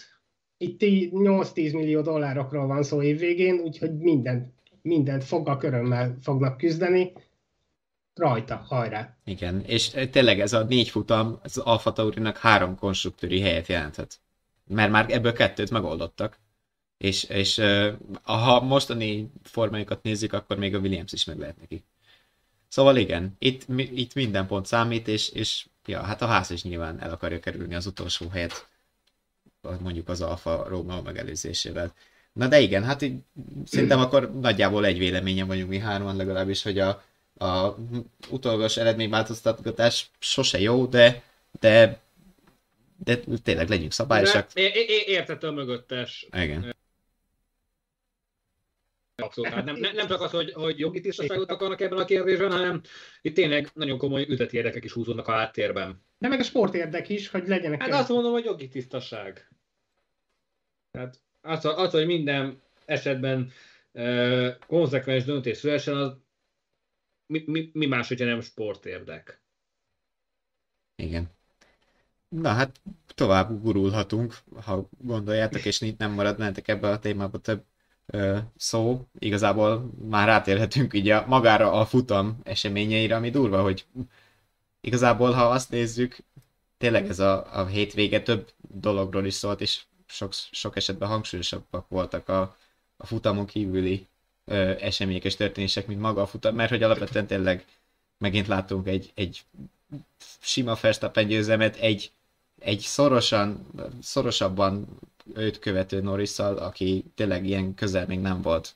itt 0.63 0.81
8-10 0.81 1.73
millió 1.73 2.01
dollárokról 2.01 2.67
van 2.67 2.83
szó 2.83 3.03
évvégén, 3.03 3.55
úgyhogy 3.55 3.99
mindent, 3.99 4.53
mindent 4.83 5.25
foggal 5.25 5.57
körömmel 5.57 6.17
fognak 6.21 6.57
küzdeni. 6.57 7.13
Rajta, 8.15 8.57
hajrá! 8.57 9.17
Igen, 9.25 9.61
és 9.67 9.91
tényleg 10.11 10.41
ez 10.41 10.53
a 10.53 10.65
négy 10.65 10.89
futam 10.89 11.39
az 11.43 11.59
Alfa 11.59 11.93
Taurinak 11.93 12.37
három 12.37 12.77
konstruktőri 12.77 13.41
helyet 13.41 13.67
jelenthet. 13.67 14.21
Mert 14.67 14.91
már 14.91 15.07
ebből 15.11 15.33
kettőt 15.33 15.71
megoldottak. 15.71 16.39
És, 16.99 17.25
és 17.25 17.61
ha 18.23 18.61
mostani 18.61 19.31
formájukat 19.43 20.03
nézzük, 20.03 20.33
akkor 20.33 20.57
még 20.57 20.75
a 20.75 20.79
Williams 20.79 21.13
is 21.13 21.25
meg 21.25 21.39
lehet 21.39 21.61
neki. 21.61 21.85
Szóval 22.69 22.97
igen, 22.97 23.37
itt, 23.39 23.65
itt 23.77 24.15
minden 24.15 24.47
pont 24.47 24.67
számít, 24.67 25.09
és, 25.09 25.29
és 25.29 25.67
ja, 25.87 26.03
hát 26.03 26.23
a 26.23 26.27
ház 26.27 26.51
is 26.51 26.63
nyilván 26.63 27.01
el 27.01 27.11
akarja 27.11 27.41
kerülni 27.41 27.75
az 27.75 27.87
utolsó 27.87 28.29
helyet 28.29 28.72
mondjuk 29.81 30.09
az 30.09 30.21
Alfa 30.21 30.65
Romeo 30.69 31.03
megelőzésével. 31.03 31.95
Na 32.33 32.47
de 32.47 32.61
igen, 32.61 32.85
hát 32.85 33.03
így 33.03 33.15
szerintem 33.65 34.01
akkor 34.01 34.41
nagyjából 34.41 34.85
egy 34.85 34.99
véleményen 34.99 35.47
vagyunk 35.47 35.69
mi 35.69 35.79
hárman 35.79 36.17
legalábbis, 36.17 36.63
hogy 36.63 36.79
a, 36.79 37.03
a 37.39 37.75
utolgos 38.31 38.77
eredményváltoztatgatás 38.77 40.11
sose 40.19 40.61
jó, 40.61 40.87
de, 40.87 41.23
de, 41.61 42.01
de 43.05 43.21
tényleg 43.43 43.69
legyünk 43.69 43.93
szabályosak. 43.93 44.51
Értető 45.07 45.47
a 45.47 45.53
mögöttes. 45.53 46.27
Igen. 46.33 46.75
Abszolút. 49.15 49.53
Hát 49.53 49.65
nem, 49.65 49.77
nem, 49.77 49.95
nem 49.95 50.07
csak 50.07 50.21
az, 50.21 50.31
hogy, 50.31 50.53
hogy 50.53 50.79
jogi 50.79 51.01
tisztaságot 51.01 51.51
akarnak 51.51 51.81
ebben 51.81 51.99
a 51.99 52.05
kérdésben, 52.05 52.51
hanem 52.51 52.81
itt 53.23 53.35
tényleg 53.35 53.69
nagyon 53.75 53.99
komoly 53.99 54.27
üzleti 54.29 54.57
érdekek 54.57 54.85
is 54.85 54.93
húzódnak 54.93 55.29
a 55.29 55.33
háttérben. 55.33 56.03
De 56.19 56.29
meg 56.29 56.41
a 56.41 56.43
sportérdek 56.43 57.09
is, 57.09 57.29
hogy 57.29 57.49
legyenek. 57.49 57.81
Hát 57.83 57.93
azt 57.93 58.09
mondom, 58.09 58.33
hogy 58.33 58.45
jogi 58.45 58.69
tisztaság. 58.69 59.49
Tehát 60.91 61.21
az, 61.41 61.65
az 61.65 61.93
hogy 61.93 62.07
minden 62.07 62.61
esetben 62.85 63.53
uh, 63.93 64.49
konzekvens 64.67 65.25
döntés 65.25 65.57
szülessen, 65.57 65.97
az 65.97 66.17
mi, 67.27 67.43
mi, 67.47 67.71
mi 67.73 67.87
más, 67.87 68.09
hogyha 68.09 68.25
nem 68.25 68.41
sportérdek. 68.41 69.43
Igen. 70.97 71.31
Na 72.29 72.49
hát 72.49 72.81
tovább 73.15 73.63
gurulhatunk, 73.63 74.35
ha 74.65 74.89
gondoljátok, 74.99 75.65
és 75.65 75.79
nem 75.99 76.13
maradnátok 76.13 76.69
ebbe 76.69 76.89
a 76.89 76.99
témába 76.99 77.39
több 77.39 77.59
ö, 77.59 77.72
szó. 78.57 79.07
Igazából 79.19 79.91
már 80.09 80.27
rátérhetünk 80.27 80.95
így 80.95 81.09
a, 81.09 81.25
magára 81.27 81.73
a 81.73 81.87
futam 81.87 82.41
eseményeire, 82.43 83.17
ami 83.17 83.31
durva, 83.31 83.63
hogy 83.63 83.85
igazából 84.81 85.33
ha 85.33 85.43
azt 85.45 85.71
nézzük, 85.71 86.17
tényleg 86.79 87.09
ez 87.09 87.19
a, 87.19 87.59
a 87.61 87.67
hétvége 87.67 88.23
több 88.23 88.51
dologról 88.59 89.25
is 89.27 89.35
szólt, 89.35 89.61
és 89.61 89.83
sok, 90.07 90.33
sok 90.51 90.77
esetben 90.77 91.09
hangsúlyosabbak 91.09 91.89
voltak 91.89 92.29
a, 92.29 92.57
a 92.97 93.07
futamon 93.07 93.47
kívüli 93.47 94.07
ö, 94.45 94.75
események 94.81 95.25
és 95.25 95.37
történések, 95.37 95.87
mint 95.87 96.01
maga 96.01 96.23
a 96.23 96.27
futam, 96.27 96.55
mert 96.55 96.71
hogy 96.71 96.83
alapvetően 96.83 97.27
tényleg 97.27 97.65
megint 98.19 98.47
látunk 98.47 98.87
egy, 98.87 99.13
egy 99.15 99.43
sima 100.41 100.75
Verstappen 100.81 101.27
győzelmet, 101.27 101.77
egy, 101.77 102.13
egy 102.59 102.81
szorosan, 102.81 103.67
szorosabban 104.03 104.99
őt 105.35 105.59
követő 105.59 106.01
norris 106.01 106.39
aki 106.39 107.05
tényleg 107.15 107.47
ilyen 107.47 107.75
közel 107.75 108.07
még 108.07 108.19
nem 108.19 108.43
volt 108.43 108.75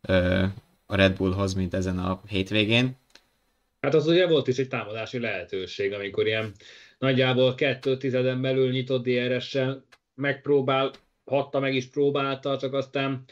ö, 0.00 0.44
a 0.86 0.96
Red 0.96 1.16
Bullhoz, 1.16 1.54
mint 1.54 1.74
ezen 1.74 1.98
a 1.98 2.20
hétvégén. 2.28 2.96
Hát 3.80 3.94
az 3.94 4.06
ugye 4.06 4.26
volt 4.26 4.48
is 4.48 4.58
egy 4.58 4.68
támadási 4.68 5.18
lehetőség, 5.18 5.92
amikor 5.92 6.26
ilyen 6.26 6.52
nagyjából 6.98 7.54
kettő 7.54 7.96
tizeden 7.96 8.40
belül 8.40 8.70
nyitott 8.70 9.08
DRS-sel 9.08 9.84
megpróbál, 10.14 10.90
hatta 11.24 11.60
meg 11.60 11.74
is 11.74 11.86
próbálta, 11.86 12.58
csak 12.58 12.72
aztán 12.72 13.24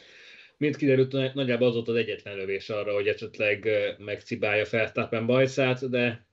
mint 0.57 0.75
kiderült, 0.75 1.33
nagyjából 1.33 1.67
az 1.67 1.73
volt 1.73 1.87
az 1.87 1.95
egyetlen 1.95 2.35
lövés 2.35 2.69
arra, 2.69 2.93
hogy 2.93 3.07
esetleg 3.07 3.69
megcibálja 3.97 4.65
Verstappen 4.71 5.25
bajszát, 5.25 5.89
de, 5.89 6.26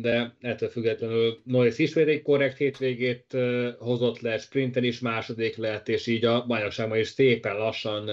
de 0.00 0.36
ettől 0.40 0.68
függetlenül 0.68 1.40
Norris 1.44 1.78
ismét 1.78 2.08
egy 2.08 2.22
korrekt 2.22 2.56
hétvégét 2.56 3.36
hozott 3.78 4.20
le, 4.20 4.38
sprinten 4.38 4.84
is 4.84 5.00
második 5.00 5.56
lett, 5.56 5.88
és 5.88 6.06
így 6.06 6.24
a 6.24 6.46
bajnokságban 6.46 6.98
is 6.98 7.08
szépen 7.08 7.56
lassan 7.56 8.10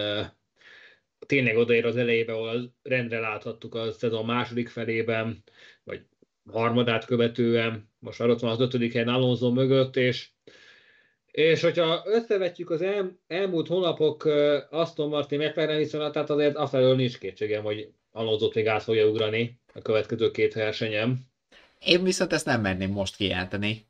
tényleg 1.26 1.58
odaér 1.58 1.86
az 1.86 1.96
elejébe, 1.96 2.34
ahol 2.34 2.74
rendre 2.84 3.20
láthattuk 3.20 3.76
a 3.76 3.92
szezon 3.92 4.26
második 4.26 4.70
felében, 4.70 5.44
vagy 5.84 6.02
harmadát 6.52 7.06
követően, 7.06 7.90
most 8.00 8.20
már 8.20 8.30
ott 8.30 8.40
van 8.40 8.52
az 8.52 8.60
ötödik 8.60 8.92
helyen 8.92 9.08
Alonso 9.08 9.52
mögött, 9.52 9.96
és 9.96 10.28
és 11.32 11.62
hogyha 11.62 12.04
összevetjük 12.06 12.70
az 12.70 12.82
el, 12.82 13.20
elmúlt 13.28 13.68
hónapok 13.68 14.26
uh, 14.26 14.58
Aston 14.70 15.10
Martin 15.10 15.40
McLaren 15.40 15.78
viszonylatát, 15.78 16.30
azért 16.30 16.56
afelől 16.56 16.96
nincs 16.96 17.18
kétségem, 17.18 17.64
hogy 17.64 17.90
Alonso 18.12 18.52
még 18.54 18.68
át 18.68 18.84
fogja 18.84 19.08
ugrani 19.08 19.60
a 19.74 19.82
következő 19.82 20.32
két 20.32 20.54
versenyem. 20.54 21.18
Én 21.80 22.03
viszont 22.03 22.34
ezt 22.34 22.45
nem 22.45 22.61
merném 22.61 22.91
most 22.91 23.15
kijelenteni. 23.15 23.86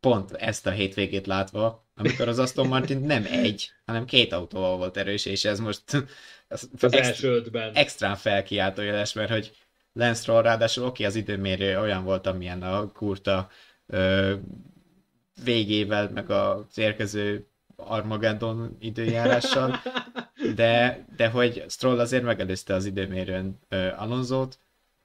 pont 0.00 0.32
ezt 0.32 0.66
a 0.66 0.70
hétvégét 0.70 1.26
látva, 1.26 1.86
amikor 1.94 2.28
az 2.28 2.38
Aston 2.38 2.66
Martin 2.66 3.00
nem 3.00 3.24
egy, 3.30 3.70
hanem 3.84 4.04
két 4.04 4.32
autóval 4.32 4.76
volt 4.76 4.96
erős, 4.96 5.24
és 5.24 5.44
ez 5.44 5.60
most 5.60 5.82
az, 6.48 6.68
az 6.80 6.92
extra, 6.92 6.98
első 6.98 7.28
ötben. 7.28 7.74
extrán 7.74 8.16
felkiáltójeles, 8.16 9.12
mert 9.12 9.30
hogy 9.30 9.52
Lance 9.92 10.20
Stroll 10.20 10.42
ráadásul 10.42 10.84
oké, 10.84 11.04
az 11.04 11.14
időmérő 11.14 11.78
olyan 11.78 12.04
volt, 12.04 12.26
amilyen 12.26 12.62
a 12.62 12.92
kurta 12.92 13.50
ö, 13.86 14.34
végével, 15.44 16.10
meg 16.10 16.30
az 16.30 16.78
érkező 16.78 17.46
Armageddon 17.76 18.76
időjárással, 18.80 19.82
de, 20.54 21.04
de 21.16 21.28
hogy 21.28 21.64
Stroll 21.68 21.98
azért 21.98 22.22
megelőzte 22.22 22.74
az 22.74 22.84
időmérőn 22.84 23.58
uh, 23.70 24.02
Alonzót, 24.02 24.58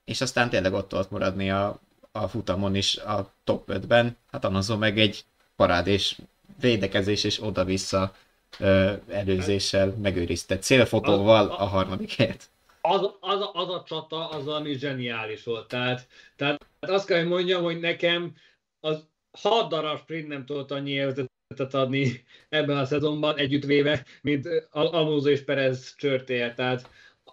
és 0.06 0.22
aztán 0.22 0.50
tényleg 0.50 0.74
ott 0.74 0.88
tudott 0.88 1.10
maradni 1.12 1.52
a, 1.52 1.82
a 2.12 2.28
futamon 2.28 2.76
is 2.76 2.98
a 2.98 3.34
top 3.44 3.70
5-ben. 3.72 4.18
Hát 4.32 4.46
Alonso 4.46 4.78
meg 4.78 5.00
egy 5.00 5.26
parádés 5.56 6.18
védekezés 6.60 7.24
és 7.24 7.42
oda-vissza 7.42 8.16
uh, 8.60 8.92
előzéssel 9.10 9.96
megőrizte 10.02 10.60
célfotóval 10.60 11.48
a 11.48 11.66
harmadik 11.66 12.14
helyet. 12.14 12.50
Az, 12.82 13.10
az, 13.20 13.50
az 13.54 13.70
a 13.70 13.84
csata 13.88 14.30
az, 14.30 14.48
ami 14.48 14.74
zseniális 14.74 15.44
volt. 15.44 15.68
Tehát, 15.68 16.08
tehát 16.36 16.66
azt 16.80 17.06
kell, 17.06 17.20
hogy 17.20 17.28
mondjam, 17.28 17.64
hogy 17.64 17.80
nekem 17.80 18.36
az 18.80 19.08
hat 19.32 19.70
darab 19.70 20.00
sprint 20.00 20.28
nem 20.28 20.46
tudott 20.46 20.72
annyi 20.72 20.92
élvezetet 20.92 21.74
adni 21.74 22.24
ebben 22.50 22.78
a 22.78 22.86
szezonban 22.86 23.38
együttvéve, 23.38 24.06
mint 24.22 24.48
Alonso 24.72 25.30
és 25.30 25.44
Perez 25.44 25.96
csörtéje. 25.98 26.54
Tehát 26.54 26.90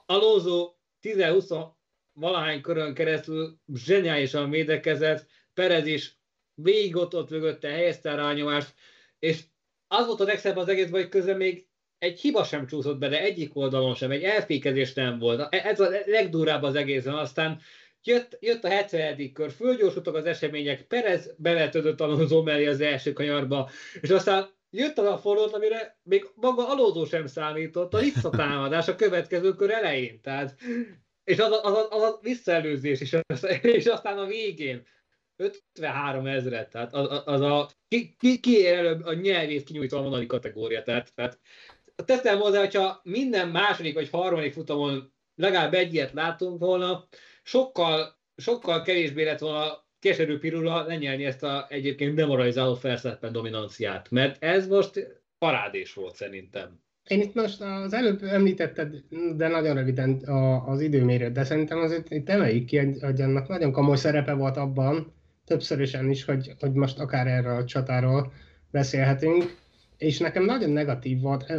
Alonso 0.07 0.73
10-20 1.03 1.69
valahány 2.19 2.61
körön 2.61 2.95
keresztül 2.95 3.59
zseniálisan 3.75 4.51
védekezett, 4.51 5.27
Perez 5.55 5.87
is 5.87 6.19
végig 6.55 6.97
ott, 6.97 7.15
ott 7.15 7.31
mögötte 7.31 7.69
helyezte 7.69 8.13
a 8.13 8.17
rányomást, 8.17 8.75
és 9.19 9.43
az 9.87 10.07
volt 10.07 10.21
a 10.21 10.25
legszebb 10.25 10.57
az 10.57 10.69
egész, 10.69 10.91
hogy 10.91 11.09
közben 11.09 11.37
még 11.37 11.67
egy 11.99 12.21
hiba 12.21 12.45
sem 12.45 12.67
csúszott 12.67 12.99
bele 12.99 13.21
egyik 13.21 13.57
oldalon 13.57 13.95
sem, 13.95 14.11
egy 14.11 14.23
elfékezés 14.23 14.93
nem 14.93 15.19
volt. 15.19 15.55
Ez 15.55 15.81
a 15.81 15.91
legdurább 16.07 16.63
az 16.63 16.75
egészen. 16.75 17.15
Aztán 17.15 17.61
Jött, 18.05 18.37
jött 18.41 18.65
a 18.65 18.69
70. 18.69 19.33
kör, 19.33 19.51
fölgyorsultak 19.51 20.15
az 20.15 20.25
események, 20.25 20.83
Perez 20.83 21.35
bevetődött 21.37 22.01
Alonso 22.01 22.43
mellé 22.43 22.67
az 22.67 22.81
első 22.81 23.13
kanyarba, 23.13 23.71
és 24.01 24.11
aztán 24.11 24.49
jött 24.71 24.99
az 24.99 25.07
a 25.07 25.19
fordulat, 25.19 25.55
amire 25.55 25.99
még 26.03 26.27
maga 26.35 26.69
Alonso 26.69 27.05
sem 27.05 27.27
számított, 27.27 27.95
a 27.95 27.99
visszatámadás 27.99 28.89
a 28.89 28.97
következő 28.97 29.55
kör 29.55 29.71
elején. 29.71 30.21
Tehát, 30.21 30.57
és 31.29 31.39
az 31.39 31.53
a, 31.53 31.65
az, 31.65 31.75
a, 31.75 31.89
az 31.91 32.03
a 32.03 32.19
visszaelőzés, 32.23 33.01
és, 33.01 33.17
és 33.63 33.87
aztán 33.87 34.19
a 34.19 34.27
végén 34.27 34.87
53 35.37 36.27
ezeret, 36.27 36.71
tehát 36.71 36.95
az, 36.95 37.23
az 37.25 37.41
a 37.41 37.71
ki, 37.89 38.17
ki, 38.19 38.41
ki 38.41 38.67
előbb 38.67 39.05
a 39.05 39.13
nyelvét 39.13 39.65
kinyújtva 39.65 39.99
a 39.99 40.03
vonali 40.03 40.27
kategória. 40.27 40.83
Tehát, 40.83 41.15
tehát 41.15 41.39
teszem 42.05 42.39
hozzá, 42.39 42.59
hogyha 42.59 43.01
minden 43.03 43.49
második 43.49 43.95
vagy 43.95 44.09
harmadik 44.11 44.53
futamon 44.53 45.13
legalább 45.35 45.75
egy 45.75 45.95
ilyet 45.95 46.13
látunk 46.13 46.59
volna, 46.59 47.09
sokkal, 47.43 48.19
sokkal 48.37 48.83
kevésbé 48.83 49.25
lett 49.25 49.39
volna 49.39 49.87
keserű 49.99 50.39
pirula 50.39 50.83
lenyelni 50.83 51.25
ezt 51.25 51.43
a 51.43 51.67
egyébként 51.69 52.15
demoralizáló 52.15 52.75
Ferszeppen 52.75 53.33
dominanciát, 53.33 54.11
mert 54.11 54.43
ez 54.43 54.69
most 54.69 55.23
parádés 55.39 55.93
volt 55.93 56.15
szerintem. 56.15 56.87
Én 57.09 57.21
itt 57.21 57.35
most 57.35 57.61
az 57.61 57.93
előbb 57.93 58.23
említetted, 58.23 58.95
de 59.37 59.49
nagyon 59.49 59.75
röviden 59.75 60.11
a, 60.13 60.69
az 60.69 60.81
időmérőt, 60.81 61.33
de 61.33 61.45
szerintem 61.45 61.79
azért 61.79 62.11
itt 62.11 62.29
emeljük 62.29 62.65
ki, 62.65 62.79
hogy 63.01 63.21
annak 63.21 63.49
nagyon 63.49 63.73
komoly 63.73 63.97
szerepe 63.97 64.33
volt 64.33 64.57
abban, 64.57 65.13
többszörösen 65.45 66.11
is, 66.11 66.25
hogy, 66.25 66.55
hogy 66.61 66.73
most 66.73 66.99
akár 66.99 67.27
erről 67.27 67.57
a 67.57 67.65
csatáról 67.65 68.33
beszélhetünk, 68.71 69.57
és 69.97 70.19
nekem 70.19 70.45
nagyon 70.45 70.71
negatív 70.71 71.21
volt 71.21 71.53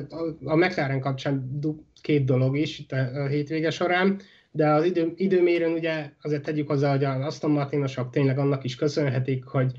a 0.43 0.56
McLaren 0.56 1.00
kapcsán 1.00 1.60
két 2.02 2.26
dolog 2.26 2.58
is 2.58 2.80
itt 2.80 2.91
a 2.91 3.28
hétvége 3.28 3.70
során 3.70 4.22
de 4.52 4.70
az 4.70 4.86
idő, 4.86 5.14
időmérőn 5.16 5.72
ugye 5.72 6.12
azért 6.22 6.43
tegyük 6.43 6.68
hozzá, 6.68 6.91
hogy 6.91 7.04
az 7.04 7.26
Aston 7.26 7.52
Martinosok 7.52 8.10
tényleg 8.10 8.38
annak 8.38 8.64
is 8.64 8.76
köszönhetik, 8.76 9.43
hogy, 9.43 9.72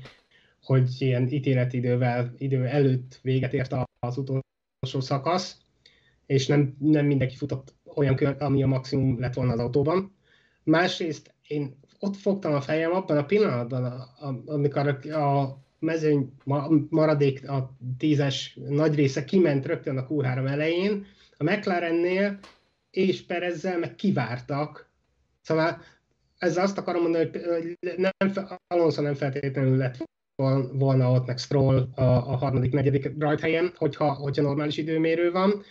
hogy 0.63 0.89
ilyen 0.99 1.27
ítéletidővel, 1.27 2.33
idő 2.37 2.65
előtt 2.65 3.19
véget 3.21 3.53
ért 3.53 3.75
az 3.99 4.17
utolsó 4.17 4.49
szakasz, 4.81 5.57
és 6.25 6.47
nem, 6.47 6.75
nem 6.79 7.05
mindenki 7.05 7.35
futott 7.35 7.73
olyan 7.95 8.15
kört, 8.15 8.41
ami 8.41 8.63
a 8.63 8.67
maximum 8.67 9.19
lett 9.19 9.33
volna 9.33 9.51
az 9.51 9.59
autóban. 9.59 10.15
Másrészt 10.63 11.33
én 11.47 11.79
ott 11.99 12.15
fogtam 12.15 12.53
a 12.53 12.61
fejem 12.61 12.91
abban 12.91 13.17
a 13.17 13.25
pillanatban, 13.25 13.83
amikor 14.45 14.87
a 15.11 15.57
mezőny 15.79 16.33
maradék, 16.89 17.49
a 17.49 17.77
tízes 17.97 18.57
nagy 18.67 18.95
része 18.95 19.23
kiment 19.23 19.65
rögtön 19.65 19.97
a 19.97 20.07
Q3 20.07 20.49
elején, 20.49 21.05
a 21.37 21.43
McLarennél 21.43 22.39
és 22.91 23.25
Perezzel 23.25 23.79
meg 23.79 23.95
kivártak. 23.95 24.89
Szóval 25.41 25.81
ezzel 26.37 26.63
azt 26.63 26.77
akarom 26.77 27.01
mondani, 27.01 27.29
hogy 27.43 27.77
nem, 27.97 28.11
Alonso 28.67 29.01
nem 29.01 29.13
feltétlenül 29.13 29.77
lett 29.77 29.97
volna 30.73 31.11
ott, 31.11 31.25
meg 31.25 31.37
Stroll 31.37 31.89
a, 31.95 32.01
a 32.03 32.35
harmadik, 32.35 32.71
negyedik 32.71 33.11
rajthelyen, 33.19 33.73
hogyha, 33.75 34.13
hogyha 34.13 34.41
normális 34.41 34.77
időmérő 34.77 35.31
van. 35.31 35.63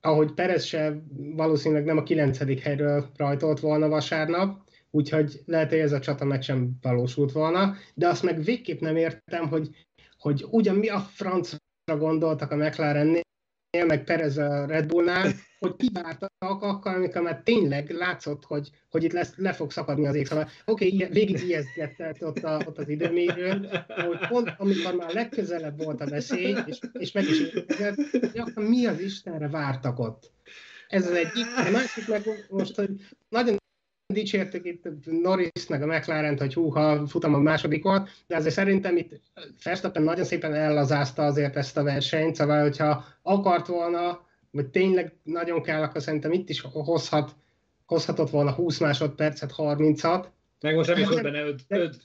Ahogy 0.00 0.32
Perez 0.32 0.64
se 0.64 1.02
valószínűleg 1.14 1.84
nem 1.84 1.98
a 1.98 2.02
kilencedik 2.02 2.60
helyről 2.60 3.06
rajtolt 3.16 3.60
volna 3.60 3.88
vasárnap, 3.88 4.62
úgyhogy 4.90 5.40
lehet, 5.46 5.68
hogy 5.68 5.78
ez 5.78 5.92
a 5.92 6.00
csata 6.00 6.24
meg 6.24 6.42
sem 6.42 6.70
valósult 6.80 7.32
volna, 7.32 7.74
de 7.94 8.08
azt 8.08 8.22
meg 8.22 8.42
végképp 8.42 8.80
nem 8.80 8.96
értem, 8.96 9.48
hogy, 9.48 9.68
hogy 10.18 10.46
ugyan 10.50 10.76
mi 10.76 10.88
a 10.88 10.98
francra 10.98 11.58
gondoltak 11.98 12.50
a 12.50 12.56
McLarennél, 12.56 13.22
meg 13.86 14.04
Perez 14.04 14.38
a 14.38 14.66
Red 14.66 14.86
Bullnál, 14.86 15.32
hogy 15.62 15.76
kivártak 15.76 16.32
akkor, 16.38 16.94
amikor 16.94 17.22
már 17.22 17.40
tényleg 17.44 17.90
látszott, 17.90 18.44
hogy, 18.44 18.70
hogy 18.90 19.04
itt 19.04 19.12
lesz, 19.12 19.32
le 19.36 19.52
fog 19.52 19.70
szakadni 19.70 20.06
az 20.06 20.14
ég. 20.14 20.26
Szóval, 20.26 20.48
oké, 20.64 20.94
okay, 20.94 21.08
végig 21.10 21.40
ijesztett 21.40 22.22
ott, 22.22 22.38
a, 22.38 22.62
ott 22.66 22.78
az 22.78 22.88
időmérőn, 22.88 23.68
hogy 23.86 24.28
pont 24.28 24.54
amikor 24.58 24.94
már 24.94 25.12
legközelebb 25.12 25.84
volt 25.84 26.00
a 26.00 26.08
veszély, 26.08 26.56
és, 26.66 26.78
és 26.92 27.12
meg 27.12 27.24
is 27.24 27.40
érkezett, 27.40 27.94
hogy 28.10 28.38
akkor 28.38 28.68
mi 28.68 28.86
az 28.86 29.00
Istenre 29.00 29.48
vártak 29.48 29.98
ott. 29.98 30.30
Ez 30.88 31.06
az 31.06 31.14
egyik. 31.14 31.46
A 31.66 31.70
másik 31.70 32.08
meg 32.08 32.46
most, 32.48 32.74
hogy 32.74 32.90
nagyon 33.28 33.56
dicsértük 34.12 34.64
itt 34.66 34.88
Norris 35.04 35.66
meg 35.68 35.82
a 35.82 35.86
McLaren-t, 35.86 36.38
hogy 36.38 36.54
húha, 36.54 37.06
futam 37.06 37.34
a 37.34 37.38
második 37.38 37.82
volt, 37.82 38.08
de 38.26 38.36
azért 38.36 38.54
szerintem 38.54 38.96
itt 38.96 39.20
Verstappen 39.64 40.02
nagyon 40.02 40.24
szépen 40.24 40.54
ellazázta 40.54 41.24
azért 41.24 41.56
ezt 41.56 41.76
a 41.76 41.82
versenyt, 41.82 42.34
szóval 42.34 42.62
hogyha 42.62 43.04
akart 43.22 43.66
volna, 43.66 44.30
vagy 44.52 44.66
tényleg 44.66 45.16
nagyon 45.22 45.62
kell, 45.62 45.82
akkor 45.82 46.02
szerintem 46.02 46.32
itt 46.32 46.48
is 46.48 46.60
hozhat, 46.60 47.36
hozhatott 47.86 48.30
volna 48.30 48.52
20 48.52 48.78
másodpercet, 48.78 49.52
30-at. 49.56 50.24
Meg 50.60 50.74
most 50.74 50.88
nem 50.88 50.98
is 50.98 51.06
volt 51.06 51.22
benne 51.22 51.44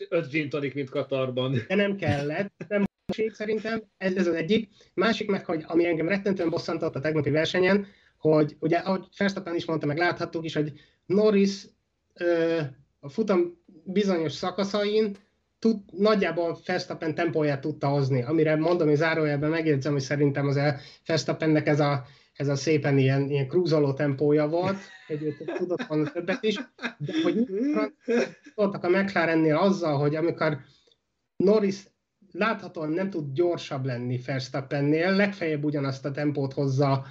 5 0.09 0.29
gin 0.29 0.49
tonic, 0.49 0.73
mint 0.73 0.89
Katarban. 0.89 1.63
De 1.67 1.75
nem 1.75 1.95
kellett, 1.95 2.51
nem 2.67 2.85
szerintem, 3.31 3.83
ez, 3.97 4.15
ez 4.15 4.27
az 4.27 4.33
egyik. 4.33 4.69
Másik 4.93 5.29
meg, 5.29 5.45
hogy 5.45 5.63
ami 5.67 5.85
engem 5.85 6.07
rettentően 6.07 6.49
bosszantott 6.49 6.95
a 6.95 6.99
tegnapi 6.99 7.29
versenyen, 7.29 7.87
hogy 8.17 8.55
ugye, 8.59 8.77
ahogy 8.77 9.05
Verstappen 9.17 9.55
is 9.55 9.65
mondta, 9.65 9.85
meg 9.85 9.97
láthattuk 9.97 10.45
is, 10.45 10.53
hogy 10.53 10.73
Norris 11.05 11.65
a 12.99 13.09
futam 13.09 13.61
bizonyos 13.83 14.33
szakaszain 14.33 15.15
tud, 15.59 15.79
nagyjából 15.91 16.57
Verstappen 16.65 17.15
tempóját 17.15 17.61
tudta 17.61 17.87
hozni, 17.87 18.23
amire 18.23 18.55
mondom, 18.55 18.87
hogy 18.87 18.97
zárójelben 18.97 19.49
megjegyzem, 19.49 19.91
hogy 19.91 20.01
szerintem 20.01 20.47
az 20.47 20.59
Verstappennek 21.05 21.67
ez 21.67 21.79
a, 21.79 22.05
ez 22.37 22.47
a 22.47 22.55
szépen 22.55 22.97
ilyen, 22.97 23.29
ilyen 23.29 23.47
krúzoló 23.47 23.93
tempója 23.93 24.47
volt, 24.47 24.77
egyébként 25.07 25.53
tudott 25.57 25.83
volna 25.83 26.11
többet 26.11 26.43
is, 26.43 26.55
de 26.97 27.13
hogy 27.23 27.45
voltak 28.55 28.83
a 28.83 28.89
McLarennél 28.89 29.55
azzal, 29.55 29.97
hogy 29.97 30.15
amikor 30.15 30.57
Norris 31.35 31.87
láthatóan 32.31 32.89
nem 32.89 33.09
tud 33.09 33.33
gyorsabb 33.33 33.85
lenni 33.85 34.19
Verstappennél, 34.25 35.15
legfeljebb 35.15 35.63
ugyanazt 35.63 36.05
a 36.05 36.11
tempót 36.11 36.53
hozza 36.53 37.05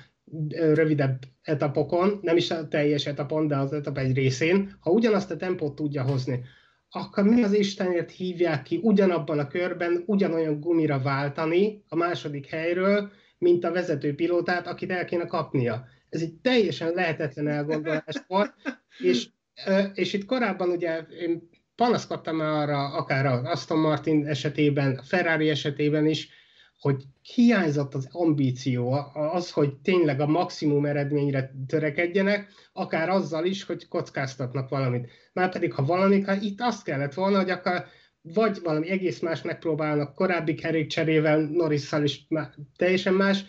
rövidebb 0.50 1.18
etapokon, 1.42 2.18
nem 2.22 2.36
is 2.36 2.50
a 2.50 2.68
teljes 2.68 3.06
etapon, 3.06 3.46
de 3.46 3.56
az 3.56 3.72
etap 3.72 3.98
egy 3.98 4.14
részén, 4.14 4.76
ha 4.80 4.90
ugyanazt 4.90 5.30
a 5.30 5.36
tempót 5.36 5.74
tudja 5.74 6.02
hozni, 6.02 6.42
akkor 6.90 7.24
mi 7.24 7.42
az 7.42 7.52
Istenért 7.52 8.10
hívják 8.10 8.62
ki 8.62 8.80
ugyanabban 8.82 9.38
a 9.38 9.46
körben 9.46 10.02
ugyanolyan 10.06 10.60
gumira 10.60 10.98
váltani 10.98 11.84
a 11.88 11.96
második 11.96 12.46
helyről, 12.46 13.10
mint 13.38 13.64
a 13.64 13.72
vezető 13.72 14.14
pilótát, 14.14 14.66
akit 14.66 14.90
el 14.90 15.04
kéne 15.04 15.26
kapnia. 15.26 15.86
Ez 16.08 16.20
egy 16.20 16.34
teljesen 16.34 16.92
lehetetlen 16.94 17.48
elgondolás 17.48 18.22
volt, 18.26 18.54
és, 18.98 19.28
és 19.94 20.12
itt 20.12 20.24
korábban 20.24 20.68
ugye 20.68 20.98
én 20.98 21.48
panaszkodtam 21.76 22.40
arra, 22.40 22.92
akár 22.92 23.26
az 23.26 23.44
Aston 23.44 23.78
Martin 23.78 24.26
esetében, 24.26 24.96
a 24.96 25.02
Ferrari 25.02 25.48
esetében 25.48 26.06
is, 26.06 26.28
hogy 26.80 27.02
hiányzott 27.22 27.94
az 27.94 28.08
ambíció, 28.10 28.92
az, 29.12 29.50
hogy 29.50 29.74
tényleg 29.74 30.20
a 30.20 30.26
maximum 30.26 30.86
eredményre 30.86 31.54
törekedjenek, 31.66 32.48
akár 32.72 33.08
azzal 33.08 33.44
is, 33.44 33.64
hogy 33.64 33.88
kockáztatnak 33.88 34.68
valamit. 34.68 35.10
Márpedig, 35.32 35.72
ha 35.72 35.84
valamit, 35.84 36.24
ha 36.24 36.34
itt 36.34 36.60
azt 36.60 36.84
kellett 36.84 37.14
volna, 37.14 37.36
hogy 37.36 37.50
akkor 37.50 37.84
vagy 38.34 38.58
valami 38.62 38.88
egész 38.88 39.20
más 39.20 39.42
megpróbálnak 39.42 40.14
korábbi 40.14 40.54
kerékcserével, 40.54 41.40
Norrisszal 41.40 42.02
is 42.02 42.26
teljesen 42.76 43.14
más 43.14 43.44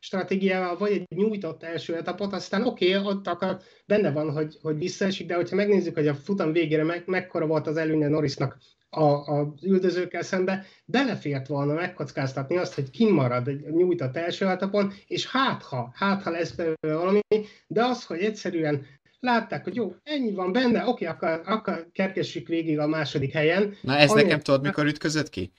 stratégiával, 0.00 0.76
vagy 0.76 0.92
egy 0.92 1.06
nyújtott 1.16 1.62
első 1.62 1.96
etapot, 1.96 2.32
aztán 2.32 2.66
oké, 2.66 2.96
okay, 2.96 3.12
ott 3.12 3.26
akar, 3.26 3.60
benne 3.86 4.10
van, 4.10 4.30
hogy, 4.30 4.56
hogy 4.62 4.78
visszaesik, 4.78 5.26
de 5.26 5.34
hogyha 5.34 5.56
megnézzük, 5.56 5.94
hogy 5.94 6.08
a 6.08 6.14
futam 6.14 6.52
végére 6.52 6.84
meg, 6.84 7.02
mekkora 7.06 7.46
volt 7.46 7.66
az 7.66 7.76
előnye 7.76 8.08
Norrisnak 8.08 8.58
a, 8.90 9.38
a 9.38 9.54
üldözőkkel 9.62 10.22
szembe, 10.22 10.64
belefért 10.84 11.46
volna 11.46 11.74
megkockáztatni 11.74 12.56
azt, 12.56 12.74
hogy 12.74 12.90
kimarad 12.90 13.48
egy 13.48 13.60
nyújtott 13.60 14.16
első 14.16 14.46
etapon, 14.46 14.92
és 15.06 15.30
hát 15.30 15.62
ha, 15.62 15.92
hát 15.94 16.22
ha 16.22 16.30
lesz 16.30 16.50
belőle 16.50 16.76
valami, 16.98 17.20
de 17.66 17.84
az, 17.84 18.04
hogy 18.04 18.20
egyszerűen 18.20 18.86
látták, 19.26 19.64
hogy 19.64 19.74
jó, 19.74 19.94
ennyi 20.02 20.32
van 20.32 20.52
benne, 20.52 20.86
oké, 20.86 21.04
akkor, 21.04 21.42
akkor 21.44 21.88
kerkessük 21.92 22.48
végig 22.48 22.78
a 22.78 22.86
második 22.86 23.32
helyen. 23.32 23.76
Na 23.82 23.96
ez 23.96 24.12
nekem 24.12 24.40
tudod, 24.40 24.62
mikor 24.62 24.86
ütközött 24.86 25.30
ki? 25.30 25.52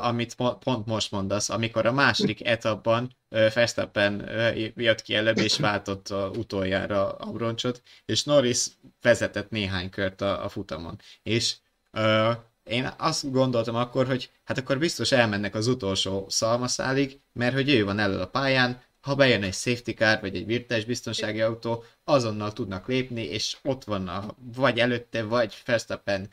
amit 0.00 0.34
pont 0.34 0.86
most 0.86 1.10
mondasz, 1.10 1.50
amikor 1.50 1.86
a 1.86 1.92
második 1.92 2.46
etapban 2.54 3.16
Verstappen 3.28 4.28
jött 4.76 5.02
ki 5.02 5.14
előbb 5.14 5.38
és 5.38 5.58
váltott 5.58 6.10
utoljára 6.36 7.12
a 7.12 7.32
broncsot, 7.32 7.82
és 8.04 8.24
Norris 8.24 8.66
vezetett 9.02 9.50
néhány 9.50 9.90
kört 9.90 10.20
a, 10.20 10.44
a 10.44 10.48
futamon. 10.48 10.98
És 11.22 11.56
uh, 11.92 12.36
én 12.64 12.90
azt 12.98 13.30
gondoltam 13.30 13.74
akkor, 13.74 14.06
hogy 14.06 14.30
hát 14.44 14.58
akkor 14.58 14.78
biztos 14.78 15.12
elmennek 15.12 15.54
az 15.54 15.66
utolsó 15.66 16.26
szalmaszálig, 16.28 17.20
mert 17.32 17.54
hogy 17.54 17.70
ő 17.70 17.84
van 17.84 17.98
elő 17.98 18.18
a 18.18 18.28
pályán, 18.28 18.82
ha 19.02 19.14
bejön 19.14 19.42
egy 19.42 19.54
safety 19.54 19.90
car, 19.90 20.20
vagy 20.20 20.36
egy 20.36 20.46
virtuális 20.46 20.84
biztonsági 20.84 21.40
autó, 21.40 21.84
azonnal 22.04 22.52
tudnak 22.52 22.88
lépni, 22.88 23.22
és 23.22 23.56
ott 23.62 23.84
van 23.84 24.08
a, 24.08 24.36
vagy 24.54 24.78
előtte, 24.78 25.22
vagy 25.22 25.62
Verstappen 25.64 26.28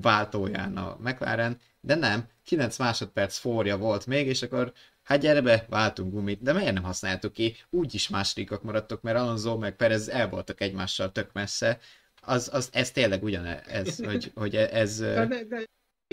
váltóján 0.00 0.76
a 0.76 0.96
McLaren, 1.00 1.60
de 1.80 1.94
nem, 1.94 2.28
9 2.44 2.78
másodperc 2.78 3.36
forja 3.36 3.76
volt 3.76 4.06
még, 4.06 4.26
és 4.26 4.42
akkor 4.42 4.72
hát 5.02 5.20
gyere 5.20 5.40
be, 5.40 5.66
váltunk 5.68 6.12
gumit, 6.12 6.42
de 6.42 6.52
miért 6.52 6.72
nem 6.72 6.82
használtuk 6.82 7.32
ki? 7.32 7.56
Úgyis 7.70 8.08
másodikak 8.08 8.62
maradtok, 8.62 9.02
mert 9.02 9.18
Alonso 9.18 9.58
meg 9.58 9.76
Perez 9.76 10.08
el 10.08 10.28
voltak 10.28 10.60
egymással 10.60 11.12
tök 11.12 11.32
messze. 11.32 11.78
Az, 12.22 12.48
az, 12.52 12.68
ez 12.72 12.90
tényleg 12.90 13.22
ugyanez, 13.22 14.04
hogy, 14.04 14.32
hogy 14.34 14.56
ez... 14.56 14.98
De, 14.98 15.26
de, 15.26 15.44
de 15.44 15.64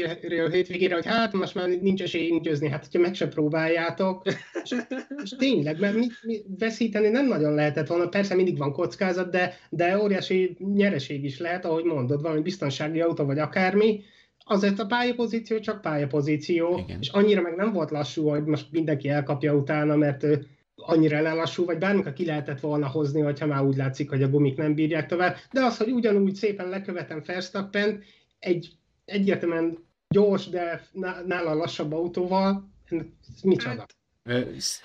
a 0.03 0.49
hétvégére, 0.49 0.93
hogy 0.93 1.05
hát 1.05 1.33
most 1.33 1.55
már 1.55 1.69
nincs 1.69 2.01
esély 2.01 2.27
intyőzni, 2.27 2.69
hát 2.69 2.83
hogyha 2.83 2.99
meg 2.99 3.15
se 3.15 3.27
próbáljátok. 3.27 4.25
És, 4.63 4.75
és 5.23 5.29
tényleg, 5.37 5.79
mert 5.79 5.95
mi, 5.95 6.07
mi, 6.21 6.41
veszíteni 6.57 7.07
nem 7.07 7.27
nagyon 7.27 7.53
lehetett 7.53 7.87
volna, 7.87 8.07
persze 8.07 8.35
mindig 8.35 8.57
van 8.57 8.73
kockázat, 8.73 9.31
de, 9.31 9.57
de 9.69 9.97
óriási 10.01 10.57
nyereség 10.59 11.23
is 11.23 11.39
lehet, 11.39 11.65
ahogy 11.65 11.83
mondod, 11.83 12.21
valami 12.21 12.41
biztonsági 12.41 13.01
autó 13.01 13.25
vagy 13.25 13.39
akármi, 13.39 14.03
azért 14.45 14.79
a 14.79 14.85
pályapozíció 14.85 15.59
csak 15.59 15.81
pályapozíció, 15.81 16.77
Igen. 16.77 16.99
és 17.01 17.09
annyira 17.09 17.41
meg 17.41 17.55
nem 17.55 17.73
volt 17.73 17.91
lassú, 17.91 18.29
hogy 18.29 18.43
most 18.43 18.71
mindenki 18.71 19.09
elkapja 19.09 19.55
utána, 19.55 19.95
mert 19.95 20.23
ő 20.23 20.45
annyira 20.75 21.21
lelassú, 21.21 21.65
vagy 21.65 21.77
bármikor 21.77 22.13
ki 22.13 22.25
lehetett 22.25 22.59
volna 22.59 22.87
hozni, 22.87 23.21
hogyha 23.21 23.45
már 23.45 23.63
úgy 23.63 23.75
látszik, 23.75 24.09
hogy 24.09 24.23
a 24.23 24.29
gumik 24.29 24.57
nem 24.57 24.73
bírják 24.73 25.07
tovább, 25.07 25.35
de 25.51 25.63
az, 25.63 25.77
hogy 25.77 25.91
ugyanúgy 25.91 26.35
szépen 26.35 26.69
lekövetem 26.69 27.21
Verstappen 27.25 28.03
egy 28.39 28.77
egyértelműen 29.05 29.77
gyors, 30.09 30.49
de 30.49 30.87
nála 31.25 31.53
lassabb 31.53 31.93
autóval, 31.93 32.69
ez 32.89 33.41
micsoda? 33.43 33.75
Hát, 33.75 33.95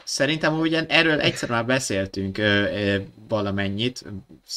Szerintem 0.04 0.58
ugyan 0.58 0.84
erről 0.88 1.20
egyszer 1.20 1.48
már 1.48 1.66
beszéltünk 1.66 2.38
valamennyit, 3.28 4.04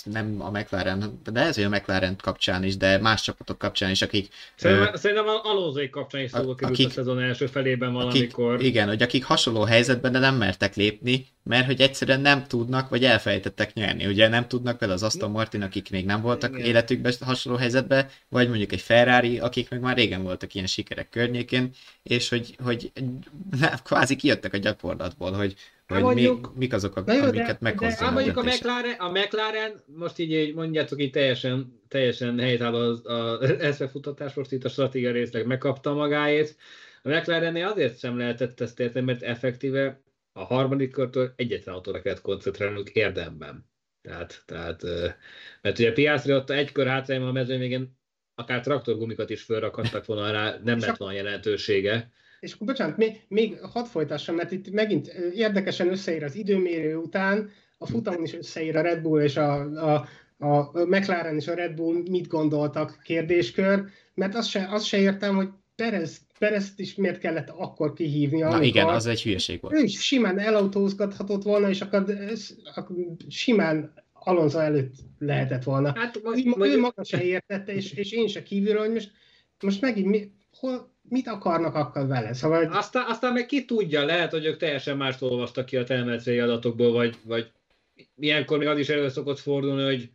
nem 0.03 0.41
a 0.41 0.49
McLaren, 0.49 1.19
de 1.31 1.39
ez, 1.39 1.55
hogy 1.55 1.63
a 1.63 1.69
McLaren 1.69 2.15
kapcsán 2.21 2.63
is, 2.63 2.77
de 2.77 2.97
más 2.97 3.21
csapatok 3.21 3.57
kapcsán 3.57 3.89
is, 3.89 4.01
akik... 4.01 4.27
Szerintem, 4.55 4.93
ö, 4.93 4.97
szerintem 4.97 5.27
a 5.27 5.41
Alonsoék 5.43 5.89
kapcsán 5.89 6.21
is 6.21 6.29
szóval 6.29 6.55
került 6.55 6.79
a 6.79 6.89
szezon 6.89 7.19
első 7.19 7.45
felében 7.45 7.93
valamikor. 7.93 8.53
Akik, 8.53 8.67
igen, 8.67 8.87
hogy 8.87 9.01
akik 9.01 9.23
hasonló 9.23 9.63
helyzetben, 9.63 10.11
de 10.11 10.19
nem 10.19 10.35
mertek 10.35 10.75
lépni, 10.75 11.27
mert 11.43 11.65
hogy 11.65 11.81
egyszerűen 11.81 12.21
nem 12.21 12.43
tudnak, 12.47 12.89
vagy 12.89 13.03
elfelejtettek 13.03 13.73
nyerni. 13.73 14.05
Ugye 14.05 14.27
nem 14.27 14.47
tudnak 14.47 14.77
például 14.77 14.99
az 14.99 15.05
Aston 15.05 15.31
Martin, 15.31 15.61
akik 15.61 15.91
még 15.91 16.05
nem 16.05 16.21
voltak 16.21 16.53
Igen. 16.53 16.65
életükben 16.65 17.13
hasonló 17.19 17.57
helyzetben, 17.57 18.07
vagy 18.29 18.47
mondjuk 18.47 18.71
egy 18.71 18.81
Ferrari, 18.81 19.39
akik 19.39 19.69
meg 19.69 19.79
már 19.79 19.95
régen 19.95 20.23
voltak 20.23 20.53
ilyen 20.53 20.67
sikerek 20.67 21.09
környékén, 21.09 21.69
és 22.03 22.29
hogy, 22.29 22.55
hogy 22.63 22.91
nem, 23.59 23.73
kvázi 23.83 24.15
kijöttek 24.15 24.53
a 24.53 24.57
gyakorlatból, 24.57 25.31
hogy, 25.31 25.55
hogy 25.87 26.01
mondjuk, 26.01 26.51
mi, 26.53 26.57
mik 26.57 26.73
azok, 26.73 26.95
a, 26.95 27.13
jó, 27.13 27.23
amiket 27.23 27.61
meghoznak. 27.61 28.13
Mondjuk 28.13 28.37
a 28.37 28.43
McLaren, 28.43 28.95
a 28.97 29.09
McLaren, 29.09 29.83
most 29.85 30.19
így, 30.19 30.53
mondjátok, 30.53 31.01
így 31.01 31.11
teljesen, 31.11 31.79
teljesen 31.87 32.39
helytáll 32.39 32.75
az, 32.75 33.01
az 33.59 33.83
futatás, 33.91 34.33
most 34.33 34.51
itt 34.51 34.65
a 34.65 34.69
stratégia 34.69 35.11
részleg 35.11 35.45
megkapta 35.45 35.93
magáét. 35.93 36.55
A 37.03 37.09
McLarennél 37.09 37.67
azért 37.67 37.99
sem 37.99 38.17
lehetett 38.17 38.61
ezt 38.61 38.79
érteni, 38.79 39.05
mert 39.05 39.21
effektíve 39.21 40.01
a 40.33 40.43
harmadik 40.43 40.91
körtől 40.91 41.33
egyetlen 41.35 41.75
autóra 41.75 42.01
kellett 42.01 42.21
koncentrálnunk 42.21 42.89
érdemben. 42.89 43.71
Tehát, 44.01 44.43
tehát 44.45 44.83
mert 45.61 45.79
ugye 45.79 45.91
Piastri 45.91 46.33
ott 46.33 46.49
egy 46.49 46.71
kör 46.71 46.87
hátrányban 46.87 47.29
a 47.29 47.31
mezőn 47.31 47.59
végén 47.59 47.97
akár 48.35 48.61
traktorgumikat 48.61 49.29
is 49.29 49.41
felrakadtak 49.41 50.05
volna 50.05 50.31
rá, 50.31 50.59
nem 50.63 50.79
lett 50.79 50.97
volna 50.97 51.15
jelentősége. 51.15 52.11
És 52.39 52.53
akkor 52.53 52.67
bocsánat, 52.67 52.97
még, 52.97 53.21
még 53.27 53.59
hadd 53.59 53.85
folytassam, 53.85 54.35
mert 54.35 54.51
itt 54.51 54.71
megint 54.71 55.07
érdekesen 55.33 55.89
összeír 55.89 56.23
az 56.23 56.35
időmérő 56.35 56.95
után, 56.95 57.51
a 57.77 57.85
futamon 57.85 58.23
is 58.23 58.33
összeír 58.33 58.77
a 58.77 58.81
Red 58.81 59.01
Bull 59.01 59.21
és 59.21 59.37
a, 59.37 59.61
a, 59.71 60.07
a 60.37 60.85
McLaren 60.85 61.35
és 61.35 61.47
a 61.47 61.53
Red 61.53 61.73
Bull 61.73 62.01
mit 62.09 62.27
gondoltak 62.27 62.99
kérdéskör, 63.03 63.83
mert 64.13 64.35
azt 64.35 64.49
se, 64.49 64.67
azt 64.69 64.85
se 64.85 64.97
értem, 64.97 65.35
hogy 65.35 65.49
Perez 65.75 66.21
Perezt 66.43 66.79
is 66.79 66.95
miért 66.95 67.19
kellett 67.19 67.49
akkor 67.49 67.93
kihívni? 67.93 68.39
Na 68.39 68.63
igen, 68.63 68.87
az 68.87 69.05
egy 69.05 69.23
hülyeség 69.23 69.61
volt. 69.61 69.75
Ő 69.75 69.83
is 69.83 70.01
simán 70.01 70.39
elautózgathatott 70.39 71.43
volna, 71.43 71.69
és 71.69 71.81
akkor, 71.81 72.09
ez, 72.09 72.55
akkor 72.75 72.95
simán 73.27 73.93
Alonso 74.13 74.59
előtt 74.59 74.93
lehetett 75.19 75.63
volna. 75.63 75.93
Hát, 75.95 76.17
ő, 76.17 76.21
mondjuk... 76.23 76.65
ő 76.65 76.79
maga 76.79 77.03
se 77.03 77.23
értette, 77.23 77.73
és, 77.73 77.91
és 77.91 78.11
én 78.11 78.27
se 78.27 78.43
kívülről, 78.43 78.81
hogy 78.81 78.93
most, 78.93 79.11
most 79.59 79.81
megint 79.81 80.07
mi, 80.07 80.31
hol, 80.59 80.93
mit 81.01 81.27
akarnak 81.27 81.75
akkor 81.75 82.07
vele? 82.07 82.33
Szóval... 82.33 82.63
Aztán, 82.63 83.05
aztán 83.07 83.33
meg 83.33 83.45
ki 83.45 83.65
tudja, 83.65 84.05
lehet, 84.05 84.31
hogy 84.31 84.45
ők 84.45 84.57
teljesen 84.57 84.97
mást 84.97 85.21
olvastak 85.21 85.65
ki 85.65 85.77
a 85.77 85.83
telemetriai 85.83 86.39
adatokból, 86.39 86.91
vagy, 86.91 87.15
vagy 87.23 87.51
ilyenkor 88.15 88.57
még 88.57 88.67
az 88.67 88.77
is 88.77 88.89
elő 88.89 89.09
szokott 89.09 89.39
fordulni, 89.39 89.83
hogy 89.83 90.09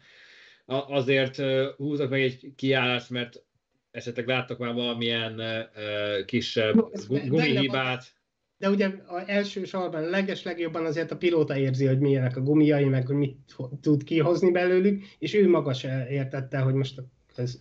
azért 0.67 1.43
húzok 1.77 2.11
meg 2.11 2.23
egy 2.23 2.53
kiállást, 2.57 3.11
mert 3.11 3.43
esetleg 3.91 4.27
láttak 4.27 4.59
már 4.59 4.75
valamilyen 4.75 5.41
uh, 5.41 6.25
kisebb 6.25 6.91
gumihibát. 7.09 8.17
De 8.59 8.71
ugye 8.71 8.91
az 9.07 9.23
első 9.27 9.65
sorban 9.65 10.03
leges 10.03 10.43
legjobban 10.43 10.85
azért 10.85 11.11
a 11.11 11.17
pilóta 11.17 11.57
érzi, 11.57 11.87
hogy 11.87 11.99
milyenek 11.99 12.37
a 12.37 12.41
gumiai, 12.41 12.85
meg 12.85 13.07
hogy 13.07 13.17
mit 13.17 13.37
tud 13.81 14.05
kihozni 14.05 14.51
belőlük, 14.51 15.05
és 15.19 15.35
ő 15.35 15.49
maga 15.49 15.73
se 15.73 16.07
értette, 16.11 16.59
hogy 16.59 16.75
most 16.75 17.03
ez 17.37 17.61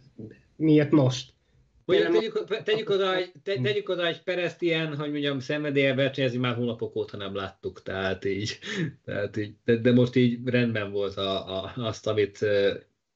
miért 0.55 0.91
most. 0.91 1.35
Ugye, 1.85 2.09
tegyük, 2.09 2.63
tegyük, 2.63 2.89
oda, 2.89 3.13
te, 3.43 3.61
tegyük 3.61 3.89
oda 3.89 4.07
egy 4.07 4.23
pereszt 4.23 4.61
ilyen, 4.61 4.95
hogy 4.95 5.11
mondjam, 5.11 5.39
szenvedélye 5.39 5.93
versenyezni 5.93 6.37
már 6.37 6.55
hónapok 6.55 6.95
óta 6.95 7.17
nem 7.17 7.35
láttuk, 7.35 7.81
tehát 7.81 8.25
így, 8.25 8.59
tehát 9.05 9.37
így 9.37 9.53
de, 9.65 9.75
de, 9.75 9.93
most 9.93 10.15
így 10.15 10.39
rendben 10.45 10.91
volt 10.91 11.17
a, 11.17 11.63
a, 11.63 11.73
azt, 11.75 12.07
amit 12.07 12.45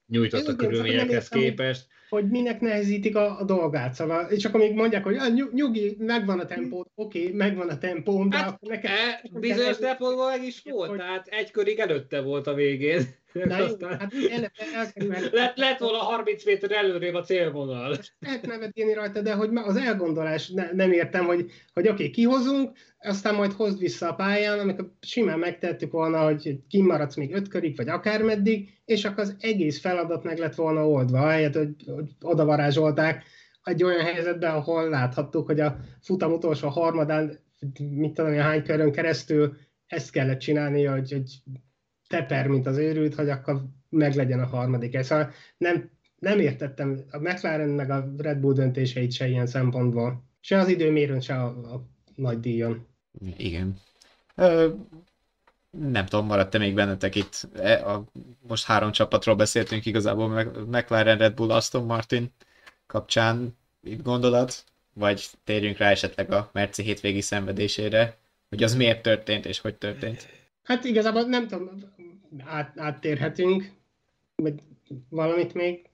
nyújtott 0.07 0.47
a 0.47 0.55
körülményekhez 0.55 1.28
képest 1.28 1.88
hogy 2.12 2.30
minek 2.30 2.59
nehezítik 2.59 3.16
a, 3.16 3.39
a 3.39 3.43
dolgát. 3.43 3.93
Szóval, 3.93 4.26
és 4.26 4.45
akkor 4.45 4.59
még 4.59 4.74
mondják, 4.74 5.03
hogy 5.03 5.16
ah, 5.16 5.51
nyugi, 5.53 5.95
megvan 5.99 6.39
a 6.39 6.45
tempó, 6.45 6.86
oké, 6.95 7.24
okay, 7.24 7.36
megvan 7.36 7.70
a 7.70 7.78
tempó, 7.78 8.24
de 8.28 8.38
hát, 8.38 8.47
akkor 8.47 8.70
nekem... 8.70 8.91
E, 8.91 9.22
bizonyos 9.39 9.78
tempóban 9.78 10.30
meg 10.30 10.43
is 10.43 10.62
volt, 10.70 10.89
hogy... 10.89 10.97
tehát 10.97 11.28
egy 11.28 11.51
körig 11.51 11.80
előtte 11.80 12.22
volt 12.22 12.47
a 12.47 12.53
végén. 12.53 13.01
Na 13.34 13.57
jó, 13.57 13.65
hát 13.79 14.13
lett, 15.32 15.57
lett 15.57 15.79
volna 15.79 15.97
30 15.97 16.45
méter 16.45 16.71
előrébb 16.71 17.13
a 17.13 17.21
célvonal. 17.21 17.97
Lehet 18.19 18.45
nevetni 18.45 18.93
rajta, 18.93 19.21
de 19.21 19.34
hogy 19.34 19.49
az 19.53 19.75
elgondolás 19.75 20.49
ne, 20.49 20.71
nem 20.71 20.91
értem, 20.91 21.25
hogy, 21.25 21.51
hogy 21.73 21.88
oké, 21.88 21.91
okay, 21.91 22.09
kihozunk, 22.09 22.77
aztán 22.99 23.36
majd 23.36 23.51
hozd 23.51 23.79
vissza 23.79 24.09
a 24.09 24.15
pályán, 24.15 24.59
amikor 24.59 24.91
simán 25.01 25.39
megtettük 25.39 25.91
volna, 25.91 26.23
hogy 26.23 26.59
kimaradsz 26.67 27.15
még 27.15 27.34
öt 27.34 27.47
körig, 27.47 27.75
vagy 27.75 27.89
akármeddig, 27.89 28.69
és 28.86 29.05
akkor 29.05 29.19
az 29.19 29.36
egész 29.39 29.79
feladat 29.79 30.23
meg 30.23 30.38
lett 30.38 30.55
volna 30.55 30.88
oldva, 30.88 31.19
ahelyett, 31.19 31.55
hogy, 31.55 31.75
hogy 31.86 32.09
oda 32.21 32.45
varázsolták 32.45 33.23
egy 33.63 33.84
olyan 33.84 34.05
helyzetben, 34.05 34.55
ahol 34.55 34.89
láthattuk, 34.89 35.45
hogy 35.45 35.59
a 35.59 35.77
futam 36.01 36.32
utolsó 36.32 36.67
harmadán, 36.67 37.39
mit 37.77 38.13
tudom, 38.13 38.34
hány 38.34 38.63
körön 38.63 38.91
keresztül 38.91 39.57
ezt 39.88 40.11
kellett 40.11 40.39
csinálni, 40.39 40.84
hogy, 40.84 41.11
hogy 41.11 41.29
teper, 42.12 42.47
mint 42.47 42.68
az 42.68 42.78
őrült, 42.78 43.16
hogy 43.16 43.30
akkor 43.30 43.62
meglegyen 43.89 44.39
a 44.39 44.45
harmadik. 44.45 45.03
Szóval 45.03 45.32
nem, 45.57 45.89
nem 46.20 46.39
értettem 46.39 46.99
a 47.12 47.18
McLaren 47.18 47.70
meg 47.70 47.89
a 47.89 48.14
Red 48.18 48.38
Bull 48.38 48.53
döntéseit 48.53 49.12
se 49.12 49.28
ilyen 49.28 49.47
szempontból. 49.47 50.24
Se 50.39 50.57
az 50.57 50.68
időmérőn, 50.68 51.22
se 51.22 51.34
a, 51.34 51.45
a 51.45 51.88
nagy 52.16 52.39
díjon. 52.39 52.88
Igen. 53.38 53.78
Ö, 54.36 54.70
nem 55.70 56.05
tudom, 56.05 56.26
maradt-e 56.26 56.57
még 56.57 56.74
bennetek 56.74 57.16
itt, 57.16 57.47
e, 57.55 57.88
a, 57.89 58.03
most 58.47 58.66
három 58.66 58.91
csapatról 58.91 59.36
beszéltünk 59.36 59.86
igazából, 59.86 60.43
McLaren, 60.68 61.18
Red 61.18 61.34
Bull, 61.34 61.51
Aston 61.51 61.86
Martin 61.86 62.32
kapcsán. 62.88 63.57
itt 63.84 64.03
gondolat, 64.03 64.64
vagy 64.93 65.28
térjünk 65.43 65.78
rá 65.78 65.89
esetleg 65.89 66.32
a 66.32 66.49
Merci 66.53 66.84
hétvégi 66.84 67.22
szenvedésére, 67.22 68.18
hogy 68.49 68.64
az 68.64 68.76
miért 68.76 69.01
történt 69.01 69.45
és 69.45 69.59
hogy 69.59 69.76
történt? 69.76 70.28
Hát 70.64 70.84
igazából 70.84 71.22
nem 71.22 71.47
tudom, 71.47 71.70
át, 72.39 72.79
áttérhetünk, 72.79 73.71
vagy 74.36 74.53
valamit 75.09 75.53
még. 75.53 75.89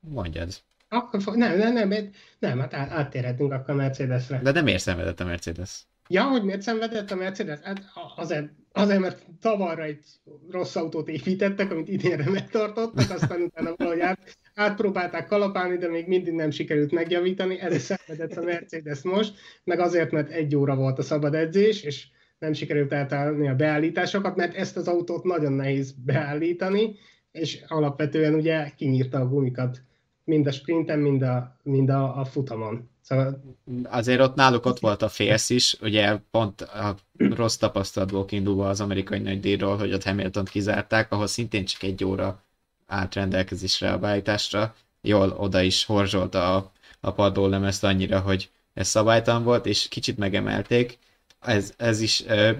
Mondjad. 0.00 0.54
Akkor, 0.88 1.36
nem, 1.36 1.58
nem, 1.58 1.88
nem, 1.88 2.10
nem, 2.38 2.58
hát 2.58 2.74
áttérhetünk 2.74 3.52
akkor 3.52 3.70
a 3.74 3.76
Mercedesre. 3.76 4.40
De 4.42 4.50
nem 4.50 4.64
miért 4.64 4.82
szenvedett 4.82 5.20
a 5.20 5.24
Mercedes? 5.24 5.86
Ja, 6.08 6.22
hogy 6.22 6.44
miért 6.44 6.62
szenvedett 6.62 7.10
a 7.10 7.14
Mercedes? 7.14 7.58
Hát 7.62 7.82
azért, 8.16 8.48
azért, 8.72 9.00
mert 9.00 9.26
tavalyra 9.40 9.82
egy 9.82 10.04
rossz 10.50 10.76
autót 10.76 11.08
építettek, 11.08 11.70
amit 11.70 11.88
idénre 11.88 12.30
megtartottak, 12.30 13.10
aztán 13.10 13.40
utána 13.40 13.74
valahogy 13.76 14.00
át, 14.00 14.36
átpróbálták 14.54 15.26
kalapálni, 15.26 15.76
de 15.76 15.88
még 15.88 16.06
mindig 16.06 16.32
nem 16.32 16.50
sikerült 16.50 16.92
megjavítani. 16.92 17.60
Ez 17.60 17.82
szenvedett 17.82 18.36
a 18.36 18.42
Mercedes 18.42 19.02
most, 19.02 19.34
meg 19.64 19.78
azért, 19.78 20.10
mert 20.10 20.30
egy 20.30 20.56
óra 20.56 20.76
volt 20.76 20.98
a 20.98 21.02
szabad 21.02 21.34
edzés, 21.34 21.82
és 21.82 22.06
nem 22.44 22.52
sikerült 22.52 22.92
átállni 22.92 23.48
a 23.48 23.54
beállításokat, 23.54 24.36
mert 24.36 24.54
ezt 24.54 24.76
az 24.76 24.88
autót 24.88 25.24
nagyon 25.24 25.52
nehéz 25.52 25.94
beállítani, 26.04 26.96
és 27.32 27.64
alapvetően 27.68 28.34
ugye 28.34 28.70
kinyírta 28.76 29.18
a 29.18 29.28
gumikat 29.28 29.82
mind 30.24 30.46
a 30.46 30.52
sprinten, 30.52 30.98
mind 30.98 31.22
a, 31.22 31.56
mind 31.62 31.90
a, 31.90 32.18
a 32.18 32.24
futamon. 32.24 32.88
Szóval... 33.00 33.42
Azért 33.84 34.20
ott 34.20 34.34
náluk 34.34 34.66
ott 34.66 34.78
volt 34.78 35.02
a 35.02 35.08
félsz 35.08 35.50
is, 35.50 35.76
ugye 35.80 36.16
pont 36.30 36.60
a 36.60 36.96
rossz 37.18 37.56
tapasztalatból 37.56 38.24
kiindulva 38.24 38.68
az 38.68 38.80
amerikai 38.80 39.18
nagydíjról, 39.18 39.76
hogy 39.76 39.92
ott 39.92 40.04
Hamilton 40.04 40.44
kizárták, 40.44 41.12
ahol 41.12 41.26
szintén 41.26 41.64
csak 41.64 41.82
egy 41.82 42.04
óra 42.04 42.42
állt 42.86 43.14
rendelkezésre 43.14 43.92
a 43.92 43.98
beállításra. 43.98 44.74
Jól 45.00 45.30
oda 45.30 45.62
is 45.62 45.84
horzsolta 45.84 46.56
a, 46.56 46.72
a 47.00 47.12
padlólemezt 47.12 47.84
annyira, 47.84 48.20
hogy 48.20 48.50
ez 48.74 48.88
szabálytalan 48.88 49.44
volt, 49.44 49.66
és 49.66 49.88
kicsit 49.88 50.18
megemelték. 50.18 50.98
Ez, 51.44 51.74
ez 51.76 52.00
is 52.00 52.24
ö, 52.26 52.50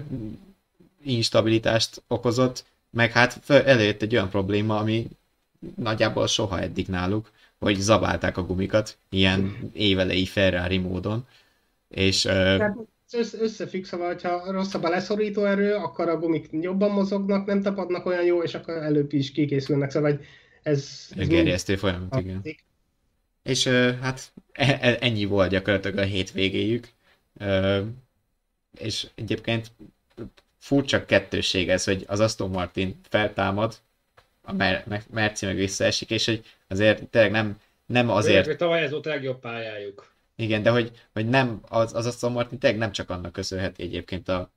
instabilitást 1.03 2.03
okozott, 2.07 2.65
meg 2.89 3.11
hát 3.11 3.49
előjött 3.49 4.01
egy 4.01 4.15
olyan 4.15 4.29
probléma, 4.29 4.77
ami 4.77 5.07
nagyjából 5.75 6.27
soha 6.27 6.59
eddig 6.59 6.87
náluk, 6.87 7.31
hogy 7.59 7.75
zabálták 7.75 8.37
a 8.37 8.45
gumikat, 8.45 8.97
ilyen 9.09 9.69
évelei 9.73 10.25
Ferrari 10.25 10.77
módon. 10.77 11.27
És, 11.89 12.25
uh... 12.25 12.63
összefügg, 13.39 13.83
szóval, 13.83 14.07
hogyha 14.07 14.51
rosszabb 14.51 14.83
a 14.83 14.89
leszorító 14.89 15.45
erő, 15.45 15.73
akkor 15.73 16.09
a 16.09 16.19
gumik 16.19 16.47
jobban 16.51 16.91
mozognak, 16.91 17.45
nem 17.45 17.61
tapadnak 17.61 18.05
olyan 18.05 18.23
jó, 18.23 18.43
és 18.43 18.53
akkor 18.53 18.73
előbb 18.73 19.13
is 19.13 19.31
kikészülnek, 19.31 19.91
szóval 19.91 20.19
ez... 20.63 21.09
ez 21.17 21.27
gerjesztő 21.27 21.75
folyamat, 21.75 22.19
igen. 22.19 22.41
És 23.43 23.67
hát 24.01 24.31
e, 24.51 24.77
e, 24.81 24.97
ennyi 24.99 25.25
volt 25.25 25.49
gyakorlatilag 25.49 25.97
a 25.97 26.01
hétvégéjük. 26.01 26.87
És 28.79 29.07
egyébként 29.15 29.71
furcsa 30.57 31.05
kettősség 31.05 31.69
ez, 31.69 31.83
hogy 31.83 32.03
az 32.07 32.19
Aston 32.19 32.49
Martin 32.49 32.99
feltámad, 33.09 33.75
a 34.41 34.53
Mer- 34.53 35.09
Merci 35.11 35.45
meg 35.45 35.55
visszaesik, 35.55 36.09
és 36.09 36.25
hogy 36.25 36.43
azért 36.67 37.03
tényleg 37.03 37.31
nem, 37.31 37.59
nem 37.85 38.09
azért... 38.09 38.45
Hogy 38.45 38.57
tavaly 38.57 38.83
ez 38.83 38.91
volt 38.91 39.05
a 39.05 39.09
legjobb 39.09 39.39
pályájuk. 39.39 40.13
Igen, 40.35 40.63
de 40.63 40.69
hogy, 40.69 40.91
hogy 41.13 41.29
nem, 41.29 41.61
az, 41.69 41.93
az 41.93 42.05
Aston 42.05 42.31
Martin 42.31 42.59
tényleg 42.59 42.79
nem 42.79 42.91
csak 42.91 43.09
annak 43.09 43.31
köszönheti 43.31 43.83
egyébként 43.83 44.29
a, 44.29 44.51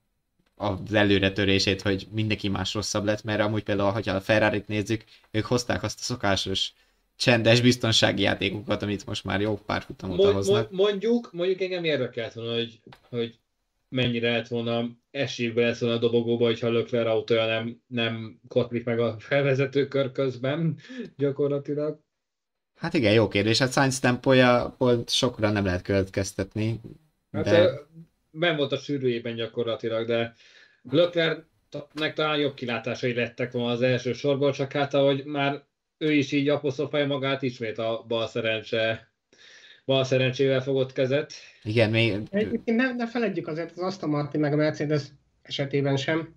az 0.56 0.92
előretörését, 0.92 1.82
hogy 1.82 2.06
mindenki 2.10 2.48
más 2.48 2.74
rosszabb 2.74 3.04
lett, 3.04 3.22
mert 3.22 3.40
amúgy 3.40 3.62
például, 3.62 3.90
ha 3.90 4.10
a 4.10 4.20
Ferrari-t 4.20 4.68
nézzük, 4.68 5.04
ők 5.30 5.44
hozták 5.44 5.82
azt 5.82 5.98
a 6.00 6.02
szokásos 6.02 6.72
csendes 7.16 7.60
biztonsági 7.60 8.22
játékokat, 8.22 8.82
amit 8.82 9.06
most 9.06 9.24
már 9.24 9.40
jó 9.40 9.56
pár 9.66 9.82
futamot 9.82 10.16
Mond, 10.16 10.34
hoznak. 10.34 10.70
Mondjuk, 10.70 11.32
mondjuk 11.32 11.60
engem 11.60 11.84
érdekelt 11.84 12.32
volna, 12.32 12.52
hogy, 12.52 12.80
hogy 13.08 13.38
mennyire 13.88 14.30
lehet 14.30 14.48
volna 14.48 14.88
esélybe 15.10 15.62
lesz 15.62 15.80
volna 15.80 15.96
a 15.96 15.98
dobogóba, 15.98 16.44
hogyha 16.44 16.68
Lökler 16.68 17.06
autója 17.06 17.46
nem, 17.46 17.82
nem 17.86 18.40
kotlik 18.48 18.84
meg 18.84 18.98
a 18.98 19.16
felvezető 19.18 19.88
kör 19.88 20.12
közben 20.12 20.78
gyakorlatilag. 21.16 22.00
Hát 22.76 22.94
igen, 22.94 23.12
jó 23.12 23.28
kérdés. 23.28 23.58
Hát 23.58 23.72
Sainz 23.72 23.98
tempója 24.00 24.74
volt 24.78 25.10
sokra 25.10 25.50
nem 25.50 25.64
lehet 25.64 25.82
következtetni. 25.82 26.80
Hát 27.32 27.44
de... 27.44 27.70
ben 28.30 28.56
volt 28.56 28.72
a 28.72 28.76
sűrűjében 28.76 29.34
gyakorlatilag, 29.34 30.06
de 30.06 30.34
Löklernek 30.90 32.12
talán 32.14 32.38
jobb 32.38 32.54
kilátásai 32.54 33.14
lettek 33.14 33.52
volna 33.52 33.70
az 33.70 33.82
első 33.82 34.12
sorból, 34.12 34.52
csak 34.52 34.72
hát 34.72 34.94
ahogy 34.94 35.24
már 35.24 35.62
ő 35.98 36.12
is 36.12 36.32
így 36.32 36.48
apostrofálja 36.48 37.06
magát, 37.06 37.42
ismét 37.42 37.78
a 37.78 38.04
bal 38.08 38.26
szerencse 38.26 39.12
bal 39.88 40.04
szerencsével 40.04 40.62
fogott 40.62 40.92
kezet. 40.92 41.32
Igen, 41.62 41.90
még... 41.90 42.16
Egyébként 42.30 42.76
ne, 42.76 42.92
ne 42.92 43.06
feledjük 43.06 43.46
azért 43.46 43.70
az 43.70 43.78
Aston 43.78 44.10
Martin 44.10 44.40
meg 44.40 44.52
a 44.52 44.56
Mercedes 44.56 45.02
esetében 45.42 45.96
sem. 45.96 46.34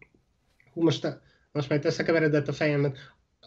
Hú, 0.73 0.81
most, 0.81 1.19
most 1.51 1.69
már 1.69 1.79
itt 1.79 1.85
összekeveredett 1.85 2.47
a 2.47 2.53
fejem, 2.53 2.93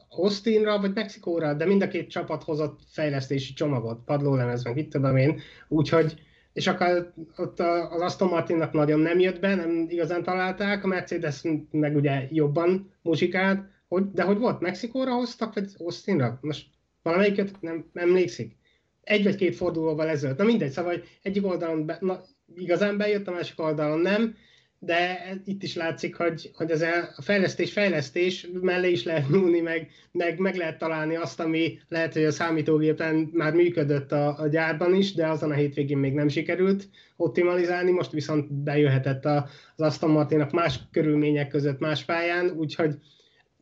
Austinra 0.09 0.81
vagy 0.81 0.95
Mexikóra, 0.95 1.55
de 1.55 1.67
mind 1.67 1.83
a 1.83 1.89
két 1.89 2.11
csapat 2.11 2.43
hozott 2.43 2.81
fejlesztési 2.91 3.53
csomagot, 3.53 4.05
padlólemez, 4.05 4.65
meg 4.65 4.75
mit 4.75 4.89
tudom 4.89 5.17
én, 5.17 5.41
úgyhogy 5.69 6.15
és 6.53 6.67
akkor 6.67 7.13
ott 7.37 7.61
az 7.61 8.01
Aston 8.01 8.29
Martinnak 8.29 8.73
nagyon 8.73 9.01
nem 9.01 9.19
jött 9.19 9.41
be, 9.41 9.55
nem 9.55 9.87
igazán 9.89 10.23
találták, 10.23 10.85
a 10.85 10.87
Mercedes 10.87 11.43
meg 11.71 11.97
ugye 11.97 12.29
jobban 12.31 12.95
muzsikált, 13.03 13.67
hogy, 13.89 14.11
de 14.11 14.23
hogy 14.23 14.39
volt, 14.39 14.61
Mexikóra 14.61 15.15
hoztak, 15.15 15.55
vagy 15.55 15.69
Austinra? 15.79 16.39
Most 16.41 16.67
valamelyiket 17.03 17.61
nem, 17.61 17.91
nem 17.93 18.09
emlékszik? 18.09 18.57
Egy 19.05 19.25
vagy 19.25 19.35
két 19.35 19.57
fordulóval 19.57 20.09
ezelőtt. 20.09 20.39
Na 20.39 20.45
mindegy, 20.45 20.71
szóval 20.71 21.03
egyik 21.23 21.47
oldalon 21.47 21.87
be, 21.87 21.99
na, 22.01 22.21
igazán 22.57 22.97
bejött, 22.97 23.29
a 23.29 23.33
másik 23.33 23.61
oldalon 23.61 23.99
nem, 24.01 24.37
de 24.79 25.19
itt 25.45 25.63
is 25.63 25.75
látszik, 25.75 26.17
hogy, 26.17 26.51
hogy 26.55 26.71
az 26.71 26.81
a 27.17 27.23
fejlesztés 27.23 27.73
fejlesztés 27.73 28.49
mellé 28.61 28.91
is 28.91 29.05
lehet 29.05 29.29
nyúlni, 29.29 29.61
meg, 29.61 29.91
meg, 30.13 30.39
meg 30.39 30.57
lehet 30.57 30.79
találni 30.79 31.17
azt, 31.17 31.41
ami 31.41 31.79
lehet, 31.89 32.13
hogy 32.13 32.25
a 32.25 32.31
számítógépen 32.31 33.31
már 33.33 33.53
működött 33.53 34.13
a, 34.13 34.39
a 34.39 34.49
gyárban 34.49 34.95
is, 34.95 35.15
de 35.15 35.29
azon 35.29 35.51
a 35.51 35.55
hétvégén 35.55 35.99
még 35.99 36.13
nem 36.13 36.29
sikerült 36.29 36.89
optimalizálni, 37.17 37.91
most 37.91 38.11
viszont 38.11 38.53
bejöhetett 38.53 39.25
a, 39.25 39.49
az 39.77 39.87
Aston 39.87 40.11
Martinnak 40.11 40.51
más 40.51 40.79
körülmények 40.91 41.49
között 41.49 41.79
más 41.79 42.05
pályán, 42.05 42.51
úgyhogy 42.51 42.95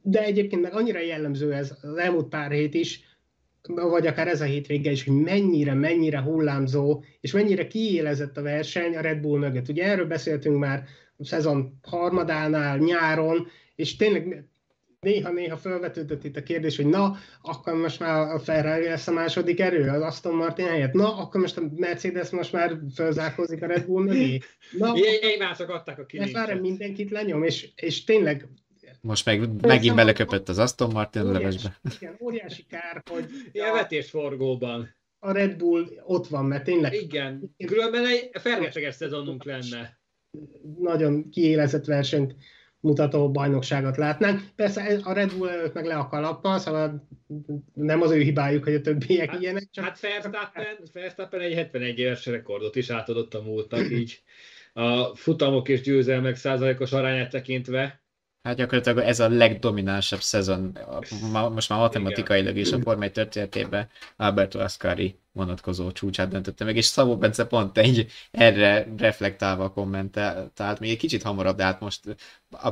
de 0.03 0.23
egyébként 0.25 0.63
meg 0.63 0.75
annyira 0.75 1.01
jellemző 1.01 1.53
ez 1.53 1.75
az 1.83 1.97
elmúlt 1.97 2.29
pár 2.29 2.51
hét 2.51 2.75
is, 2.75 3.12
vagy 3.69 4.07
akár 4.07 4.29
ez 4.29 4.41
a 4.41 4.45
hétvége 4.45 4.91
is, 4.91 5.05
hogy 5.05 5.15
mennyire, 5.15 5.75
mennyire 5.75 6.21
hullámzó, 6.21 7.05
és 7.21 7.33
mennyire 7.33 7.67
kiélezett 7.67 8.37
a 8.37 8.43
verseny 8.43 8.97
a 8.97 9.01
Red 9.01 9.21
Bull 9.21 9.39
mögött. 9.39 9.69
Ugye 9.69 9.85
erről 9.85 10.07
beszéltünk 10.07 10.59
már 10.59 10.85
a 11.17 11.25
szezon 11.25 11.79
harmadánál, 11.83 12.79
nyáron, 12.79 13.47
és 13.75 13.97
tényleg 13.97 14.47
néha-néha 15.01 15.57
felvetődött 15.57 16.25
itt 16.25 16.37
a 16.37 16.43
kérdés, 16.43 16.77
hogy 16.77 16.87
na, 16.87 17.17
akkor 17.43 17.75
most 17.75 18.01
már 18.01 18.35
a 18.35 18.39
Ferrari 18.39 18.85
lesz 18.85 19.09
a 19.09 19.13
második 19.13 19.61
erő, 19.61 19.89
az 19.89 20.03
Aston 20.03 20.35
Martin 20.35 20.67
helyett. 20.67 20.93
Na, 20.93 21.17
akkor 21.17 21.41
most 21.41 21.57
a 21.57 21.63
Mercedes 21.77 22.31
most 22.31 22.53
már 22.53 22.79
fölzárkózik 22.95 23.63
a 23.63 23.67
Red 23.67 23.87
Bull 23.87 24.05
mögé. 24.05 24.41
Na, 24.79 24.95
Egymások 25.21 25.69
adták 25.69 25.99
a 25.99 26.07
kilincset. 26.07 26.37
Ezt 26.37 26.47
már 26.47 26.61
mindenkit 26.61 27.11
lenyom, 27.11 27.43
és, 27.43 27.69
és 27.77 28.05
tényleg 28.05 28.49
most 29.03 29.25
meg 29.25 29.63
megint 29.63 29.95
beleköpött 29.95 30.49
az 30.49 30.59
Aston 30.59 30.91
Martin 30.91 31.23
óriási, 31.23 31.39
levesbe. 31.39 31.81
Igen, 32.01 32.17
óriási 32.21 32.67
kár, 32.69 33.03
hogy... 33.11 33.25
Ilyen 33.53 33.73
vetésforgóban. 33.73 34.95
A 35.19 35.33
Red 35.33 35.57
Bull 35.57 35.87
ott 36.05 36.27
van, 36.27 36.45
mert 36.45 36.65
tényleg... 36.65 36.95
Igen, 36.95 37.55
különben 37.67 38.07
egy 38.07 38.31
felesleges 38.33 38.95
szezonunk 38.95 39.45
lenne. 39.45 40.01
Nagyon 40.79 41.31
kiélezett 41.31 41.85
versenyt 41.85 42.35
mutató 42.81 43.31
bajnokságot 43.31 43.97
látnánk. 43.97 44.41
Persze 44.57 45.01
a 45.03 45.13
Red 45.13 45.33
Bull 45.35 45.49
előtt 45.49 45.75
meg 45.75 45.85
le 45.85 45.97
a 45.97 46.09
kalappal, 46.09 46.59
szóval 46.59 47.09
nem 47.75 48.03
az 48.03 48.11
ő 48.11 48.21
hibájuk, 48.21 48.65
hogy 48.65 48.75
a 48.75 48.81
többiek 48.81 49.31
hát, 49.31 49.41
ilyenek. 49.41 49.69
Csak... 49.71 49.85
Hát 49.85 50.01
Verstappen, 50.01 50.79
Verstappen 50.93 51.41
egy 51.41 51.55
71 51.55 51.99
éves 51.99 52.27
rekordot 52.27 52.77
is 52.77 52.91
átadott 52.91 53.35
a 53.35 53.43
múltnak 53.43 53.91
így. 54.01 54.23
A 54.73 55.17
futamok 55.17 55.69
és 55.69 55.81
győzelmek 55.81 56.37
százalékos 56.37 56.93
arányát 56.93 57.31
tekintve, 57.31 58.02
Hát 58.43 58.57
gyakorlatilag 58.57 58.99
ez 58.99 59.21
a 59.21 59.29
legdominánsabb 59.29 60.21
szezon, 60.21 60.79
most 61.53 61.69
már 61.69 61.79
matematikailag 61.79 62.57
is 62.57 62.73
a 62.73 62.81
Forma 62.81 63.09
történetében 63.09 63.89
Alberto 64.17 64.59
Ascari 64.59 65.19
vonatkozó 65.33 65.93
csúcsát 65.93 66.29
döntötte 66.29 66.65
meg, 66.65 66.77
és 66.77 66.85
Szabó 66.85 67.17
Bence 67.17 67.47
pont 67.47 67.79
egy 67.79 68.07
erre 68.31 68.87
reflektálva 68.97 69.71
kommentált, 69.71 70.81
még 70.81 70.91
egy 70.91 70.97
kicsit 70.97 71.23
hamarabb, 71.23 71.57
de 71.57 71.65
hát 71.65 71.81
most 71.81 72.17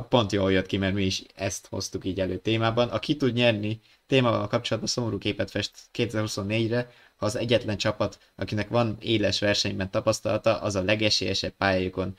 pont 0.09 0.31
jól 0.31 0.51
jött 0.51 0.65
ki, 0.65 0.77
mert 0.77 0.93
mi 0.93 1.05
is 1.05 1.23
ezt 1.35 1.67
hoztuk 1.67 2.05
így 2.05 2.19
elő 2.19 2.37
témában. 2.37 2.89
A 2.89 2.99
ki 2.99 3.15
tud 3.15 3.33
nyerni 3.33 3.79
témával 4.07 4.47
kapcsolatban 4.47 4.91
szomorú 4.91 5.17
képet 5.17 5.51
fest 5.51 5.71
2024-re, 5.93 6.91
ha 7.15 7.25
az 7.25 7.35
egyetlen 7.35 7.77
csapat, 7.77 8.19
akinek 8.35 8.69
van 8.69 8.97
éles 8.99 9.39
versenyben 9.39 9.91
tapasztalata, 9.91 10.61
az 10.61 10.75
a 10.75 10.83
legesélyesebb 10.83 11.53
pályájukon 11.57 12.15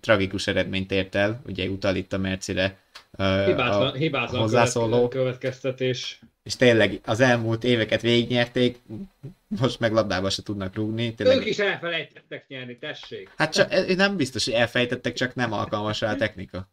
tragikus 0.00 0.46
eredményt 0.46 0.92
ért 0.92 1.14
el, 1.14 1.42
ugye 1.46 1.68
utal 1.68 1.96
itt 1.96 2.12
a 2.12 2.18
Mercire 2.18 2.78
hibátlan, 3.16 3.86
a 3.86 3.92
hibátlan 3.92 4.40
hozzászóló. 4.40 5.08
következtetés. 5.08 6.20
és 6.42 6.56
tényleg 6.56 7.00
az 7.04 7.20
elmúlt 7.20 7.64
éveket 7.64 8.02
végignyerték, 8.02 8.78
most 9.60 9.80
meg 9.80 9.92
labdába 9.92 10.30
se 10.30 10.42
tudnak 10.42 10.74
rúgni. 10.74 11.14
Tényleg... 11.14 11.36
Ők 11.36 11.46
is 11.46 11.58
elfelejtettek 11.58 12.48
nyerni, 12.48 12.78
tessék. 12.78 13.30
Hát 13.36 13.52
csak, 13.52 13.96
nem 13.96 14.16
biztos, 14.16 14.44
hogy 14.44 14.54
elfejtettek, 14.54 15.12
csak 15.12 15.34
nem 15.34 15.52
alkalmas 15.52 16.00
rá 16.00 16.12
a 16.12 16.16
technika. 16.16 16.68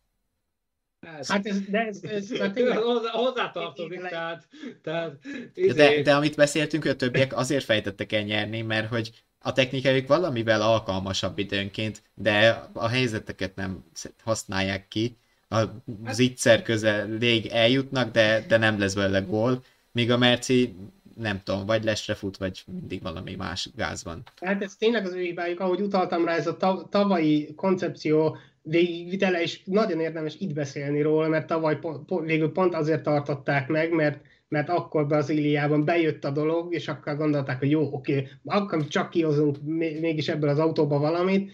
Ez, 1.19 1.29
hát 1.29 1.45
ez, 1.45 1.59
de 1.61 1.79
ez, 1.79 1.99
ez, 2.03 2.31
ez 2.31 2.51
hozzá, 2.75 3.09
hozzátartozik, 3.11 4.01
tehát, 4.01 4.47
tehát 4.83 5.15
izé... 5.53 5.73
de, 5.73 6.01
de 6.01 6.15
amit 6.15 6.35
beszéltünk, 6.35 6.83
hogy 6.83 6.91
a 6.91 6.95
többiek 6.95 7.37
azért 7.37 7.63
fejtettek 7.63 8.11
el 8.11 8.21
nyerni, 8.21 8.61
mert 8.61 8.87
hogy 8.87 9.11
a 9.45 9.53
technikájuk 9.53 10.07
valamivel 10.07 10.61
alkalmasabb 10.61 11.37
időnként, 11.37 12.01
de 12.15 12.63
a 12.73 12.87
helyzeteket 12.87 13.55
nem 13.55 13.83
használják 14.23 14.87
ki. 14.87 15.17
A 15.49 15.63
zicser 16.11 16.61
közeléig 16.61 17.45
eljutnak, 17.45 18.11
de, 18.11 18.45
de 18.47 18.57
nem 18.57 18.79
lesz 18.79 18.93
belőle 18.93 19.19
gól, 19.19 19.63
míg 19.91 20.11
a 20.11 20.17
Merci 20.17 20.75
nem 21.17 21.41
tudom, 21.43 21.65
vagy 21.65 21.83
lesre 21.83 22.13
fut, 22.13 22.37
vagy 22.37 22.63
mindig 22.71 23.01
valami 23.01 23.35
más 23.35 23.69
gáz 23.75 24.03
van. 24.03 24.23
Hát 24.41 24.63
ez 24.63 24.75
tényleg 24.75 25.05
az 25.05 25.13
ő 25.13 25.21
hibájuk, 25.21 25.59
ahogy 25.59 25.81
utaltam 25.81 26.25
rá, 26.25 26.35
ez 26.35 26.47
a 26.47 26.87
tavalyi 26.89 27.53
koncepció 27.55 28.37
végigvitele, 28.61 29.41
és 29.41 29.61
nagyon 29.65 29.99
érdemes 29.99 30.35
itt 30.39 30.53
beszélni 30.53 31.01
róla, 31.01 31.27
mert 31.27 31.47
tavaly 31.47 31.79
po- 31.79 32.05
po- 32.05 32.25
végül 32.25 32.51
pont 32.51 32.73
azért 32.73 33.03
tartották 33.03 33.67
meg, 33.67 33.91
mert 33.91 34.21
mert 34.53 34.69
akkor 34.69 35.07
Brazíliában 35.07 35.85
bejött 35.85 36.25
a 36.25 36.31
dolog, 36.31 36.73
és 36.73 36.87
akkor 36.87 37.17
gondolták, 37.17 37.59
hogy 37.59 37.69
jó, 37.69 37.93
oké, 37.93 38.27
akkor 38.43 38.87
csak 38.87 39.09
kihozunk 39.09 39.57
mégis 39.99 40.27
ebből 40.29 40.49
az 40.49 40.59
autóba 40.59 40.99
valamit, 40.99 41.51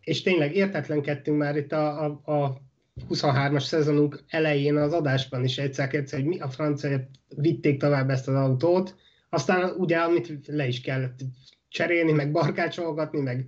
és 0.00 0.22
tényleg 0.22 0.56
értetlenkedtünk 0.56 1.38
már 1.38 1.56
itt 1.56 1.72
a, 1.72 2.04
a, 2.04 2.32
a 2.32 2.60
23-as 3.10 3.64
szezonunk 3.64 4.24
elején 4.28 4.76
az 4.76 4.92
adásban 4.92 5.44
is 5.44 5.58
egyszer 5.58 5.94
egyszer, 5.94 6.18
hogy 6.18 6.28
mi 6.28 6.38
a 6.38 6.48
francia 6.48 7.08
vitték 7.28 7.78
tovább 7.78 8.10
ezt 8.10 8.28
az 8.28 8.34
autót, 8.34 8.94
aztán 9.28 9.70
ugye, 9.76 9.96
amit 9.96 10.32
le 10.46 10.66
is 10.66 10.80
kellett 10.80 11.18
cserélni, 11.68 12.12
meg 12.12 12.32
barkácsolgatni, 12.32 13.20
meg, 13.20 13.46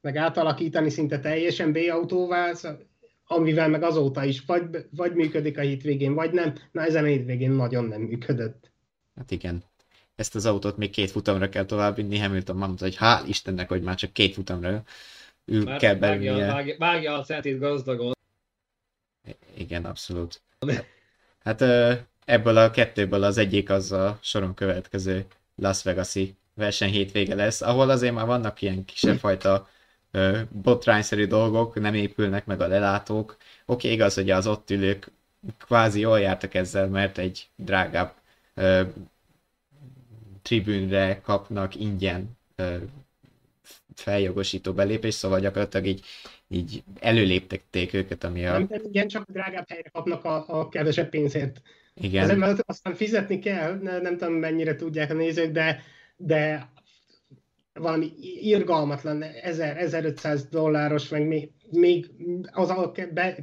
meg 0.00 0.16
átalakítani 0.16 0.90
szinte 0.90 1.20
teljesen 1.20 1.72
B-autóvá, 1.72 2.52
amivel 3.30 3.68
meg 3.68 3.82
azóta 3.82 4.24
is 4.24 4.40
vagy, 4.40 4.64
vagy 4.90 5.14
működik 5.14 5.58
a 5.58 5.60
hétvégén, 5.60 6.14
vagy 6.14 6.32
nem. 6.32 6.54
Na 6.72 6.84
ezen 6.84 7.04
a 7.04 7.06
hétvégén 7.06 7.50
nagyon 7.50 7.84
nem 7.84 8.00
működött. 8.00 8.70
Hát 9.14 9.30
igen. 9.30 9.62
Ezt 10.14 10.34
az 10.34 10.46
autót 10.46 10.76
még 10.76 10.90
két 10.90 11.10
futamra 11.10 11.48
kell 11.48 11.64
továbbvinni. 11.64 12.18
Hamilton 12.18 12.56
mondta, 12.56 12.84
hogy 12.84 12.96
hál' 13.00 13.24
Istennek, 13.26 13.68
hogy 13.68 13.82
már 13.82 13.94
csak 13.94 14.12
két 14.12 14.34
futamra 14.34 14.82
ő 15.44 15.62
már 15.62 15.78
kell 15.78 15.94
belülnie. 15.94 16.32
Vágja, 16.32 16.52
vágja, 16.52 16.76
vágja 16.78 17.18
a 17.18 17.22
szetét 17.22 17.58
gazdagon. 17.58 18.12
Igen, 19.54 19.84
abszolút. 19.84 20.42
Hát 21.38 21.62
ebből 22.24 22.56
a 22.56 22.70
kettőből 22.70 23.22
az 23.22 23.38
egyik 23.38 23.70
az 23.70 23.92
a 23.92 24.18
soron 24.22 24.54
következő 24.54 25.26
Las 25.54 25.82
Vegas-i 25.82 26.36
verseny 26.54 26.90
hétvége 26.90 27.34
lesz, 27.34 27.62
ahol 27.62 27.90
azért 27.90 28.14
már 28.14 28.26
vannak 28.26 28.62
ilyen 28.62 28.84
kisebb 28.84 29.18
fajta 29.18 29.68
botrányszerű 30.50 31.26
dolgok, 31.26 31.80
nem 31.80 31.94
épülnek 31.94 32.46
meg 32.46 32.60
a 32.60 32.66
lelátók. 32.66 33.30
Oké, 33.30 33.40
okay, 33.66 33.92
igaz, 33.92 34.14
hogy 34.14 34.30
az 34.30 34.46
ott 34.46 34.70
ülők 34.70 35.10
kvázi 35.58 36.00
jól 36.00 36.20
jártak 36.20 36.54
ezzel, 36.54 36.88
mert 36.88 37.18
egy 37.18 37.48
drágább 37.56 38.14
ö, 38.54 38.82
tribűnre 40.42 41.20
kapnak 41.20 41.74
ingyen 41.74 42.36
ö, 42.56 42.76
feljogosító 43.94 44.72
belépés, 44.72 45.14
szóval 45.14 45.40
gyakorlatilag 45.40 45.86
így, 45.86 46.04
így 46.48 46.82
előléptették 47.00 47.92
őket, 47.92 48.24
ami 48.24 48.46
a... 48.46 48.52
Nem, 48.52 48.68
igen, 48.84 49.08
csak 49.08 49.24
drágább 49.30 49.68
helyre 49.68 49.88
kapnak 49.88 50.24
a, 50.24 50.44
a 50.48 50.68
kevesebb 50.68 51.08
pénzért. 51.08 51.62
Igen. 51.94 52.22
Ezen, 52.22 52.38
mert 52.38 52.60
aztán 52.66 52.94
fizetni 52.94 53.38
kell, 53.38 53.74
nem, 54.02 54.16
tudom 54.16 54.34
mennyire 54.34 54.74
tudják 54.74 55.10
a 55.10 55.14
nézők, 55.14 55.52
de, 55.52 55.82
de 56.16 56.68
valami 57.78 58.12
irgalmatlan 58.40 59.24
1000-1500 59.44 60.42
dolláros, 60.50 61.08
meg 61.08 61.26
még, 61.26 61.50
még 61.70 62.10
az 62.52 62.70
a 62.70 62.92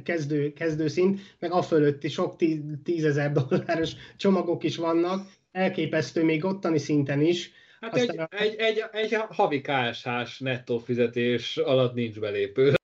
kezdő, 0.04 0.52
kezdő 0.52 0.88
szint, 0.88 1.20
meg 1.38 1.52
a 1.52 1.62
fölötti 1.62 2.08
sok 2.08 2.36
tízezer 2.84 3.32
dolláros 3.32 3.92
csomagok 4.16 4.64
is 4.64 4.76
vannak, 4.76 5.28
elképesztő 5.52 6.24
még 6.24 6.44
ottani 6.44 6.78
szinten 6.78 7.20
is. 7.20 7.50
Hát 7.80 7.96
egy, 7.96 8.18
a... 8.18 8.28
egy, 8.30 8.54
egy, 8.54 8.84
egy 8.92 9.14
havi 9.28 9.60
KSH 9.60 10.40
nettó 10.40 10.78
fizetés 10.78 11.56
alatt 11.56 11.94
nincs 11.94 12.20
belépő. 12.20 12.74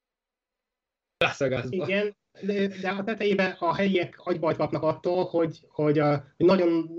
Igen, 1.70 2.16
de, 2.40 2.66
de 2.66 2.88
a 2.88 3.04
tetejében 3.04 3.56
a 3.58 3.74
helyiek 3.74 4.20
agybajt 4.24 4.56
kapnak 4.56 4.82
attól, 4.82 5.24
hogy, 5.24 5.58
hogy, 5.68 5.98
a, 5.98 6.24
hogy 6.36 6.46
nagyon 6.46 6.90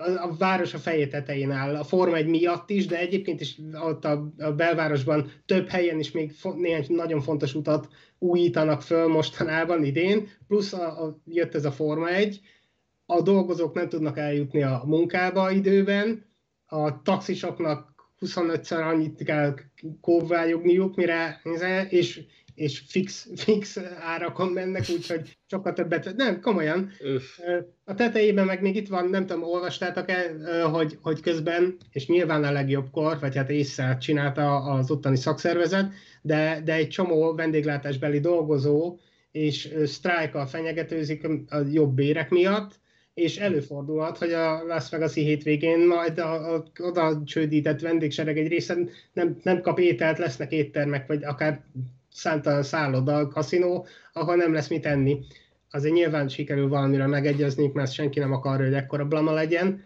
a 0.00 0.36
város 0.38 0.74
a 0.74 0.78
feje 0.78 1.08
tetején 1.08 1.50
áll, 1.50 1.76
a 1.76 1.84
Forma 1.84 2.16
1 2.16 2.26
miatt 2.26 2.70
is, 2.70 2.86
de 2.86 2.98
egyébként 2.98 3.40
is 3.40 3.58
ott 3.72 4.04
a, 4.04 4.32
a 4.38 4.52
belvárosban 4.52 5.30
több 5.46 5.68
helyen 5.68 5.98
is 5.98 6.10
még 6.10 6.32
néhány 6.56 6.84
nagyon 6.88 7.20
fontos 7.20 7.54
utat 7.54 7.88
újítanak 8.18 8.82
föl 8.82 9.08
mostanában 9.08 9.84
idén, 9.84 10.28
plusz 10.46 10.72
a, 10.72 11.04
a, 11.04 11.20
jött 11.26 11.54
ez 11.54 11.64
a 11.64 11.72
Forma 11.72 12.08
1, 12.08 12.40
a 13.06 13.22
dolgozók 13.22 13.74
nem 13.74 13.88
tudnak 13.88 14.18
eljutni 14.18 14.62
a 14.62 14.82
munkába 14.86 15.50
időben, 15.50 16.28
a 16.66 17.02
taxisoknak 17.02 17.89
25-szer 18.20 18.88
annyit 18.88 19.22
kell 19.24 19.54
kóvályogniuk, 20.00 20.96
mire, 20.96 21.40
és 21.88 22.20
és 22.60 22.82
fix, 22.86 23.28
fix 23.36 23.78
árakon 24.00 24.48
mennek, 24.48 24.84
úgyhogy 24.88 25.38
sokkal 25.46 25.72
többet, 25.72 26.16
nem, 26.16 26.40
komolyan. 26.40 26.90
Öff. 26.98 27.38
A 27.84 27.94
tetejében 27.94 28.46
meg 28.46 28.62
még 28.62 28.76
itt 28.76 28.88
van, 28.88 29.08
nem 29.08 29.26
tudom, 29.26 29.42
olvastátok-e, 29.42 30.34
hogy, 30.62 30.98
hogy 31.02 31.20
közben, 31.20 31.76
és 31.92 32.06
nyilván 32.06 32.44
a 32.44 32.52
legjobbkor, 32.52 33.18
vagy 33.20 33.36
hát 33.36 33.50
észre 33.50 33.96
csinálta 33.96 34.62
az 34.62 34.90
ottani 34.90 35.16
szakszervezet, 35.16 35.92
de, 36.22 36.60
de 36.64 36.74
egy 36.74 36.88
csomó 36.88 37.34
vendéglátásbeli 37.34 38.20
dolgozó 38.20 38.98
és 39.30 39.74
sztrájkkal 39.84 40.46
fenyegetőzik 40.46 41.26
a 41.48 41.56
jobb 41.72 41.94
bérek 41.94 42.30
miatt, 42.30 42.80
és 43.20 43.36
előfordulhat, 43.36 44.18
hogy 44.18 44.32
a 44.32 44.64
Las 44.64 44.90
Vegas-i 44.90 45.22
hétvégén 45.22 45.86
majd 45.86 46.18
a, 46.18 46.54
a, 46.54 46.64
oda 46.78 47.22
csődített 47.24 47.80
vendégsereg 47.80 48.38
egy 48.38 48.48
része 48.48 48.76
nem, 49.12 49.36
nem 49.42 49.60
kap 49.60 49.78
ételt, 49.78 50.18
lesznek 50.18 50.52
éttermek, 50.52 51.06
vagy 51.06 51.24
akár 51.24 51.64
számtalan 52.12 52.62
szálloda, 52.62 53.28
kaszinó, 53.28 53.86
ahol 54.12 54.36
nem 54.36 54.52
lesz 54.52 54.68
mit 54.68 54.86
enni. 54.86 55.18
Azért 55.70 55.94
nyilván 55.94 56.28
sikerül 56.28 56.68
valamire 56.68 57.06
megegyezni, 57.06 57.70
mert 57.74 57.92
senki 57.92 58.18
nem 58.18 58.32
akar, 58.32 58.60
hogy 58.60 58.74
ekkora 58.74 59.04
blama 59.04 59.32
legyen. 59.32 59.84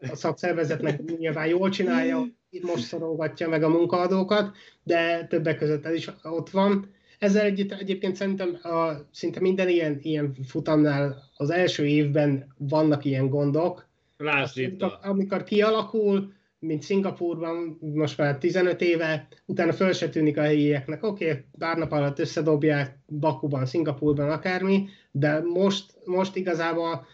A 0.00 0.16
szakszervezetnek 0.16 1.18
nyilván 1.18 1.46
jól 1.46 1.68
csinálja, 1.68 2.26
most 2.60 2.84
szorongatja 2.84 3.48
meg 3.48 3.62
a 3.62 3.68
munkaadókat, 3.68 4.56
de 4.82 5.26
többek 5.26 5.58
között 5.58 5.86
ez 5.86 5.94
is 5.94 6.10
ott 6.22 6.50
van. 6.50 6.98
Ezzel 7.20 7.44
együtt 7.44 7.72
egyébként 7.72 8.16
szerintem 8.16 8.58
a, 8.62 8.90
szinte 9.12 9.40
minden 9.40 9.68
ilyen, 9.68 9.98
ilyen 10.02 10.34
futamnál 10.46 11.22
az 11.36 11.50
első 11.50 11.86
évben 11.86 12.54
vannak 12.58 13.04
ilyen 13.04 13.28
gondok. 13.28 13.86
Lásd 14.16 14.58
itt. 14.58 14.82
Amikor 14.82 15.44
kialakul, 15.44 16.32
mint 16.58 16.82
Szingapurban, 16.82 17.78
most 17.80 18.18
már 18.18 18.38
15 18.38 18.80
éve, 18.80 19.28
utána 19.46 19.72
föl 19.72 19.92
se 19.92 20.08
tűnik 20.08 20.36
a 20.36 20.42
helyieknek, 20.42 21.04
oké, 21.04 21.30
okay, 21.30 21.44
pár 21.58 21.76
nap 21.76 21.92
alatt 21.92 22.18
összedobják 22.18 22.98
Bakuban, 23.06 23.66
Szingapurban, 23.66 24.30
akármi, 24.30 24.88
de 25.10 25.40
most, 25.40 25.92
most 26.04 26.36
igazából 26.36 27.06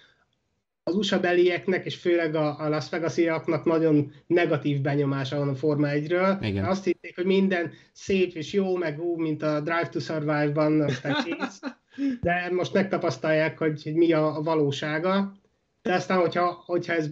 az 0.88 0.94
USA 0.94 1.20
belieknek, 1.20 1.84
és 1.84 1.96
főleg 1.96 2.34
a, 2.34 2.60
a 2.60 2.68
Las 2.68 2.88
vegas 2.88 3.20
nagyon 3.64 4.12
negatív 4.26 4.80
benyomása 4.80 5.38
van 5.38 5.48
a 5.48 5.54
Forma 5.54 5.88
1-ről. 5.90 6.38
Igen. 6.40 6.64
Azt 6.64 6.84
hitték, 6.84 7.14
hogy 7.14 7.24
minden 7.24 7.72
szép 7.92 8.34
és 8.34 8.52
jó, 8.52 8.76
meg 8.76 9.00
ú, 9.00 9.16
mint 9.16 9.42
a 9.42 9.60
Drive 9.60 9.88
to 9.88 10.00
Survive-ban, 10.00 10.90
de 12.20 12.48
most 12.50 12.72
megtapasztalják, 12.72 13.58
hogy, 13.58 13.82
hogy 13.82 13.94
mi 13.94 14.12
a, 14.12 14.36
a 14.36 14.42
valósága 14.42 15.32
de 15.86 15.94
aztán, 15.94 16.18
hogyha, 16.18 16.62
hogyha 16.66 16.92
ez 16.92 17.10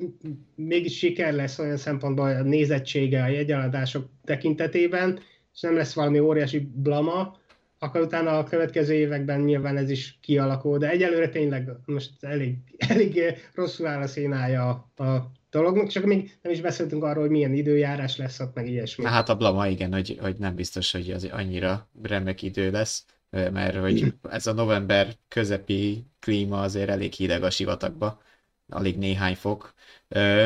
mégis 0.54 0.98
siker 0.98 1.34
lesz 1.34 1.58
olyan 1.58 1.76
szempontból 1.76 2.28
a 2.28 2.42
nézettsége 2.42 3.22
a 3.22 3.28
jegyeladások 3.28 4.06
tekintetében, 4.24 5.18
és 5.54 5.60
nem 5.60 5.74
lesz 5.74 5.94
valami 5.94 6.18
óriási 6.18 6.68
blama, 6.74 7.36
akkor 7.84 8.00
utána 8.00 8.38
a 8.38 8.44
következő 8.44 8.94
években 8.94 9.40
nyilván 9.40 9.76
ez 9.76 9.90
is 9.90 10.18
kialakul, 10.20 10.78
de 10.78 10.90
egyelőre 10.90 11.28
tényleg 11.28 11.68
most 11.84 12.10
elég, 12.20 12.56
elég 12.88 13.22
rosszul 13.54 13.86
áll 13.86 14.02
a 14.02 14.06
színája 14.06 14.90
a, 14.96 15.02
a 15.02 15.30
dolognak, 15.50 15.88
csak 15.88 16.04
még 16.04 16.38
nem 16.42 16.52
is 16.52 16.60
beszéltünk 16.60 17.04
arról, 17.04 17.22
hogy 17.22 17.30
milyen 17.30 17.54
időjárás 17.54 18.16
lesz 18.16 18.40
ott, 18.40 18.54
meg 18.54 18.68
ilyesmi. 18.68 19.04
Hát 19.04 19.28
a 19.28 19.36
blama 19.36 19.68
igen, 19.68 19.92
hogy, 19.92 20.18
hogy 20.20 20.36
nem 20.38 20.54
biztos, 20.54 20.92
hogy 20.92 21.10
az 21.10 21.28
annyira 21.32 21.88
remek 22.02 22.42
idő 22.42 22.70
lesz, 22.70 23.04
mert 23.30 23.76
hogy 23.76 24.14
ez 24.30 24.46
a 24.46 24.52
november 24.52 25.14
közepi 25.28 26.06
klíma 26.20 26.60
azért 26.60 26.88
elég 26.88 27.12
hideg 27.12 27.42
a 27.42 27.50
sivatagba 27.50 28.22
alig 28.68 28.98
néhány 28.98 29.34
fok. 29.34 29.74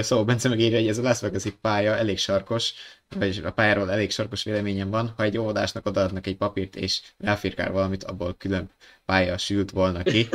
Szóval 0.01 0.25
Bence 0.25 0.49
megírja, 0.49 0.79
hogy 0.79 0.89
ez 0.89 0.99
a 0.99 1.03
Las 1.03 1.21
vegas 1.21 1.45
pálya 1.61 1.97
elég 1.97 2.19
sarkos, 2.19 2.75
vagy 3.17 3.41
a 3.45 3.51
pályáról 3.53 3.91
elég 3.91 4.11
sarkos 4.11 4.45
véleményem 4.45 4.91
van, 4.91 5.13
ha 5.17 5.23
egy 5.23 5.39
óvodásnak 5.39 5.87
odaadnak 5.87 6.27
egy 6.27 6.37
papírt, 6.37 6.77
és 6.77 7.01
ráfirkál 7.19 7.73
valamit, 7.73 8.05
abból 8.05 8.35
külön 8.39 8.71
pálya 9.05 9.39
sült 9.39 9.71
volna 9.71 10.03
ki. 10.03 10.29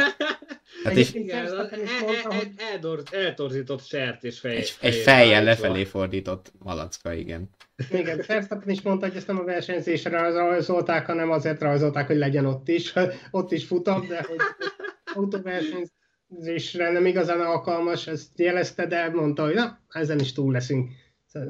Hát 0.84 0.96
egy, 0.96 1.16
Igen, 1.16 1.46
el- 1.46 1.70
el- 1.70 2.54
el- 2.82 3.04
eltorzított 3.12 3.86
sert 3.86 4.24
és 4.24 4.40
fej. 4.40 4.56
egy, 4.56 4.76
egy 4.80 4.96
fejjel 4.96 5.44
lefelé 5.44 5.84
fordított 5.84 6.52
malacka, 6.60 7.14
igen. 7.14 7.50
Igen, 7.90 8.24
Verstappen 8.28 8.70
is 8.70 8.82
mondta, 8.82 9.08
hogy 9.08 9.16
ezt 9.16 9.28
nem 9.28 9.40
a 9.40 9.44
versenyzésre 9.44 10.30
rajzolták, 10.32 11.06
hanem 11.06 11.32
azért 11.32 11.62
rajzolták, 11.62 12.08
hogy 12.08 12.18
legyen 12.18 12.46
ott 12.46 12.68
is. 12.68 12.94
Ott 13.32 13.52
is 13.52 13.66
futam, 13.66 14.08
de 14.08 14.26
hogy 14.28 14.38
autóversenyzésre 15.16 16.92
nem 16.92 17.06
igazán 17.06 17.40
alkalmas, 17.42 18.08
ezt 18.08 18.40
jelezte, 18.40 18.88
de 18.88 19.10
mondta, 19.10 19.44
hogy 19.44 19.54
na, 19.56 19.80
ezen 19.90 20.20
is 20.20 20.34
túl 20.34 20.52
leszünk. 20.52 20.92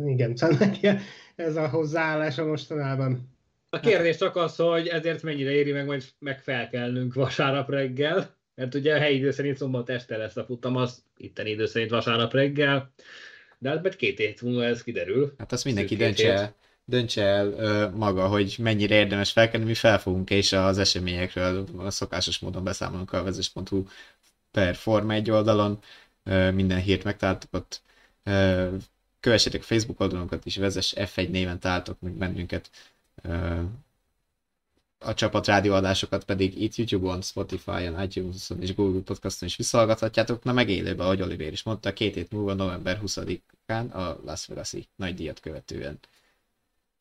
Igen, 0.06 0.36
szóval 0.36 0.58
neki 0.58 0.88
ez 1.36 1.56
a 1.56 1.68
hozzáállása 1.68 2.46
mostanában. 2.46 3.32
A 3.70 3.80
kérdés 3.80 4.18
csak 4.18 4.36
az, 4.36 4.56
hogy 4.56 4.88
ezért 4.88 5.24
mennyire 5.24 5.52
éri 5.52 5.72
meg 5.72 5.86
majd 5.86 6.04
meg 6.20 6.42
felkelnünk 6.42 7.14
vasárnap 7.14 7.70
reggel, 7.70 8.36
mert 8.56 8.76
ugye 8.76 8.96
a 8.96 9.00
helyi 9.00 9.18
idő 9.18 9.32
szerint 9.32 9.58
szombat 9.58 9.90
este 9.90 10.18
lesz 10.18 10.36
a 10.36 10.46
futam, 10.46 10.76
az 10.76 11.04
itteni 11.18 11.50
idő 11.50 11.66
szerint 11.66 11.92
vasárnap 11.92 12.34
reggel, 12.34 12.94
de 13.58 13.70
hát 13.70 13.82
majd 13.82 13.96
két 13.96 14.18
hét 14.18 14.42
múlva 14.42 14.64
ez 14.64 14.84
kiderül. 14.84 15.34
Hát 15.38 15.52
azt 15.52 15.66
mindenki 15.66 15.96
döntse 15.96 16.34
el, 16.34 16.56
döntse 16.86 17.24
el 17.24 17.48
ö, 17.48 17.90
maga, 17.90 18.28
hogy 18.28 18.56
mennyire 18.60 18.96
érdemes 18.96 19.32
felkelni, 19.32 19.66
mi 19.66 19.74
felfogunk 19.74 20.30
és 20.30 20.52
az 20.52 20.78
eseményekről 20.78 21.66
a 21.78 21.90
szokásos 21.90 22.40
módon 22.40 22.64
beszámolunk 22.64 23.14
a 23.14 23.24
vezes.hu 23.24 23.84
per 24.52 24.76
Forma 24.76 25.14
1 25.14 25.32
oldalon, 25.32 25.80
ö, 26.24 26.52
minden 26.52 26.80
hírt 26.80 27.04
megtaláltok 27.04 27.54
ott, 27.54 27.82
ö, 28.24 28.68
kövessétek 29.24 29.62
Facebook 29.62 30.00
oldalunkat 30.00 30.46
is, 30.46 30.58
vezes 30.58 30.94
F1 30.96 31.30
néven 31.30 31.60
találtok 31.60 32.02
meg 32.02 32.12
bennünket, 32.12 32.70
a 34.98 35.14
csapat 35.14 35.46
rádióadásokat 35.46 36.24
pedig 36.24 36.62
itt 36.62 36.76
YouTube-on, 36.76 37.22
Spotify-on, 37.22 38.02
iTunes-on 38.02 38.62
és 38.62 38.76
Google 38.76 39.02
Podcaston 39.02 39.48
is 39.48 39.56
visszahallgathatjátok. 39.56 40.44
Na 40.44 40.52
meg 40.52 40.70
élőben, 40.70 41.06
ahogy 41.06 41.22
Oliver 41.22 41.52
is 41.52 41.64
mondta, 41.64 41.94
két 41.94 42.14
hét 42.14 42.32
múlva, 42.32 42.54
november 42.54 43.00
20-án 43.06 43.92
a 43.92 44.20
Las 44.26 44.46
Vegas-i 44.46 44.88
nagy 44.96 45.16
díjat 45.16 45.40
követően. 45.40 46.00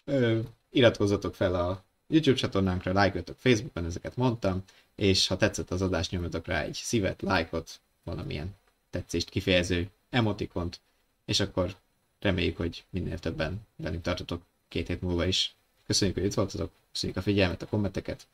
Ö, 0.05 0.39
iratkozzatok 0.71 1.35
fel 1.35 1.55
a 1.55 1.85
YouTube 2.09 2.39
csatornánkra, 2.39 2.93
lájkoljatok 2.93 3.37
Facebookon, 3.39 3.85
ezeket 3.85 4.17
mondtam, 4.17 4.63
és 4.95 5.27
ha 5.27 5.37
tetszett 5.37 5.71
az 5.71 5.83
adás, 5.83 6.11
nyomjatok 6.11 6.47
rá 6.47 6.63
egy 6.63 6.75
szívet, 6.75 7.23
lájkot, 7.23 7.81
valamilyen 8.05 8.55
tetszést 8.91 9.31
kifejező 9.31 9.91
emotikont, 10.11 10.81
és 11.25 11.41
akkor 11.41 11.77
reméljük, 12.23 12.57
hogy 12.57 12.85
minél 12.91 13.19
többen 13.19 13.61
velünk 13.77 14.03
tartotok 14.03 14.43
két 14.69 14.87
hét 14.87 15.01
múlva 15.01 15.25
is. 15.27 15.55
Köszönjük, 15.87 16.17
hogy 16.17 16.27
itt 16.27 16.35
voltatok, 16.35 16.71
köszönjük 16.93 17.19
a 17.19 17.23
figyelmet, 17.23 17.63
a 17.63 17.67
kommenteket. 17.67 18.27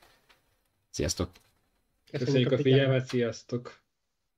Sziasztok! 0.90 1.30
Köszönjük 2.10 2.52
a 2.52 2.56
figyelmet, 2.56 3.06
sziasztok! 3.06 3.78